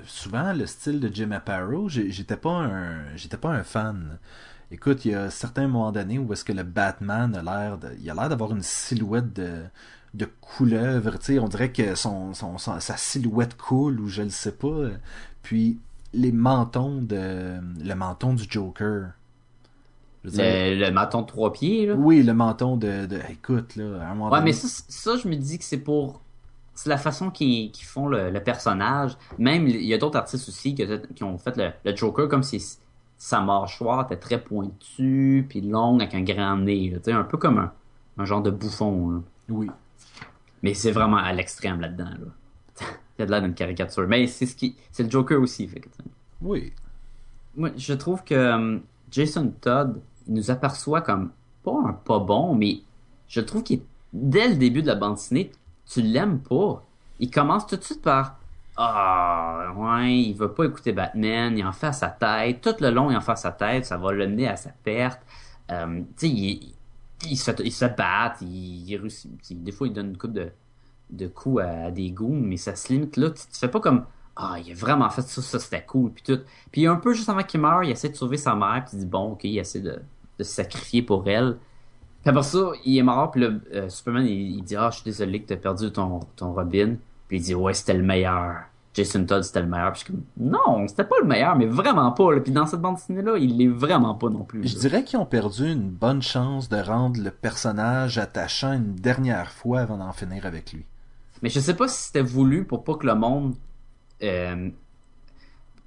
souvent, 0.05 0.53
le 0.53 0.67
style 0.67 1.01
de 1.01 1.09
Jim 1.13 1.31
Aparo, 1.31 1.89
j'étais 1.89 2.37
pas 2.37 2.51
un, 2.51 3.07
pas 3.41 3.51
un 3.51 3.63
fan. 3.63 4.19
Écoute, 4.71 5.07
il 5.07 5.13
y 5.13 5.15
a 5.15 5.31
certains 5.31 5.69
moments 5.69 5.93
d'année 5.93 6.19
où 6.19 6.31
est-ce 6.33 6.45
que 6.45 6.53
le 6.53 6.63
Batman 6.63 7.35
a 7.35 7.43
l'air 7.43 7.79
il 7.99 8.11
a 8.11 8.15
l'air 8.15 8.29
d'avoir 8.29 8.53
une 8.53 8.63
silhouette 8.63 9.33
de, 9.33 9.63
de 10.15 10.29
couleuvre, 10.41 11.19
tu 11.19 11.25
sais, 11.25 11.39
on 11.39 11.49
dirait 11.49 11.73
que 11.73 11.95
son, 11.95 12.35
son, 12.35 12.59
sa 12.59 12.97
silhouette 12.97 13.57
coule 13.57 14.01
ou 14.01 14.09
je 14.09 14.23
le 14.23 14.31
sais 14.31 14.53
pas. 14.53 14.89
Puis, 15.43 15.79
les 16.13 16.33
mentons 16.33 17.03
de, 17.03 17.61
le 17.85 17.95
menton 17.95 18.35
du 18.35 18.45
Joker. 18.49 19.11
Le, 20.25 20.91
menton 20.91 21.23
de 21.23 21.27
trois 21.27 21.53
pieds, 21.53 21.87
là. 21.87 21.95
Oui, 21.95 22.23
le 22.25 22.35
menton 22.35 22.77
de, 22.77 23.07
de 23.07 23.21
écoute, 23.31 23.77
là, 23.77 24.13
Ouais, 24.15 24.43
mais 24.43 24.53
ça, 24.53 24.67
ça, 24.89 25.17
je 25.17 25.29
me 25.29 25.37
dis 25.37 25.57
que 25.57 25.65
c'est 25.65 25.79
pour 25.79 26.21
c'est 26.77 26.91
la 26.91 26.99
façon 26.99 27.31
qu'ils 27.31 27.73
font 27.83 28.07
le, 28.07 28.39
personnage. 28.41 29.17
Même, 29.39 29.67
il 29.67 29.83
y 29.83 29.95
a 29.95 29.99
d'autres 29.99 30.19
artistes 30.19 30.49
aussi 30.49 30.75
qui, 30.75 31.25
ont 31.25 31.39
fait 31.39 31.57
le, 31.57 31.97
Joker 31.97 32.29
comme 32.29 32.43
si 32.43 32.63
sa 33.17 33.41
mâchoire 33.41 34.05
était 34.05 34.19
très 34.19 34.39
pointue, 34.39 35.47
puis 35.49 35.63
longue, 35.63 36.03
avec 36.03 36.15
un 36.15 36.23
grand 36.23 36.59
nez. 36.59 36.95
un 37.07 37.25
peu 37.25 37.39
comme 37.39 37.71
un, 38.19 38.25
genre 38.25 38.43
de 38.43 38.51
bouffon. 38.51 39.25
Oui. 39.49 39.71
Mais 40.63 40.75
c'est 40.75 40.93
vraiment 40.93 41.17
à 41.17 41.33
l'extrême 41.33 41.81
là-dedans. 41.81 42.11
il 43.19 43.21
y 43.21 43.23
a 43.23 43.27
de 43.27 43.31
l'air 43.31 43.43
d'une 43.43 43.55
caricature. 43.55 44.07
Mais 44.09 44.27
c'est 44.27 44.47
ce 44.47 44.57
qui, 44.57 44.77
c'est 44.93 45.03
le 45.03 45.11
Joker 45.11 45.41
aussi. 45.41 45.67
Fait 45.69 45.83
oui. 46.43 46.73
Moi, 47.57 47.71
je 47.77 47.95
trouve 47.95 48.23
que 48.25 48.35
euh, 48.35 48.79
Jason 49.11 49.53
Todd 49.61 50.01
il 50.29 50.35
nous 50.35 50.51
aperçoit 50.51 51.01
comme 51.01 51.31
pas 51.63 51.79
un 51.85 51.93
pas 51.93 52.19
bon, 52.19 52.55
mais 52.55 52.81
je 53.29 53.41
trouve 53.41 53.63
qu'il 53.63 53.81
dès 54.13 54.49
le 54.49 54.57
début 54.57 54.83
de 54.83 54.89
la 54.89 54.95
bande 54.95 55.15
dessinée, 55.15 55.51
tu 55.89 56.03
l'aimes 56.03 56.41
pas. 56.41 56.85
Il 57.19 57.31
commence 57.31 57.67
tout 57.67 57.77
de 57.77 57.83
suite 57.83 58.03
par 58.03 58.39
Ah, 58.77 59.73
ouais, 59.77 60.15
il 60.15 60.35
veut 60.35 60.53
pas 60.53 60.65
écouter 60.65 60.93
Batman, 60.93 61.57
il 61.57 61.65
en 61.65 61.73
fait 61.73 61.89
à 61.89 61.93
sa 61.93 62.09
tête. 62.09 62.61
Tout 62.61 62.75
le 62.81 62.91
long, 62.91 63.11
il 63.11 63.17
en 63.17 63.21
fait 63.21 63.33
à 63.33 63.37
sa 63.37 63.53
tête, 63.53 63.87
ça 63.87 63.97
va 63.97 64.13
le 64.13 64.27
mener 64.27 64.49
à 64.49 64.57
sa 64.57 64.71
perte. 64.71 65.21
Euh, 65.71 66.01
tu 66.19 66.27
sais, 66.27 66.29
il, 66.29 66.75
il, 67.31 67.37
se, 67.37 67.51
il 67.63 67.73
se 67.73 67.87
bat, 67.87 68.35
il, 68.41 68.91
il 68.91 69.63
des 69.63 69.73
fois, 69.73 69.87
il 69.87 69.93
donne 69.93 70.11
une 70.11 70.19
coupe 70.19 70.33
de, 70.33 70.51
de 71.11 71.27
coups 71.27 71.63
à, 71.63 71.91
des 71.91 72.11
goûts, 72.11 72.35
mais 72.35 72.57
ça 72.57 72.75
se 72.75 72.93
limite 72.93 73.17
là. 73.17 73.31
Tu, 73.31 73.43
fais 73.53 73.69
pas 73.69 73.81
comme 73.81 74.05
ah, 74.37 74.57
il 74.65 74.73
a 74.73 74.75
vraiment 74.75 75.09
fait 75.09 75.23
ça, 75.23 75.41
ça 75.41 75.59
c'était 75.59 75.85
cool, 75.85 76.11
puis 76.13 76.23
tout. 76.23 76.41
Puis 76.71 76.87
un 76.87 76.97
peu 76.97 77.15
juste 77.15 77.29
avant 77.29 77.43
qu'il 77.43 77.61
meure, 77.61 77.83
il 77.85 77.91
essaie 77.91 78.11
de 78.11 78.17
sauver 78.17 78.37
sa 78.37 78.55
mère, 78.55 78.85
puis 78.87 78.97
il 78.97 79.01
dit 79.01 79.07
bon, 79.07 79.33
ok, 79.33 79.45
il 79.45 79.59
essaie 79.59 79.81
de, 79.81 79.99
de 80.39 80.45
se 80.45 80.53
sacrifier 80.53 81.03
pour 81.03 81.27
elle. 81.29 81.57
Puis 82.27 82.31
après 82.31 82.43
ça, 82.43 82.73
il 82.85 82.99
est 82.99 83.03
mort, 83.03 83.31
puis 83.31 83.41
là, 83.41 83.51
euh, 83.73 83.89
Superman, 83.89 84.27
il, 84.27 84.63
dit 84.65 84.75
Ah, 84.75 84.91
je 84.91 84.97
suis 84.97 85.05
désolé 85.05 85.43
que 85.43 85.47
t'as 85.47 85.57
perdu 85.57 85.93
ton, 85.93 86.21
ton 86.35 86.53
Robin. 86.53 86.97
Puis 87.29 87.39
il 87.39 87.41
dit 87.41 87.55
Ouais, 87.55 87.73
c'était 87.73 87.95
le 87.95 88.03
meilleur. 88.03 88.65
Jason 88.95 89.25
Todd, 89.27 89.45
c'était 89.45 89.61
le 89.61 89.69
meilleur. 89.69 89.93
Puis 89.93 90.01
je 90.01 90.05
suis 90.07 90.13
comme 90.13 90.25
Non, 90.37 90.89
c'était 90.89 91.05
pas 91.05 91.15
le 91.21 91.27
meilleur, 91.29 91.55
mais 91.55 91.67
vraiment 91.67 92.11
pas. 92.11 92.41
Puis 92.41 92.51
dans 92.51 92.67
cette 92.67 92.81
bande 92.81 92.97
dessinée-là, 92.97 93.37
il 93.39 93.57
l'est 93.57 93.69
vraiment 93.69 94.15
pas 94.15 94.29
non 94.29 94.43
plus. 94.43 94.67
Je 94.67 94.77
dirais 94.77 95.05
qu'ils 95.05 95.21
ont 95.21 95.27
perdu 95.27 95.71
une 95.71 95.89
bonne 95.89 96.21
chance 96.21 96.69
de 96.69 96.79
rendre 96.79 97.21
le 97.21 97.31
personnage 97.31 98.19
attachant 98.19 98.73
une 98.73 98.97
dernière 98.97 99.53
fois 99.53 99.83
avant 99.83 99.99
d'en 99.99 100.13
finir 100.13 100.47
avec 100.47 100.73
lui. 100.73 100.85
Mais 101.43 101.49
je 101.49 101.61
sais 101.61 101.75
pas 101.75 101.89
si 101.89 102.05
c'était 102.05 102.23
voulu 102.23 102.65
pour 102.65 102.85
pas 102.85 102.95
que 102.95 103.07
le 103.07 103.15
monde. 103.15 103.55
Euh, 104.23 104.71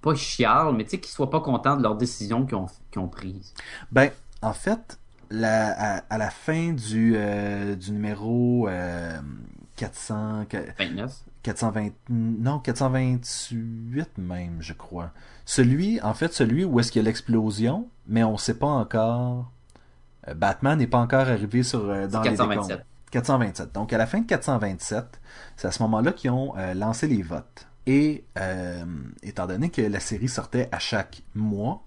pas 0.01 0.15
chiale, 0.15 0.73
mais 0.75 0.85
tu 0.85 0.91
sais, 0.91 0.99
qu'ils 0.99 1.11
soient 1.11 1.29
pas 1.29 1.41
contents 1.41 1.75
de 1.75 1.83
leurs 1.83 1.97
décisions 1.97 2.45
qu'ils 2.45 2.55
ont, 2.55 2.67
qu'ils 2.91 3.01
ont 3.01 3.07
prises. 3.07 3.53
Ben, 3.91 4.11
en 4.41 4.53
fait, 4.53 4.97
la, 5.29 5.97
à, 6.09 6.17
la 6.17 6.29
fin 6.29 6.71
du, 6.71 7.13
euh, 7.15 7.75
du 7.75 7.91
numéro 7.91 8.67
euh, 8.69 9.19
400, 9.75 10.45
420, 11.43 11.89
non, 12.09 12.59
428 12.59 14.17
même, 14.17 14.57
je 14.59 14.73
crois. 14.73 15.11
Celui, 15.45 16.01
en 16.01 16.13
fait, 16.13 16.33
celui 16.33 16.65
où 16.65 16.79
est-ce 16.79 16.91
qu'il 16.91 17.01
y 17.01 17.05
a 17.05 17.07
l'explosion, 17.07 17.87
mais 18.07 18.23
on 18.23 18.37
sait 18.37 18.57
pas 18.57 18.67
encore. 18.67 19.51
Euh, 20.27 20.33
Batman 20.33 20.77
n'est 20.77 20.87
pas 20.87 20.97
encore 20.97 21.21
arrivé 21.21 21.63
sur 21.63 21.89
euh, 21.89 22.07
dans 22.07 22.21
427. 22.21 22.77
les 22.77 22.83
427. 23.11 23.73
Donc 23.73 23.93
à 23.93 23.97
la 23.97 24.05
fin 24.05 24.19
de 24.19 24.25
427, 24.25 25.19
c'est 25.57 25.67
à 25.67 25.71
ce 25.71 25.81
moment-là 25.83 26.11
qu'ils 26.13 26.31
ont 26.31 26.53
lancé 26.75 27.07
les 27.07 27.21
votes. 27.21 27.67
Et 27.85 28.25
étant 29.23 29.47
donné 29.47 29.69
que 29.69 29.81
la 29.81 29.99
série 29.99 30.27
sortait 30.27 30.69
à 30.71 30.79
chaque 30.79 31.23
mois, 31.35 31.83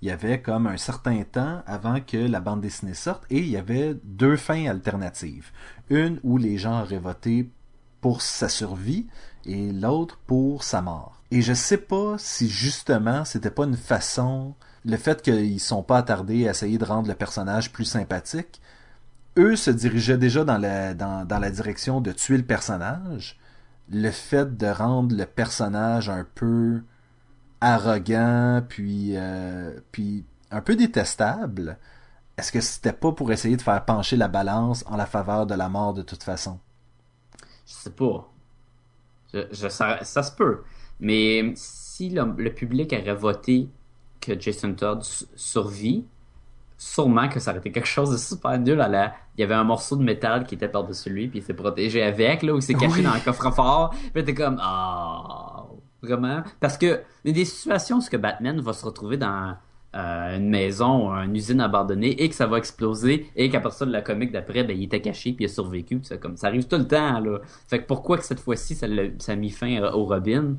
il 0.00 0.08
y 0.08 0.10
avait 0.10 0.40
comme 0.40 0.66
un 0.66 0.76
certain 0.76 1.22
temps 1.22 1.62
avant 1.66 2.00
que 2.00 2.16
la 2.16 2.40
bande 2.40 2.60
dessinée 2.60 2.94
sorte 2.94 3.24
et 3.30 3.38
il 3.38 3.48
y 3.48 3.56
avait 3.56 3.94
deux 4.02 4.36
fins 4.36 4.66
alternatives. 4.66 5.52
Une 5.90 6.18
où 6.24 6.38
les 6.38 6.58
gens 6.58 6.82
auraient 6.82 6.98
voté 6.98 7.50
pour 8.00 8.20
sa 8.20 8.48
survie 8.48 9.06
et 9.44 9.70
l'autre 9.70 10.18
pour 10.26 10.64
sa 10.64 10.82
mort. 10.82 11.22
Et 11.30 11.40
je 11.40 11.52
sais 11.52 11.76
pas 11.76 12.16
si 12.18 12.48
justement 12.48 13.24
c'était 13.24 13.50
pas 13.50 13.64
une 13.64 13.76
façon, 13.76 14.54
le 14.84 14.96
fait 14.96 15.22
qu'ils 15.22 15.60
sont 15.60 15.84
pas 15.84 15.98
attardés 15.98 16.48
à 16.48 16.50
essayer 16.50 16.78
de 16.78 16.84
rendre 16.84 17.06
le 17.06 17.14
personnage 17.14 17.70
plus 17.72 17.84
sympathique, 17.84 18.60
eux 19.36 19.56
se 19.56 19.70
dirigeaient 19.70 20.18
déjà 20.18 20.44
dans 20.44 20.58
la, 20.58 21.50
direction 21.50 22.00
de 22.00 22.12
tuer 22.12 22.36
le 22.36 22.44
personnage. 22.44 23.38
Le 23.90 24.10
fait 24.10 24.56
de 24.56 24.66
rendre 24.66 25.14
le 25.14 25.26
personnage 25.26 26.08
un 26.08 26.26
peu 26.34 26.82
arrogant, 27.60 28.62
puis, 28.68 29.12
euh, 29.16 29.78
puis 29.92 30.24
un 30.50 30.60
peu 30.60 30.76
détestable, 30.76 31.78
est-ce 32.36 32.52
que 32.52 32.60
c'était 32.60 32.92
pas 32.92 33.12
pour 33.12 33.30
essayer 33.32 33.56
de 33.56 33.62
faire 33.62 33.84
pencher 33.84 34.16
la 34.16 34.28
balance 34.28 34.84
en 34.86 34.96
la 34.96 35.06
faveur 35.06 35.46
de 35.46 35.54
la 35.54 35.68
mort 35.68 35.94
de 35.94 36.02
toute 36.02 36.22
façon? 36.22 36.58
Je 37.66 37.74
sais 37.74 37.90
pas. 37.90 38.28
Ça, 39.52 40.22
se 40.22 40.32
peut. 40.32 40.62
Mais 41.00 41.52
si 41.56 42.10
le, 42.10 42.52
public 42.52 42.92
avait 42.92 43.14
voté 43.14 43.68
que 44.20 44.38
Jason 44.38 44.74
Todd 44.74 45.02
survit, 45.34 46.06
sûrement 46.82 47.28
que 47.28 47.38
ça 47.38 47.52
aurait 47.52 47.60
été 47.60 47.70
quelque 47.70 47.86
chose 47.86 48.10
de 48.10 48.16
super 48.16 48.58
nul 48.58 48.80
à 48.80 48.88
la... 48.88 49.14
Il 49.36 49.40
y 49.40 49.44
avait 49.44 49.54
un 49.54 49.64
morceau 49.64 49.96
de 49.96 50.02
métal 50.02 50.44
qui 50.44 50.56
était 50.56 50.68
par-dessus 50.68 51.10
lui, 51.10 51.28
puis 51.28 51.38
il 51.38 51.42
s'est 51.42 51.54
protégé 51.54 52.02
avec, 52.02 52.42
là, 52.42 52.52
où 52.52 52.56
il 52.56 52.62
s'est 52.62 52.74
caché 52.74 53.02
dans 53.02 53.12
un 53.12 53.20
coffre-fort. 53.20 53.94
Puis 54.12 54.24
t'es 54.24 54.34
comme, 54.34 54.58
ah, 54.60 55.64
vraiment? 56.02 56.42
Parce 56.60 56.76
que 56.76 57.02
il 57.24 57.28
y 57.28 57.30
a 57.30 57.34
des 57.34 57.44
situations 57.44 57.98
où 57.98 58.02
que 58.02 58.16
Batman 58.16 58.60
va 58.60 58.72
se 58.72 58.84
retrouver 58.84 59.16
dans 59.16 59.54
euh, 59.94 60.36
une 60.36 60.48
maison 60.48 61.08
ou 61.08 61.12
une 61.12 61.36
usine 61.36 61.60
abandonnée 61.60 62.22
et 62.22 62.28
que 62.28 62.34
ça 62.34 62.46
va 62.46 62.58
exploser 62.58 63.30
et 63.36 63.48
qu'après 63.48 63.70
ça, 63.70 63.86
la 63.86 64.02
comique 64.02 64.32
d'après, 64.32 64.64
ben, 64.64 64.76
il 64.76 64.84
était 64.84 65.00
caché 65.00 65.32
puis 65.32 65.44
il 65.44 65.48
a 65.48 65.52
survécu. 65.52 66.00
Ça, 66.02 66.16
comme, 66.16 66.36
ça 66.36 66.48
arrive 66.48 66.66
tout 66.66 66.78
le 66.78 66.88
temps. 66.88 67.20
Là. 67.20 67.38
Fait 67.68 67.80
que 67.80 67.86
pourquoi 67.86 68.18
que 68.18 68.24
cette 68.24 68.40
fois-ci, 68.40 68.74
ça, 68.74 68.86
ça 69.18 69.32
a 69.32 69.36
mis 69.36 69.50
fin 69.50 69.80
euh, 69.80 69.92
au 69.92 70.04
Robin? 70.04 70.56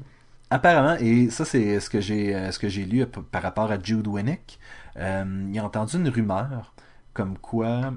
Apparemment, 0.49 0.95
et 0.99 1.31
ça 1.31 1.45
c'est 1.45 1.79
ce 1.79 1.89
que 1.89 1.99
j'ai 1.99 2.35
euh, 2.35 2.51
ce 2.51 2.59
que 2.59 2.69
j'ai 2.69 2.85
lu 2.85 3.03
par 3.31 3.41
rapport 3.41 3.71
à 3.71 3.79
Jude 3.81 4.07
Winnick, 4.07 4.59
il 4.95 5.59
a 5.59 5.63
entendu 5.63 5.97
une 5.97 6.09
rumeur 6.09 6.73
comme 7.13 7.37
quoi 7.37 7.93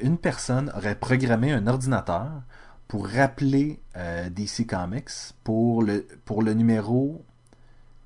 une 0.00 0.18
personne 0.18 0.70
aurait 0.76 0.94
programmé 0.94 1.52
un 1.52 1.66
ordinateur 1.66 2.42
pour 2.88 3.06
rappeler 3.06 3.78
euh, 3.96 4.30
DC 4.30 4.66
Comics 4.66 5.10
pour 5.44 5.82
le, 5.82 6.06
pour 6.24 6.42
le 6.42 6.54
numéro 6.54 7.22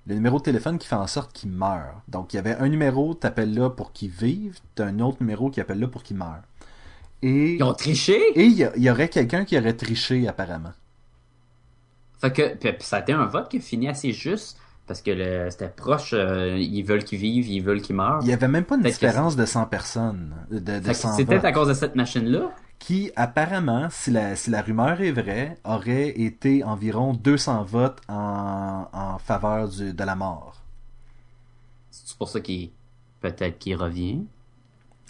le 0.08 0.16
numéro 0.16 0.38
de 0.38 0.42
téléphone 0.42 0.78
qui 0.78 0.88
fait 0.88 0.96
en 0.96 1.06
sorte 1.06 1.32
qu'il 1.32 1.50
meurt. 1.50 2.02
Donc 2.08 2.32
il 2.32 2.36
y 2.36 2.38
avait 2.40 2.56
un 2.56 2.68
numéro, 2.68 3.14
t'appelles 3.14 3.54
là 3.54 3.70
pour 3.70 3.92
qu'il 3.92 4.10
vive, 4.10 4.58
t'as 4.74 4.86
un 4.86 4.98
autre 4.98 5.18
numéro 5.20 5.48
qui 5.48 5.60
appelle 5.60 5.78
là 5.78 5.86
pour 5.86 6.02
qu'il 6.02 6.16
meure. 6.16 6.42
Et, 7.22 7.54
Ils 7.54 7.62
ont 7.62 7.72
triché? 7.72 8.18
Et 8.34 8.46
il 8.46 8.72
y, 8.76 8.90
aurait 8.90 9.08
quelqu'un 9.08 9.44
qui 9.44 9.56
aurait 9.56 9.74
triché 9.74 10.26
apparemment. 10.26 10.72
Fait 12.20 12.32
que 12.32 12.84
ça 12.84 12.96
a 12.96 13.00
été 13.00 13.12
un 13.12 13.26
vote 13.26 13.48
qui 13.48 13.58
a 13.58 13.60
fini 13.60 13.88
assez 13.88 14.12
juste 14.12 14.58
parce 14.86 15.00
que 15.00 15.48
c'était 15.50 15.68
proche, 15.68 16.12
euh, 16.12 16.56
ils 16.58 16.82
veulent 16.82 17.04
qu'il 17.04 17.18
vive, 17.18 17.48
ils 17.48 17.60
veulent 17.62 17.80
qu'il 17.80 17.96
meure. 17.96 18.18
Il 18.22 18.28
y 18.28 18.32
avait 18.32 18.48
même 18.48 18.64
pas 18.64 18.76
une 18.76 18.82
différence 18.82 19.36
de 19.36 19.46
100 19.46 19.66
personnes. 19.66 20.34
De, 20.50 20.58
de 20.58 20.92
C'était 20.92 21.44
à 21.44 21.52
cause 21.52 21.68
de 21.68 21.74
cette 21.74 21.94
machine-là? 21.94 22.50
qui 22.82 23.12
apparemment, 23.14 23.86
si 23.90 24.10
la, 24.10 24.34
si 24.34 24.50
la 24.50 24.60
rumeur 24.60 25.00
est 25.00 25.12
vraie, 25.12 25.56
aurait 25.62 26.08
été 26.08 26.64
environ 26.64 27.12
200 27.14 27.62
votes 27.62 28.00
en, 28.08 28.88
en 28.92 29.18
faveur 29.18 29.68
du, 29.68 29.92
de 29.92 30.02
la 30.02 30.16
mort. 30.16 30.60
C'est 31.92 32.18
pour 32.18 32.28
ça 32.28 32.40
qu'il 32.40 32.70
peut-être 33.20 33.60
qu'il 33.60 33.76
revient? 33.76 34.24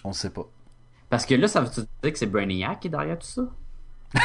On 0.05 0.13
sait 0.13 0.29
pas. 0.29 0.47
Parce 1.09 1.25
que 1.25 1.35
là, 1.35 1.49
ça 1.49 1.63
veut 1.63 1.71
dire 2.03 2.13
que 2.13 2.19
c'est 2.19 2.27
Brainiac 2.27 2.81
qui 2.81 2.89
est 2.89 2.91
derrière 2.91 3.19
tout 3.19 3.27
ça? 3.27 3.43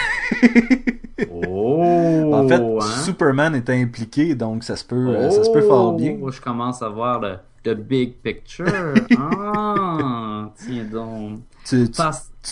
oh! 1.32 2.32
En 2.34 2.48
fait, 2.48 2.62
hein? 2.62 2.80
Superman 3.04 3.56
est 3.56 3.70
impliqué, 3.70 4.36
donc 4.36 4.64
ça 4.64 4.76
se 4.76 4.86
peut, 4.86 5.30
ça 5.32 5.44
se 5.44 5.52
peut 5.52 5.62
fort 5.62 5.94
bien. 5.94 6.18
Oh, 6.22 6.32
je 6.32 6.42
commence 6.42 6.82
à 6.82 6.90
voir 6.90 7.20
le, 7.20 7.38
the 7.64 7.76
big 7.76 8.16
picture. 8.22 8.66
ah, 9.18 10.50
tiens 10.56 10.86
donc. 10.86 11.40
Tu, 11.66 11.90
tu, 11.90 12.02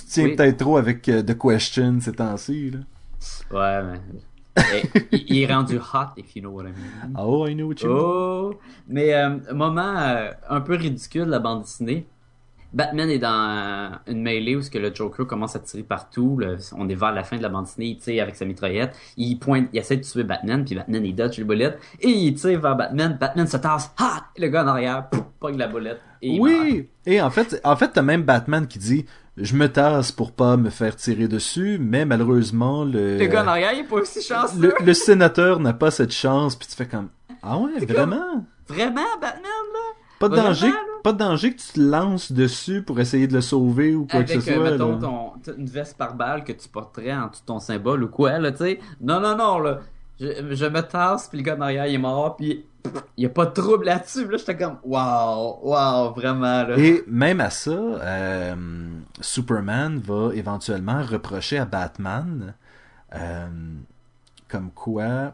tiens 0.09 0.29
peut-être 0.35 0.57
trop 0.57 0.77
avec 0.77 1.07
euh, 1.09 1.23
The 1.23 1.37
Question 1.37 1.99
ces 2.01 2.13
temps-ci. 2.13 2.71
Ouais, 3.51 3.81
mais. 3.83 3.99
Il, 5.11 5.25
il 5.27 5.41
est 5.43 5.53
rendu 5.53 5.77
hot, 5.77 6.17
if 6.17 6.35
you 6.35 6.41
know 6.41 6.51
what 6.51 6.63
I 6.63 6.71
mean. 6.71 7.13
Oh, 7.17 7.45
I 7.45 7.53
know 7.53 7.67
what 7.67 7.81
you 7.81 7.89
mean. 7.89 7.99
Oh! 7.99 8.59
Mais, 8.87 9.13
euh, 9.13 9.37
moment 9.53 9.97
euh, 9.97 10.31
un 10.49 10.61
peu 10.61 10.75
ridicule 10.75 11.25
la 11.25 11.39
bande 11.39 11.63
dessinée. 11.63 12.07
Batman 12.75 13.09
est 13.09 13.19
dans 13.19 13.49
euh, 13.49 13.89
une 14.11 14.21
mêlée 14.21 14.55
où 14.55 14.61
ce 14.61 14.69
que 14.69 14.77
le 14.77 14.93
Joker 14.93 15.25
commence 15.25 15.55
à 15.55 15.59
tirer 15.59 15.81
partout. 15.83 16.35
le- 16.37 16.57
on 16.77 16.87
est 16.89 16.93
vers 16.95 17.11
la 17.13 17.23
fin 17.23 17.37
de 17.37 17.41
la 17.41 17.49
bande 17.49 17.63
dessinée, 17.65 17.87
il 17.87 17.97
tire 17.97 18.21
avec 18.23 18.35
sa 18.35 18.45
mitraillette. 18.45 18.95
Il 19.17 19.39
pointe, 19.39 19.69
il 19.73 19.79
essaie 19.79 19.97
de 19.97 20.03
tuer 20.03 20.23
Batman, 20.23 20.63
puis 20.65 20.75
Batman 20.75 21.03
il 21.05 21.15
dodge 21.15 21.37
les 21.37 21.43
boulettes. 21.45 21.79
Et 22.01 22.09
il 22.09 22.33
tire 22.35 22.59
vers 22.59 22.75
Batman. 22.75 23.17
Batman 23.19 23.47
se 23.47 23.57
tasse. 23.57 23.91
Ha! 23.97 24.25
Et 24.35 24.41
le 24.41 24.49
gars 24.49 24.63
en 24.63 24.67
arrière, 24.67 25.09
pouf, 25.09 25.23
pogne 25.39 25.57
la 25.57 25.67
boulette. 25.67 26.01
Et. 26.21 26.37
Oui, 26.39 26.87
et 27.05 27.21
en 27.21 27.29
fait, 27.29 27.59
en 27.63 27.75
fait, 27.75 27.89
t'as 27.93 28.01
même 28.01 28.23
Batman 28.23 28.67
qui 28.67 28.77
dit 28.79 29.05
je 29.37 29.55
me 29.55 29.67
tasse 29.67 30.11
pour 30.11 30.31
pas 30.33 30.55
me 30.57 30.69
faire 30.69 30.95
tirer 30.95 31.27
dessus, 31.27 31.77
mais 31.79 32.05
malheureusement 32.05 32.83
le 32.85 33.17
Le 33.17 33.25
gars 33.27 33.43
en 33.43 33.47
arrière, 33.47 33.71
il 33.73 33.79
est 33.79 33.83
pas 33.83 33.95
aussi 33.97 34.21
chanceux. 34.21 34.59
le, 34.59 34.73
le 34.85 34.93
sénateur 34.93 35.59
n'a 35.59 35.73
pas 35.73 35.91
cette 35.91 36.11
chance, 36.13 36.55
puis 36.55 36.67
tu 36.67 36.75
fais 36.75 36.85
comme 36.87 37.09
ah 37.41 37.57
ouais 37.57 37.85
vraiment 37.85 38.45
Vraiment, 38.67 39.01
Batman, 39.21 39.43
là? 39.43 39.79
Pas 40.29 40.35
de 40.35 40.41
danger, 40.41 40.71
pas 41.03 41.13
de 41.13 41.17
danger 41.17 41.53
que 41.53 41.61
tu 41.61 41.73
te 41.73 41.79
lances 41.79 42.31
dessus 42.31 42.81
pour 42.81 42.99
essayer 42.99 43.27
de 43.27 43.33
le 43.33 43.41
sauver 43.41 43.95
ou 43.95 44.05
quoi 44.05 44.19
Avec, 44.19 44.37
que 44.37 44.39
ce 44.39 44.49
euh, 44.51 44.55
soit. 44.55 44.71
mettons, 44.71 44.99
ton, 44.99 45.33
une 45.57 45.65
veste 45.67 45.97
par 45.97 46.15
balle 46.15 46.43
que 46.43 46.51
tu 46.51 46.67
porterais 46.69 47.13
en 47.13 47.27
dessous 47.27 47.41
de 47.41 47.45
ton 47.45 47.59
symbole 47.59 48.03
ou 48.03 48.07
quoi, 48.07 48.39
là, 48.39 48.51
tu 48.51 48.57
sais. 48.59 48.79
Non, 49.01 49.19
non, 49.19 49.35
non, 49.35 49.59
là. 49.59 49.79
Je, 50.19 50.27
je 50.51 50.65
me 50.65 50.81
tasse, 50.81 51.27
puis 51.27 51.39
le 51.39 51.43
gars 51.43 51.57
en 51.57 51.61
arrière, 51.61 51.87
il 51.87 51.95
est 51.95 51.97
mort, 51.97 52.37
puis 52.37 52.65
il 53.17 53.23
y 53.23 53.25
a 53.25 53.29
pas 53.29 53.45
de 53.45 53.51
trouble 53.51 53.85
là-dessus. 53.85 54.27
Là, 54.29 54.37
j'étais 54.37 54.55
comme, 54.57 54.77
waouh, 54.83 55.57
waouh, 55.61 56.13
vraiment, 56.13 56.63
là. 56.63 56.77
Et 56.77 57.03
même 57.07 57.41
à 57.41 57.49
ça, 57.49 57.71
euh, 57.71 58.55
Superman 59.21 59.99
va 59.99 60.33
éventuellement 60.33 61.01
reprocher 61.03 61.57
à 61.57 61.65
Batman 61.65 62.53
euh, 63.13 63.47
comme 64.47 64.71
quoi, 64.71 65.33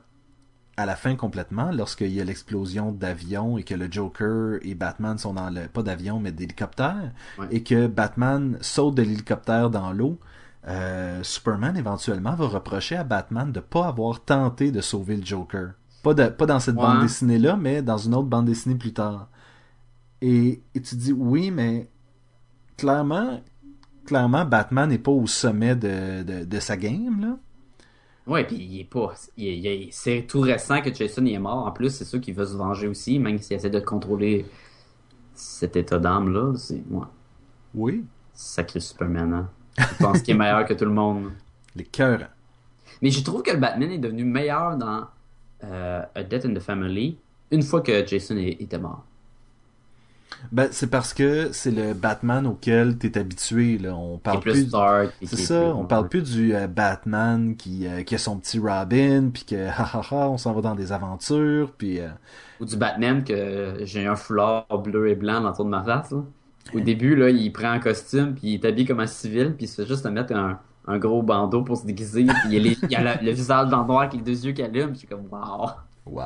à 0.77 0.85
la 0.85 0.95
fin 0.95 1.15
complètement, 1.15 1.71
lorsqu'il 1.71 2.11
y 2.11 2.21
a 2.21 2.23
l'explosion 2.23 2.91
d'avion 2.91 3.57
et 3.57 3.63
que 3.63 3.75
le 3.75 3.91
Joker 3.91 4.57
et 4.61 4.73
Batman 4.73 5.17
sont 5.17 5.33
dans 5.33 5.49
le... 5.49 5.67
pas 5.67 5.83
d'avion, 5.83 6.19
mais 6.19 6.31
d'hélicoptère, 6.31 7.11
Ouais. 7.37 7.47
et 7.51 7.61
que 7.63 7.87
Batman 7.87 8.57
saute 8.61 8.95
de 8.95 9.01
l'hélicoptère 9.03 9.69
dans 9.69 9.91
l'eau, 9.91 10.17
euh, 10.67 11.21
Superman 11.23 11.75
éventuellement 11.75 12.35
va 12.35 12.47
reprocher 12.47 12.95
à 12.95 13.03
Batman 13.03 13.51
de 13.51 13.59
pas 13.59 13.87
avoir 13.87 14.23
tenté 14.23 14.71
de 14.71 14.79
sauver 14.81 15.17
le 15.17 15.25
Joker. 15.25 15.71
Pas, 16.03 16.13
de, 16.13 16.27
pas 16.27 16.45
dans 16.45 16.59
cette 16.59 16.75
Ouais. 16.75 16.81
bande 16.81 17.01
dessinée-là, 17.01 17.57
mais 17.57 17.81
dans 17.81 17.97
une 17.97 18.15
autre 18.15 18.27
bande 18.29 18.45
dessinée 18.45 18.75
plus 18.75 18.93
tard. 18.93 19.27
Et, 20.21 20.61
et 20.73 20.81
tu 20.81 20.95
dis 20.95 21.11
oui, 21.13 21.51
mais 21.51 21.89
clairement, 22.77 23.41
clairement, 24.05 24.45
Batman 24.45 24.89
n'est 24.89 24.97
pas 24.99 25.11
au 25.11 25.27
sommet 25.27 25.75
de, 25.75 26.23
de, 26.23 26.45
de 26.45 26.59
sa 26.59 26.77
game, 26.77 27.19
là. 27.21 27.37
Ouais, 28.27 28.45
puis 28.45 28.55
il 28.55 28.79
est 28.79 28.83
pas. 28.83 29.13
c'est 29.91 30.25
tout 30.27 30.41
récent 30.41 30.81
que 30.81 30.93
Jason 30.93 31.25
il 31.25 31.33
est 31.33 31.39
mort. 31.39 31.65
En 31.65 31.71
plus, 31.71 31.89
c'est 31.89 32.05
sûr 32.05 32.21
qu'il 32.21 32.35
veut 32.35 32.45
se 32.45 32.55
venger 32.55 32.87
aussi, 32.87 33.19
même 33.19 33.39
s'il 33.39 33.57
essaie 33.57 33.69
de 33.69 33.79
contrôler 33.79 34.45
cet 35.33 35.75
état 35.75 35.97
d'âme-là. 35.97 36.53
C'est. 36.55 36.83
Ouais. 36.89 37.05
Oui. 37.73 38.05
Sacré 38.33 38.79
Superman, 38.79 39.33
hein. 39.33 39.49
Je 39.77 40.03
pense 40.03 40.21
qu'il 40.21 40.35
est 40.35 40.37
meilleur 40.37 40.65
que 40.65 40.73
tout 40.73 40.85
le 40.85 40.91
monde. 40.91 41.31
Les 41.75 41.85
cœurs. 41.85 42.29
Mais 43.01 43.09
je 43.09 43.23
trouve 43.23 43.41
que 43.41 43.51
le 43.51 43.57
Batman 43.57 43.91
est 43.91 43.97
devenu 43.97 44.23
meilleur 44.23 44.77
dans 44.77 45.07
euh, 45.63 46.03
A 46.13 46.23
Death 46.23 46.45
in 46.45 46.53
the 46.53 46.59
Family 46.59 47.17
une 47.49 47.63
fois 47.63 47.81
que 47.81 48.05
Jason 48.05 48.37
était 48.37 48.77
mort. 48.77 49.05
Ben, 50.51 50.67
c'est 50.71 50.89
parce 50.89 51.13
que 51.13 51.49
c'est 51.53 51.71
le 51.71 51.93
Batman 51.93 52.45
auquel 52.47 52.97
t'es 52.97 53.17
habitué, 53.17 53.77
là. 53.77 53.95
On 53.95 54.17
parle 54.17 54.39
plus 54.39 54.51
plus... 54.53 54.71
dark. 54.71 55.11
C'est 55.23 55.35
ça, 55.37 55.59
plus- 55.61 55.71
on 55.71 55.85
parle 55.85 56.09
plus 56.09 56.23
du 56.23 56.55
euh, 56.55 56.67
Batman 56.67 57.55
qui, 57.55 57.87
euh, 57.87 58.03
qui 58.03 58.15
a 58.15 58.17
son 58.17 58.37
petit 58.37 58.59
Robin, 58.59 59.29
puis 59.33 59.43
que 59.45 59.67
ha 59.67 59.83
ha 59.93 60.01
ha, 60.11 60.29
on 60.29 60.37
s'en 60.37 60.53
va 60.53 60.61
dans 60.61 60.75
des 60.75 60.91
aventures, 60.91 61.71
puis 61.77 61.99
euh, 61.99 62.09
Ou 62.59 62.65
du 62.65 62.75
Batman 62.75 63.23
que 63.23 63.77
j'ai 63.83 64.05
un 64.07 64.15
foulard 64.15 64.65
bleu 64.83 65.09
et 65.09 65.15
blanc 65.15 65.41
dans 65.41 65.49
le 65.49 65.55
tour 65.55 65.65
de 65.65 65.69
ma 65.69 65.83
face. 65.83 66.11
là. 66.11 66.23
Au 66.73 66.79
début, 66.79 67.15
là, 67.15 67.29
il 67.29 67.51
prend 67.51 67.71
un 67.71 67.79
costume, 67.79 68.33
puis 68.35 68.49
il 68.49 68.53
est 68.55 68.65
habillé 68.65 68.85
comme 68.87 68.99
un 68.99 69.07
civil, 69.07 69.53
puis 69.55 69.65
il 69.65 69.67
se 69.67 69.81
fait 69.81 69.87
juste 69.87 70.05
mettre 70.05 70.33
un, 70.35 70.59
un 70.87 70.97
gros 70.97 71.21
bandeau 71.23 71.63
pour 71.63 71.77
se 71.77 71.85
déguiser, 71.85 72.23
puis 72.25 72.35
il, 72.45 72.53
y 72.53 72.57
a 72.57 72.59
les- 72.59 72.77
il 72.83 72.91
y 72.91 72.95
a 72.95 73.03
le, 73.21 73.25
le 73.25 73.31
visage 73.31 73.67
dans 73.69 73.81
le 73.81 73.87
noir 73.87 74.01
avec 74.01 74.13
les 74.13 74.21
deux 74.21 74.45
yeux 74.45 74.53
qui 74.53 74.61
allument, 74.63 74.87
puis 74.87 74.95
je 74.95 74.99
suis 74.99 75.07
comme 75.07 75.25
wow. 75.31 75.69
wow. 76.05 76.21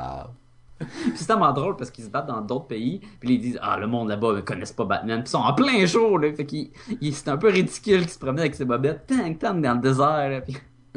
C'est 1.16 1.26
tellement 1.28 1.54
drôle 1.54 1.78
parce 1.78 1.90
qu'ils 1.90 2.04
se 2.04 2.10
battent 2.10 2.28
dans 2.28 2.42
d'autres 2.42 2.68
pays, 2.68 3.00
puis 3.20 3.36
ils 3.36 3.40
disent 3.40 3.60
ah 3.62 3.78
le 3.80 3.88
monde 3.88 4.10
là-bas 4.10 4.34
ne 4.34 4.42
connaissent 4.42 4.74
pas 4.74 4.84
Batman, 4.86 5.22
ils 5.26 5.30
sont 5.30 5.38
en 5.40 5.54
plein 5.54 5.86
jour 5.86 6.20
là, 6.20 6.34
fait 6.34 6.46
qu'il 6.46 6.70
il- 7.02 7.14
c'est 7.16 7.30
un 7.30 7.38
peu 7.38 7.50
ridicule 7.50 8.02
qu'il 8.02 8.10
se 8.10 8.20
promène 8.20 8.40
avec 8.42 8.56
ses 8.56 8.66
bobettes, 8.66 9.06
tang 9.08 9.38
tang 9.38 9.62
dans 9.62 9.74
le 9.76 9.80
désert 9.82 10.44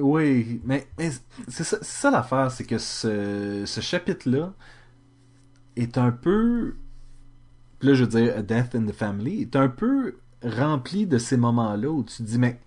Oui, 0.00 0.60
mais, 0.64 0.86
c'est 1.48 1.62
ça, 1.64 2.10
l'affaire, 2.10 2.50
c'est 2.50 2.64
que 2.64 2.78
ce, 2.78 3.62
ce 3.66 3.80
chapitre-là 3.80 4.52
est 5.76 5.96
un 5.98 6.10
peu, 6.10 6.74
là 7.80 7.94
je 7.94 8.02
veux 8.04 8.10
dire, 8.10 8.34
A 8.36 8.42
Death 8.42 8.74
in 8.74 8.84
the 8.86 8.92
Family, 8.92 9.42
est 9.42 9.56
un 9.56 9.68
peu 9.68 10.16
rempli 10.44 11.06
de 11.06 11.18
ces 11.18 11.36
moments-là 11.36 11.88
où 11.88 12.02
tu 12.04 12.16
te 12.18 12.22
dis, 12.22 12.38
mais, 12.38 12.60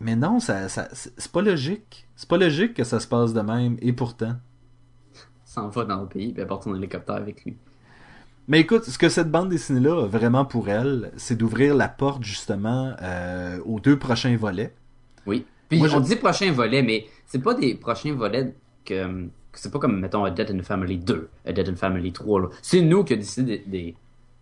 mais 0.00 0.16
non, 0.16 0.40
ça, 0.40 0.68
ça, 0.68 0.88
c'est 0.92 1.30
pas 1.32 1.42
logique. 1.42 2.08
C'est 2.16 2.28
pas 2.28 2.38
logique 2.38 2.74
que 2.74 2.84
ça 2.84 3.00
se 3.00 3.06
passe 3.06 3.32
de 3.32 3.40
même, 3.40 3.76
et 3.80 3.92
pourtant. 3.92 4.36
S'en 5.52 5.68
va 5.68 5.84
dans 5.84 6.00
le 6.00 6.06
pays, 6.06 6.32
puis 6.32 6.42
apporte 6.42 6.64
son 6.64 6.74
hélicoptère 6.74 7.16
avec 7.16 7.44
lui. 7.44 7.56
Mais 8.48 8.60
écoute, 8.60 8.84
ce 8.84 8.98
que 8.98 9.08
cette 9.08 9.30
bande 9.30 9.48
dessinée-là 9.50 10.02
a 10.02 10.06
vraiment 10.06 10.44
pour 10.44 10.68
elle, 10.68 11.12
c'est 11.16 11.36
d'ouvrir 11.36 11.76
la 11.76 11.88
porte 11.88 12.24
justement 12.24 12.92
euh, 13.00 13.58
aux 13.64 13.78
deux 13.78 13.98
prochains 13.98 14.36
volets. 14.36 14.74
Oui. 15.26 15.44
Puis 15.68 15.78
Moi, 15.78 15.88
on 15.94 15.98
je- 16.02 16.08
dit 16.08 16.16
prochains 16.16 16.50
volets, 16.52 16.82
mais 16.82 17.06
c'est 17.26 17.38
pas 17.42 17.54
des 17.54 17.74
prochains 17.74 18.14
volets 18.14 18.52
que, 18.84 19.04
que 19.24 19.28
c'est 19.58 19.70
pas 19.72 19.78
comme 19.78 20.00
mettons 20.00 20.24
A 20.24 20.30
Dead 20.30 20.50
in 20.50 20.62
Family 20.62 20.98
2, 20.98 21.28
A 21.46 21.52
Dead 21.52 21.68
in 21.68 21.76
Family 21.76 22.12
3 22.12 22.40
là. 22.40 22.48
C'est 22.62 22.80
nous 22.82 23.04
qui 23.04 23.12
avons 23.12 23.20
décidé 23.22 23.62
de, 23.66 23.70
de 23.78 23.94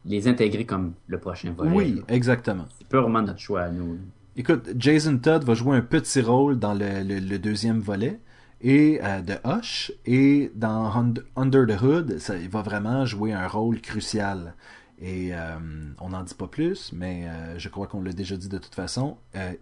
les 0.06 0.26
intégrer 0.28 0.64
comme 0.64 0.94
le 1.06 1.18
prochain 1.18 1.52
volet. 1.52 1.70
Oui, 1.70 1.94
là. 1.96 2.02
exactement. 2.08 2.64
C'est 2.78 2.88
purement 2.88 3.20
notre 3.20 3.38
choix 3.38 3.62
à 3.62 3.68
nous. 3.70 3.98
Écoute, 4.36 4.70
Jason 4.78 5.18
Todd 5.18 5.44
va 5.44 5.52
jouer 5.54 5.76
un 5.76 5.82
petit 5.82 6.22
rôle 6.22 6.58
dans 6.58 6.72
le, 6.72 7.02
le- 7.06 7.18
le 7.20 7.38
deuxième 7.38 7.80
volet 7.80 8.18
et 8.60 9.00
euh, 9.02 9.20
de 9.22 9.34
Hush 9.44 9.92
et 10.06 10.52
dansUnd- 10.58 11.22
Under 11.36 11.66
the 11.66 11.80
Hood, 11.80 12.18
ça, 12.18 12.36
il 12.36 12.48
va 12.48 12.62
vraiment 12.62 13.04
jouer 13.06 13.32
un 13.32 13.46
rôle 13.48 13.80
crucial. 13.80 14.54
Et 15.02 15.30
euh, 15.32 15.56
on 16.00 16.10
n'en 16.10 16.22
dit 16.22 16.34
pas 16.34 16.46
plus, 16.46 16.92
mais 16.92 17.26
euh, 17.26 17.58
je 17.58 17.68
crois 17.70 17.86
qu'on 17.86 18.02
l'a 18.02 18.12
déjà 18.12 18.36
dit 18.36 18.48
de 18.50 18.58
toute 18.58 18.74
façon. 18.74 19.16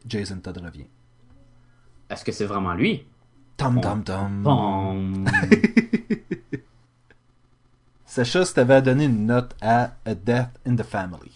Jason 0.06 0.38
Todd 0.40 0.58
revient. 0.58 0.86
Est-ce 2.10 2.24
que 2.24 2.32
c'est 2.32 2.46
vraiment 2.46 2.74
lui? 2.74 3.04
Tom 3.56 3.80
tom 3.80 4.02
tom. 4.02 4.42
Bon. 4.42 5.24
Sacha, 8.04 8.44
si 8.44 8.54
t'avais 8.54 8.74
à 8.74 8.80
donner 8.80 9.04
une 9.04 9.26
note 9.26 9.54
à 9.60 9.92
A 10.04 10.14
Death 10.14 10.48
in 10.66 10.74
the 10.76 10.82
Family. 10.82 11.32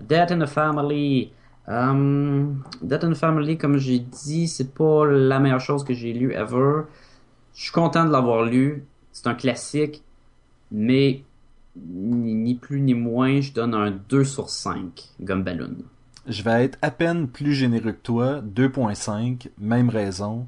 Death 0.00 0.30
in 0.32 0.38
the 0.40 0.46
Family. 0.48 1.32
Um, 1.68 2.64
Death 2.82 3.04
in 3.04 3.10
the 3.12 3.16
Family, 3.16 3.56
comme 3.58 3.76
j'ai 3.78 3.98
dit, 3.98 4.48
c'est 4.48 4.72
pas 4.74 5.06
la 5.06 5.38
meilleure 5.38 5.60
chose 5.60 5.84
que 5.84 5.94
j'ai 5.94 6.12
lu 6.12 6.32
ever. 6.32 6.82
Je 7.54 7.62
suis 7.62 7.72
content 7.72 8.04
de 8.04 8.10
l'avoir 8.10 8.44
lu. 8.44 8.84
C'est 9.12 9.26
un 9.28 9.34
classique, 9.34 10.02
mais 10.72 11.22
ni, 11.76 12.54
plus 12.54 12.80
ni 12.80 12.94
moins, 12.94 13.40
je 13.40 13.52
donne 13.52 13.74
un 13.74 13.90
2 13.90 14.24
sur 14.24 14.48
5, 14.50 15.10
Gumballoon. 15.20 15.76
Je 16.26 16.42
vais 16.42 16.64
être 16.64 16.78
à 16.82 16.90
peine 16.90 17.28
plus 17.28 17.52
généreux 17.52 17.92
que 17.92 18.02
toi, 18.02 18.40
2.5, 18.40 19.48
même 19.58 19.88
raison. 19.90 20.46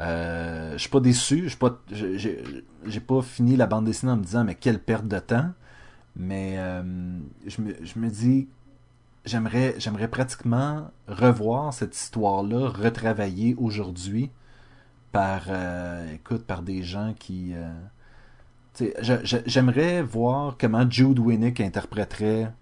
Euh, 0.00 0.72
je 0.72 0.78
suis 0.78 0.88
pas 0.88 1.00
déçu, 1.00 1.42
je 1.44 1.48
suis 1.48 1.58
pas, 1.58 1.78
j'ai- 1.90 3.00
pas 3.06 3.22
fini 3.22 3.56
la 3.56 3.66
bande 3.66 3.84
dessinée 3.84 4.12
en 4.12 4.16
me 4.16 4.22
disant 4.24 4.44
mais 4.44 4.54
quelle 4.54 4.78
perte 4.80 5.06
de 5.06 5.18
temps. 5.18 5.50
Mais 6.16 6.54
euh, 6.58 6.82
je, 7.46 7.60
me, 7.60 7.74
je 7.82 7.98
me 7.98 8.08
dis, 8.08 8.48
j'aimerais, 9.24 9.74
j'aimerais 9.78 10.08
pratiquement 10.08 10.90
revoir 11.08 11.72
cette 11.74 11.96
histoire-là, 11.96 12.68
retravaillée 12.68 13.54
aujourd'hui 13.58 14.30
par, 15.12 15.42
euh, 15.48 16.12
écoute, 16.14 16.44
par 16.44 16.62
des 16.62 16.82
gens 16.82 17.14
qui, 17.18 17.52
euh, 17.54 17.70
j'aimerais 19.46 20.02
voir 20.02 20.56
comment 20.58 20.88
Jude 20.88 21.18
Winnick 21.18 21.60
interpréterait 21.60 22.52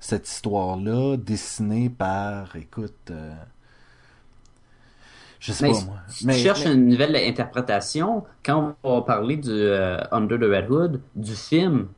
cette 0.00 0.28
histoire-là, 0.28 1.16
dessinée 1.16 1.90
par, 1.90 2.54
écoute, 2.56 2.94
euh, 3.10 3.32
je 5.40 5.52
sais 5.52 5.66
Mais 5.66 5.72
pas 5.72 5.84
moi. 5.86 5.96
si 6.08 6.26
Mais, 6.26 6.34
tu 6.34 6.40
cherches 6.40 6.64
mais- 6.66 6.74
une 6.74 6.88
nouvelle 6.88 7.16
interprétation, 7.16 8.24
quand 8.44 8.76
on 8.82 8.96
va 8.96 9.02
parler 9.02 9.36
du 9.36 9.50
euh, 9.50 9.98
Under 10.12 10.38
the 10.38 10.42
Red 10.44 10.70
Hood, 10.70 11.00
du 11.16 11.34
film, 11.34 11.88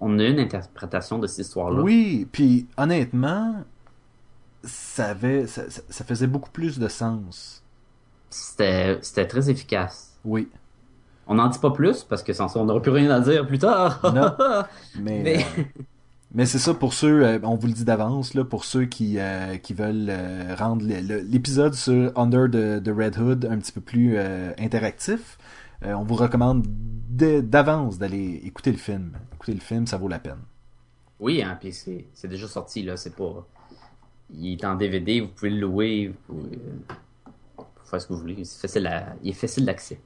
on 0.00 0.18
a 0.18 0.24
une 0.24 0.38
interprétation 0.38 1.18
de 1.18 1.26
cette 1.26 1.46
histoire-là. 1.46 1.82
oui, 1.82 2.28
puis 2.30 2.66
honnêtement, 2.76 3.64
ça 4.62 5.06
avait, 5.06 5.46
ça- 5.46 5.68
ça 5.70 6.04
faisait 6.04 6.26
beaucoup 6.26 6.50
plus 6.50 6.78
de 6.78 6.88
sens. 6.88 7.63
C'était 8.34 8.98
c'était 9.02 9.26
très 9.26 9.48
efficace. 9.48 10.18
Oui, 10.24 10.48
On 11.28 11.34
n'en 11.36 11.48
dit 11.48 11.58
pas 11.58 11.70
plus 11.70 12.02
parce 12.02 12.22
que 12.22 12.32
sans 12.32 12.48
ça, 12.48 12.58
on 12.58 12.64
n'aurait 12.64 12.82
plus 12.82 12.90
rien 12.90 13.10
à 13.10 13.20
dire 13.20 13.46
plus 13.46 13.58
tard. 13.58 14.00
Non. 14.14 14.34
mais, 15.00 15.22
Mais- 15.22 15.44
euh, 15.58 15.62
Mais 16.34 16.44
c'est 16.46 16.58
ça 16.58 16.74
pour 16.74 16.94
ceux, 16.94 17.24
euh, 17.24 17.38
on 17.44 17.54
vous 17.54 17.68
le 17.68 17.72
dit 17.72 17.84
d'avance, 17.84 18.34
là, 18.34 18.44
pour 18.44 18.64
ceux 18.64 18.86
qui, 18.86 19.18
euh, 19.20 19.56
qui 19.58 19.72
veulent 19.72 20.10
rendre 20.58 20.84
l'épisode 20.84 21.74
sur 21.74 22.10
Under 22.18 22.46
the, 22.50 22.82
the 22.82 22.88
Red 22.94 23.16
Hood 23.18 23.44
un 23.48 23.58
petit 23.58 23.70
peu 23.72 23.80
plus 23.80 24.18
interactif. 24.58 25.38
on 25.82 26.02
vous 26.02 26.16
recommande 26.16 26.66
d'a- 26.66 27.40
d'avance 27.42 27.98
d'aller 27.98 28.40
écouter 28.44 28.72
le 28.72 28.78
film. 28.78 29.12
Écouter 29.34 29.54
le 29.54 29.60
film, 29.60 29.86
ça 29.86 29.96
vaut 29.96 30.08
la 30.08 30.18
peine. 30.18 30.40
Oui, 31.20 31.40
hein, 31.42 31.56
puis 31.60 31.72
c'est 31.72 32.28
déjà 32.28 32.48
sorti, 32.48 32.82
là. 32.82 32.96
C'est 32.96 33.14
pas. 33.14 33.46
Il 34.36 34.52
est 34.54 34.64
en 34.64 34.74
DVD, 34.74 35.20
vous 35.20 35.28
pouvez 35.28 35.50
le 35.50 35.60
louer, 35.60 36.12
vous 36.28 36.34
pouvez 36.34 36.58
ce 38.00 38.06
que 38.06 38.12
vous 38.12 38.20
voulez. 38.20 38.34
Il 38.34 39.30
est 39.30 39.32
facile 39.32 39.64
d'accès. 39.64 40.00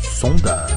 Sondage. 0.00 0.70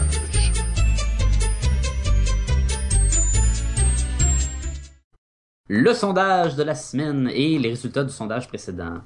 Le 5.68 5.94
sondage 5.94 6.56
de 6.56 6.64
la 6.64 6.76
semaine 6.76 7.30
et 7.34 7.58
les 7.58 7.70
résultats 7.70 8.04
du 8.04 8.12
sondage 8.12 8.48
précédent. 8.48 9.02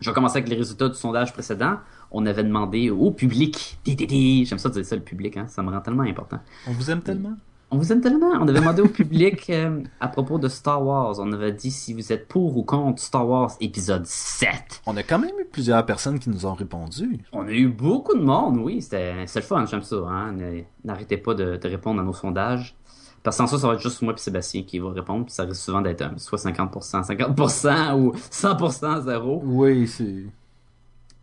Je 0.00 0.10
vais 0.10 0.14
commencer 0.14 0.38
avec 0.38 0.48
les 0.48 0.56
résultats 0.56 0.88
du 0.88 0.94
sondage 0.94 1.32
précédent. 1.32 1.76
On 2.10 2.26
avait 2.26 2.44
demandé 2.44 2.90
au 2.90 3.10
public. 3.10 3.78
J'aime 3.86 4.58
ça 4.58 4.68
dire 4.68 4.84
ça, 4.84 4.96
le 4.96 5.02
public, 5.02 5.36
hein. 5.36 5.46
ça 5.48 5.62
me 5.62 5.70
rend 5.70 5.80
tellement 5.80 6.02
important. 6.02 6.40
On 6.66 6.72
vous 6.72 6.90
aime 6.90 7.02
tellement? 7.02 7.36
On 7.74 7.78
vous 7.78 7.90
aime 7.90 8.02
tellement. 8.02 8.32
On 8.38 8.46
avait 8.46 8.60
demandé 8.60 8.82
au 8.82 8.88
public 8.88 9.48
euh, 9.48 9.80
à 9.98 10.08
propos 10.08 10.38
de 10.38 10.46
Star 10.48 10.84
Wars. 10.84 11.18
On 11.18 11.32
avait 11.32 11.52
dit 11.52 11.70
si 11.70 11.94
vous 11.94 12.12
êtes 12.12 12.28
pour 12.28 12.58
ou 12.58 12.64
contre 12.64 13.00
Star 13.00 13.26
Wars 13.26 13.52
épisode 13.60 14.04
7. 14.04 14.82
On 14.84 14.94
a 14.98 15.02
quand 15.02 15.18
même 15.18 15.32
eu 15.40 15.46
plusieurs 15.46 15.84
personnes 15.86 16.18
qui 16.18 16.28
nous 16.28 16.44
ont 16.44 16.52
répondu. 16.52 17.20
On 17.32 17.46
a 17.46 17.50
eu 17.50 17.68
beaucoup 17.68 18.14
de 18.14 18.22
monde, 18.22 18.58
oui. 18.58 18.82
C'était 18.82 19.24
c'est 19.26 19.40
le 19.40 19.46
fun, 19.46 19.64
j'aime 19.64 19.80
ça. 19.80 19.96
Hein? 20.06 20.36
N'arrêtez 20.84 21.16
pas 21.16 21.32
de, 21.32 21.56
de 21.56 21.68
répondre 21.68 22.02
à 22.02 22.04
nos 22.04 22.12
sondages. 22.12 22.76
Parce 23.22 23.38
que 23.38 23.44
sans 23.44 23.46
ça, 23.46 23.58
ça 23.58 23.68
va 23.68 23.74
être 23.74 23.80
juste 23.80 24.02
moi 24.02 24.12
et 24.12 24.18
Sébastien 24.18 24.64
qui 24.64 24.78
va 24.78 24.90
répondre. 24.90 25.24
Puis 25.24 25.32
ça 25.32 25.44
risque 25.44 25.62
souvent 25.62 25.80
d'être 25.80 26.04
soit 26.20 26.44
50%, 26.44 27.06
50% 27.06 27.98
ou 27.98 28.12
100% 28.12 29.04
zéro. 29.04 29.40
Oui, 29.46 29.88
c'est. 29.88 30.26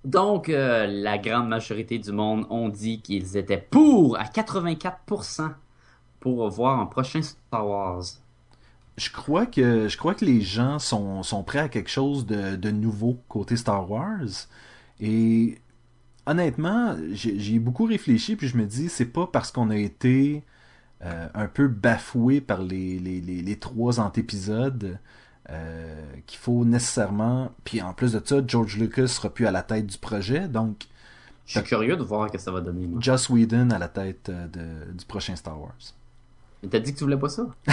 Donc, 0.03 0.49
euh, 0.49 0.87
la 0.87 1.19
grande 1.19 1.47
majorité 1.47 1.99
du 1.99 2.11
monde 2.11 2.47
ont 2.49 2.69
dit 2.69 3.01
qu'ils 3.01 3.37
étaient 3.37 3.63
pour 3.69 4.17
à 4.17 4.23
84% 4.23 5.51
pour 6.19 6.47
voir 6.49 6.79
un 6.79 6.85
prochain 6.85 7.21
Star 7.21 7.67
Wars. 7.67 8.03
Je 8.97 9.09
crois 9.11 9.45
que 9.45 9.87
je 9.87 9.97
crois 9.97 10.13
que 10.13 10.25
les 10.25 10.41
gens 10.41 10.77
sont, 10.79 11.23
sont 11.23 11.43
prêts 11.43 11.59
à 11.59 11.69
quelque 11.69 11.89
chose 11.89 12.25
de, 12.25 12.55
de 12.57 12.69
nouveau 12.71 13.17
côté 13.29 13.55
Star 13.55 13.89
Wars. 13.89 14.47
Et 14.99 15.57
honnêtement, 16.25 16.95
j'ai 17.11 17.39
j'ai 17.39 17.59
beaucoup 17.59 17.85
réfléchi 17.85 18.35
puis 18.35 18.47
je 18.47 18.57
me 18.57 18.65
dis 18.65 18.89
c'est 18.89 19.05
pas 19.05 19.27
parce 19.27 19.51
qu'on 19.51 19.69
a 19.69 19.77
été 19.77 20.43
euh, 21.03 21.29
un 21.33 21.47
peu 21.47 21.67
bafoué 21.69 22.41
par 22.41 22.61
les, 22.61 22.99
les, 22.99 23.21
les, 23.21 23.41
les 23.41 23.55
trois 23.59 24.01
antépisodes 24.01 24.99
euh, 25.49 26.03
qu'il 26.27 26.39
faut 26.39 26.65
nécessairement. 26.65 27.53
Puis 27.63 27.81
en 27.81 27.93
plus 27.93 28.11
de 28.13 28.21
ça, 28.23 28.41
George 28.45 28.77
Lucas 28.77 29.07
sera 29.07 29.29
plus 29.29 29.47
à 29.47 29.51
la 29.51 29.63
tête 29.63 29.87
du 29.87 29.97
projet, 29.97 30.49
donc 30.49 30.87
Je 31.45 31.59
suis 31.59 31.63
curieux 31.69 31.95
de 31.95 32.03
voir 32.03 32.27
ce 32.27 32.33
que 32.33 32.37
ça 32.37 32.51
va 32.51 32.59
donner. 32.59 32.85
moi. 32.85 32.99
Joss 33.01 33.29
Whedon 33.29 33.69
à 33.69 33.79
la 33.79 33.87
tête 33.87 34.27
euh, 34.27 34.47
de- 34.49 34.91
du 34.91 35.05
prochain 35.05 35.37
Star 35.37 35.57
Wars. 35.59 35.73
Mais 36.63 36.69
t'as 36.69 36.79
dit 36.79 36.93
que 36.93 36.97
tu 36.97 37.03
voulais 37.03 37.17
pas 37.17 37.29
ça? 37.29 37.47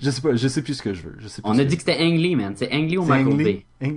je 0.00 0.10
sais 0.10 0.20
pas, 0.20 0.34
je 0.34 0.48
sais 0.48 0.62
plus 0.62 0.74
ce 0.74 0.82
que 0.82 0.94
je 0.94 1.02
veux. 1.02 1.16
Je 1.18 1.28
sais 1.28 1.42
plus 1.42 1.50
On 1.50 1.58
a 1.58 1.64
dit 1.64 1.76
que 1.76 1.82
c'était 1.82 2.02
Ang 2.02 2.16
Lee, 2.16 2.36
man. 2.36 2.54
C'est 2.56 2.72
Ang 2.72 2.88
Lee 2.88 2.98
ou 2.98 3.04
Michael 3.04 3.32
Ang? 3.32 3.36
Bay? 3.36 3.64
Ah, 3.80 3.86
les 3.86 3.92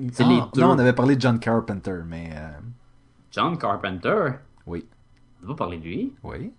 deux. 0.54 0.62
Non, 0.62 0.72
on 0.72 0.80
avait 0.80 0.94
parlé 0.94 1.16
de 1.16 1.22
John 1.22 1.40
Carpenter, 1.40 2.00
mais 2.08 2.32
euh, 2.36 2.50
John 3.32 3.58
Carpenter? 3.58 4.32
oui, 4.68 4.86
On 5.44 5.48
va 5.48 5.56
parler 5.56 5.78
de 5.78 5.84
lui. 5.84 6.14
oui. 6.24 6.52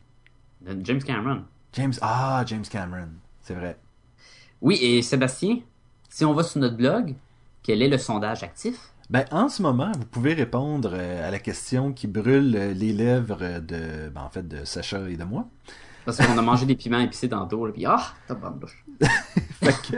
De 0.60 0.82
James 0.84 1.02
Cameron. 1.02 1.42
James, 1.74 1.92
ah, 2.00 2.42
James 2.46 2.64
Cameron, 2.70 3.08
c'est 3.42 3.54
vrai. 3.54 3.76
Oui, 4.62 4.78
et 4.80 5.02
Sébastien, 5.02 5.58
si 6.08 6.24
on 6.24 6.32
va 6.32 6.42
sur 6.42 6.60
notre 6.60 6.76
blog, 6.76 7.14
quel 7.62 7.82
est 7.82 7.88
le 7.88 7.98
sondage 7.98 8.42
actif? 8.42 8.92
Ben, 9.10 9.26
en 9.30 9.50
ce 9.50 9.60
moment, 9.60 9.92
vous 9.92 10.06
pouvez 10.06 10.32
répondre 10.32 10.92
euh, 10.94 11.28
à 11.28 11.30
la 11.30 11.38
question 11.38 11.92
qui 11.92 12.06
brûle 12.06 12.56
euh, 12.56 12.72
les 12.72 12.94
lèvres 12.94 13.60
de, 13.60 14.08
ben, 14.08 14.22
en 14.22 14.30
fait, 14.30 14.48
de 14.48 14.64
Sacha 14.64 15.06
et 15.10 15.16
de 15.16 15.24
moi. 15.24 15.46
Parce 16.04 16.18
qu'on 16.18 16.36
a 16.36 16.42
mangé 16.42 16.66
des 16.66 16.74
piments 16.74 17.00
épicés 17.00 17.28
tantôt, 17.28 17.66
là, 17.66 17.72
puis 17.72 17.86
ah, 17.86 18.12
t'as 18.28 18.34
bonne 18.34 18.54
bouche. 18.54 18.84
Fait 19.62 19.74
que, 19.90 19.96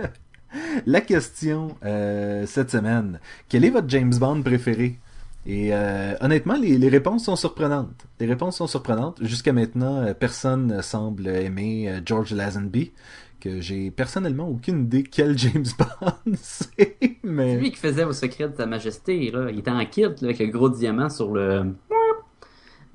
la 0.87 1.01
question 1.01 1.77
euh, 1.85 2.47
cette 2.47 2.71
semaine, 2.71 3.21
quel 3.49 3.65
est 3.65 3.71
votre 3.71 3.89
James 3.89 4.15
Bond 4.15 4.43
préféré? 4.43 4.99
Et 5.47 5.73
euh, 5.73 6.15
honnêtement, 6.21 6.57
les, 6.57 6.77
les 6.79 6.89
réponses 6.89 7.25
sont 7.25 7.37
surprenantes. 7.37 8.07
Les 8.19 8.27
réponses 8.27 8.57
sont 8.57 8.67
surprenantes. 8.67 9.19
Jusqu'à 9.23 9.53
maintenant, 9.53 10.03
euh, 10.03 10.15
personne 10.15 10.67
ne 10.67 10.83
semble 10.83 11.29
aimer 11.29 12.01
George 12.05 12.33
Lazenby, 12.33 12.93
que 13.41 13.61
j'ai 13.61 13.91
personnellement 13.91 14.49
aucune 14.49 14.85
idée 14.85 15.05
quel 15.05 15.39
James 15.39 15.67
Bond 15.79 16.33
c'est, 16.43 16.97
C'est 17.01 17.57
lui 17.57 17.71
qui 17.71 17.79
faisait 17.79 18.05
vos 18.05 18.13
secrets 18.13 18.49
de 18.49 18.57
sa 18.57 18.67
majesté, 18.67 19.31
là. 19.31 19.51
Il 19.51 19.59
était 19.59 19.71
en 19.71 19.85
kit, 19.87 20.03
là, 20.03 20.09
avec 20.23 20.39
le 20.39 20.47
gros 20.47 20.69
diamant 20.69 21.09
sur 21.09 21.33
le... 21.33 21.75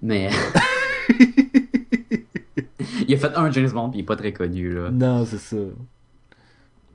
Mais... 0.02 0.30
il 3.12 3.16
a 3.16 3.18
fait 3.18 3.36
un 3.36 3.52
James 3.52 3.72
Bond, 3.72 3.90
puis 3.90 4.00
il 4.00 4.04
est 4.04 4.06
pas 4.06 4.16
très 4.16 4.32
connu, 4.32 4.74
là. 4.74 4.90
non, 4.90 5.26
c'est 5.26 5.38
ça. 5.38 5.58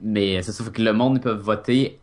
Mais 0.01 0.43
c'est 0.43 0.63
faut 0.63 0.71
que 0.71 0.83
le 0.83 0.93
monde 0.93 1.21
peuvent 1.21 1.41
voter 1.41 2.01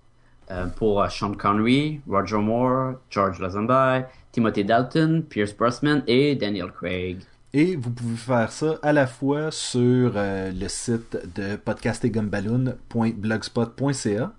euh, 0.51 0.67
pour 0.67 1.01
euh, 1.01 1.09
Sean 1.09 1.33
Connery, 1.33 2.01
Roger 2.07 2.37
Moore, 2.37 2.93
George 3.09 3.39
Lazenby, 3.39 4.05
Timothy 4.31 4.63
Dalton, 4.63 5.23
Pierce 5.27 5.55
Brosnan 5.55 6.03
et 6.05 6.35
Daniel 6.35 6.71
Craig. 6.71 7.21
Et 7.53 7.75
vous 7.75 7.91
pouvez 7.91 8.15
faire 8.15 8.51
ça 8.51 8.77
à 8.83 8.93
la 8.93 9.07
fois 9.07 9.49
sur 9.51 10.13
euh, 10.15 10.51
le 10.51 10.67
site 10.67 11.17
de 11.35 11.55
podcastetgumballoon.blogspot.ca 11.55 14.33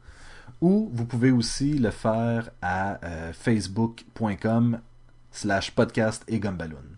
ou 0.60 0.90
vous 0.92 1.04
pouvez 1.04 1.30
aussi 1.30 1.78
le 1.78 1.90
faire 1.90 2.50
à 2.62 3.04
euh, 3.04 3.32
facebook.com 3.32 4.78
slash 5.30 5.72
podcast 5.72 6.24
et 6.28 6.38
gumballoon. 6.38 6.93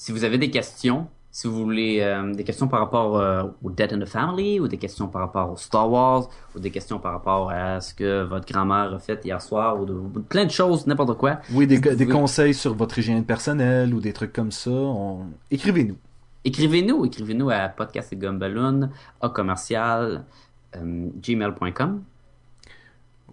Si 0.00 0.12
vous 0.12 0.22
avez 0.22 0.38
des 0.38 0.48
questions, 0.48 1.08
si 1.32 1.48
vous 1.48 1.54
voulez 1.64 1.98
euh, 2.02 2.32
des 2.32 2.44
questions 2.44 2.68
par 2.68 2.78
rapport 2.78 3.18
euh, 3.18 3.42
au 3.64 3.70
Dead 3.72 3.92
in 3.92 3.98
the 3.98 4.04
Family, 4.04 4.60
ou 4.60 4.68
des 4.68 4.76
questions 4.76 5.08
par 5.08 5.22
rapport 5.22 5.50
au 5.50 5.56
Star 5.56 5.90
Wars, 5.90 6.28
ou 6.54 6.60
des 6.60 6.70
questions 6.70 7.00
par 7.00 7.10
rapport 7.14 7.50
à 7.50 7.80
ce 7.80 7.94
que 7.94 8.22
votre 8.22 8.46
grand-mère 8.46 8.94
a 8.94 9.00
fait 9.00 9.20
hier 9.24 9.42
soir, 9.42 9.76
ou 9.80 9.84
de, 9.86 10.20
plein 10.20 10.44
de 10.44 10.52
choses, 10.52 10.86
n'importe 10.86 11.18
quoi, 11.18 11.40
Oui, 11.52 11.66
des, 11.66 11.78
Vous 11.78 11.82
des 11.82 11.90
pouvez- 12.04 12.06
conseils 12.06 12.54
sur 12.54 12.76
votre 12.76 12.96
hygiène 12.96 13.24
personnelle 13.24 13.92
ou 13.92 14.00
des 14.00 14.12
trucs 14.12 14.32
comme 14.32 14.52
ça, 14.52 14.70
on... 14.70 15.26
écrivez-nous. 15.50 15.96
écrivez-nous, 16.44 17.04
écrivez-nous 17.04 17.50
à 17.50 17.66
podcast 17.68 18.14
à 19.20 19.28
commercial, 19.30 20.24
euh, 20.76 21.08
gmail.com. 21.20 22.04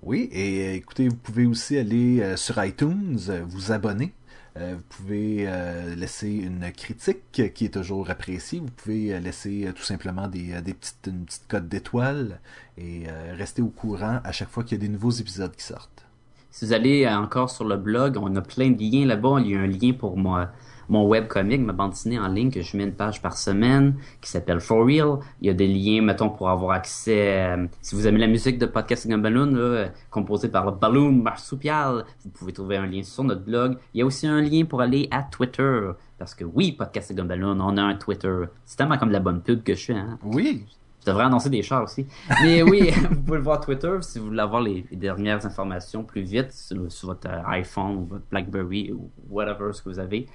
Oui, 0.02 0.30
et 0.32 0.74
écoutez, 0.74 1.10
vous 1.10 1.16
pouvez 1.16 1.46
aussi 1.46 1.78
aller 1.78 2.36
sur 2.38 2.64
iTunes, 2.64 3.20
vous 3.48 3.72
abonner. 3.72 4.14
Euh, 4.58 4.76
vous 4.76 4.84
pouvez 4.88 5.46
euh, 5.48 5.96
laisser 5.96 6.30
une 6.30 6.72
critique 6.72 7.54
qui 7.54 7.66
est 7.66 7.74
toujours 7.74 8.10
appréciée. 8.10 8.60
Vous 8.60 8.72
pouvez 8.72 9.14
euh, 9.14 9.20
laisser 9.20 9.70
tout 9.76 9.84
simplement 9.84 10.30
des, 10.30 10.62
des 10.62 10.74
petites, 10.74 11.08
une 11.08 11.26
petite 11.26 11.48
cote 11.48 11.68
d'étoiles 11.68 12.40
et 12.78 13.06
rester 13.38 13.62
au 13.62 13.70
courant 13.70 14.20
à 14.24 14.32
chaque 14.34 14.50
fois 14.50 14.64
qu'il 14.64 14.78
y 14.78 14.82
a 14.82 14.86
des 14.86 14.92
nouveaux 14.92 15.12
épisodes 15.12 15.56
qui 15.56 15.64
sortent. 15.64 16.06
Si 16.52 16.66
vous 16.66 16.74
allez 16.74 17.08
encore 17.08 17.50
sur 17.50 17.66
le 17.66 17.78
blog, 17.78 18.18
on 18.18 18.36
a 18.36 18.42
plein 18.42 18.70
de 18.70 18.82
liens 18.82 19.06
là-bas. 19.06 19.40
Il 19.40 19.52
y 19.52 19.56
a 19.56 19.60
un 19.60 19.68
lien 19.68 19.94
pour 19.94 20.18
moi, 20.18 20.52
mon 20.90 21.08
webcomic, 21.08 21.62
ma 21.62 21.74
bande 21.74 21.92
dessinée 21.92 22.20
en 22.20 22.28
ligne, 22.28 22.52
que 22.52 22.62
je 22.62 22.76
mets 22.78 22.84
une 22.84 22.94
page 22.94 23.22
par 23.22 23.38
semaine, 23.38 23.96
qui 24.22 24.30
s'appelle 24.30 24.60
For 24.60 24.86
Real. 24.86 25.20
Il 25.42 25.48
y 25.48 25.50
a 25.50 25.54
des 25.54 25.68
liens, 25.68 26.02
mettons, 26.02 26.30
pour 26.30 26.50
avoir 26.50 26.72
accès... 26.72 27.46
euh, 27.46 27.68
si 27.82 27.96
vous 27.96 28.08
aimez 28.08 28.20
la 28.20 28.28
musique 28.28 28.58
de 28.58 28.66
Podcast 28.66 29.08
Gumballoon, 29.08 29.52
là, 29.52 29.60
euh, 29.60 29.88
composée 30.10 30.50
par 30.50 30.66
le 30.66 30.72
Balloon 30.72 31.12
Marsupial, 31.12 32.06
vous 32.24 32.32
pouvez 32.32 32.54
trouver 32.54 32.78
un 32.78 32.86
lien 32.86 33.04
sur 33.04 33.24
notre 33.24 33.44
blog. 33.44 33.78
Il 33.94 34.00
y 34.00 34.02
a 34.02 34.06
aussi 34.06 34.28
un 34.28 34.42
lien 34.42 34.66
pour 34.66 34.82
aller 34.82 35.08
à 35.12 35.24
Twitter. 35.24 35.92
Parce 36.18 36.34
que 36.34 36.46
oui, 36.46 36.72
Podcast 36.72 37.14
Gumballoon, 37.14 37.60
on 37.60 37.78
a 37.78 37.82
un 37.82 37.96
Twitter. 37.96 38.44
C'est 38.66 38.78
tellement 38.78 38.98
comme 38.98 39.10
de 39.10 39.14
la 39.14 39.20
bonne 39.20 39.42
pub 39.42 39.64
que 39.64 39.76
je 39.76 39.86
fais, 39.86 39.94
hein. 39.94 40.18
Oui, 40.24 40.66
Je 41.02 41.06
devrais 41.08 41.26
annoncer 41.26 41.50
des 41.50 41.62
chars 41.62 41.84
aussi. 41.84 42.08
Mais 42.42 42.64
oui, 42.64 42.90
vous 43.12 43.22
pouvez 43.22 43.38
le 43.38 43.44
voir 43.44 43.60
Twitter 43.60 43.92
si 44.02 44.20
vous 44.20 44.28
voulez 44.28 44.40
avoir 44.40 44.62
les, 44.62 44.86
les 44.90 44.98
dernières 44.98 45.46
informations 45.46 46.04
plus 46.04 46.22
vite 46.22 46.52
sur, 46.54 46.90
sur 46.92 47.10
votre 47.10 47.28
euh, 47.30 47.42
iPhone 47.48 47.98
ou 47.98 48.06
votre 48.06 48.24
BlackBerry 48.32 48.94
ou 48.94 49.10
whatever 49.30 49.74
ce 49.74 49.82
que 49.82 49.90
vous 49.90 50.00
avez. 50.00 50.26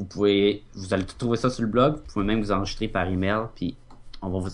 Vous 0.00 0.06
pouvez, 0.06 0.62
vous 0.72 0.94
allez 0.94 1.04
tout 1.04 1.16
trouver 1.18 1.36
ça 1.36 1.50
sur 1.50 1.60
le 1.60 1.68
blog. 1.68 1.96
Vous 1.96 2.12
pouvez 2.14 2.24
même 2.24 2.40
vous 2.40 2.52
enregistrer 2.52 2.88
par 2.88 3.06
email. 3.06 3.42
Puis 3.54 3.76
on 4.22 4.30
va 4.30 4.48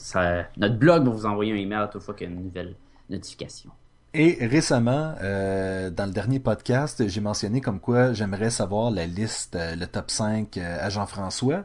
notre 0.56 0.74
blog 0.74 1.04
va 1.04 1.10
vous 1.10 1.24
envoyer 1.24 1.52
un 1.52 1.56
email 1.56 1.78
à 1.78 1.86
toute 1.86 2.02
fois 2.02 2.14
qu'il 2.14 2.28
y 2.28 2.30
a 2.30 2.34
une 2.34 2.42
nouvelle 2.42 2.74
notification. 3.08 3.70
Et 4.12 4.44
récemment, 4.44 5.14
euh, 5.22 5.90
dans 5.90 6.06
le 6.06 6.10
dernier 6.10 6.40
podcast, 6.40 7.06
j'ai 7.06 7.20
mentionné 7.20 7.60
comme 7.60 7.78
quoi 7.78 8.12
j'aimerais 8.12 8.50
savoir 8.50 8.90
la 8.90 9.06
liste, 9.06 9.54
euh, 9.54 9.76
le 9.76 9.86
top 9.86 10.10
5 10.10 10.56
euh, 10.56 10.78
à 10.80 10.90
Jean-François. 10.90 11.64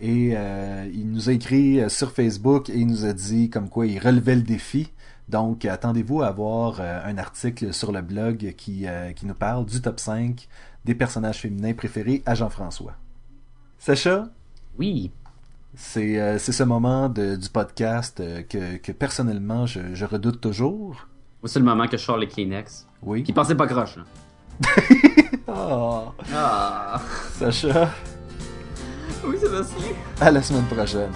Et 0.00 0.30
il 0.30 1.10
nous 1.10 1.28
a 1.28 1.32
écrit 1.34 1.78
sur 1.90 2.12
Facebook 2.12 2.70
et 2.70 2.78
il 2.78 2.86
nous 2.86 3.04
a 3.04 3.12
dit 3.12 3.50
comme 3.50 3.68
quoi 3.68 3.86
il 3.86 3.98
relevait 3.98 4.34
le 4.34 4.40
défi. 4.40 4.90
Donc 5.28 5.66
attendez-vous 5.66 6.22
à 6.22 6.28
avoir 6.28 6.80
un 6.80 7.18
article 7.18 7.74
sur 7.74 7.92
le 7.92 8.00
blog 8.00 8.54
qui, 8.56 8.86
qui 9.14 9.26
nous 9.26 9.34
parle 9.34 9.66
du 9.66 9.82
top 9.82 10.00
5 10.00 10.48
des 10.86 10.94
personnages 10.94 11.40
féminins 11.40 11.74
préférés 11.74 12.22
à 12.24 12.34
Jean-François. 12.34 12.94
Sacha, 13.82 14.28
Oui, 14.78 15.10
C'est 15.74 16.20
euh, 16.20 16.38
ce 16.38 16.62
moment 16.64 17.08
de, 17.08 17.34
du 17.36 17.48
podcast 17.48 18.20
euh, 18.20 18.42
que, 18.42 18.76
que 18.76 18.92
personnellement 18.92 19.64
je, 19.64 19.94
je 19.94 20.04
redoute 20.04 20.38
toujours. 20.38 21.08
Moi, 21.42 21.48
c'est 21.48 21.58
le 21.60 21.64
moment 21.64 21.86
que 21.88 21.96
je 21.96 22.02
sors 22.04 22.18
les 22.18 22.28
Kleenex. 22.28 22.86
Oui. 23.02 23.22
Qui 23.22 23.32
pensait 23.32 23.54
pas 23.54 23.66
croche, 23.66 23.96
là. 23.96 24.02
Ah, 25.48 26.12
Ah. 26.34 27.00
Sacha, 27.32 27.90
Oui, 29.24 29.36
Sébastien. 29.40 29.86
à 30.20 30.30
la 30.30 30.42
semaine 30.42 30.66
prochaine. 30.66 31.10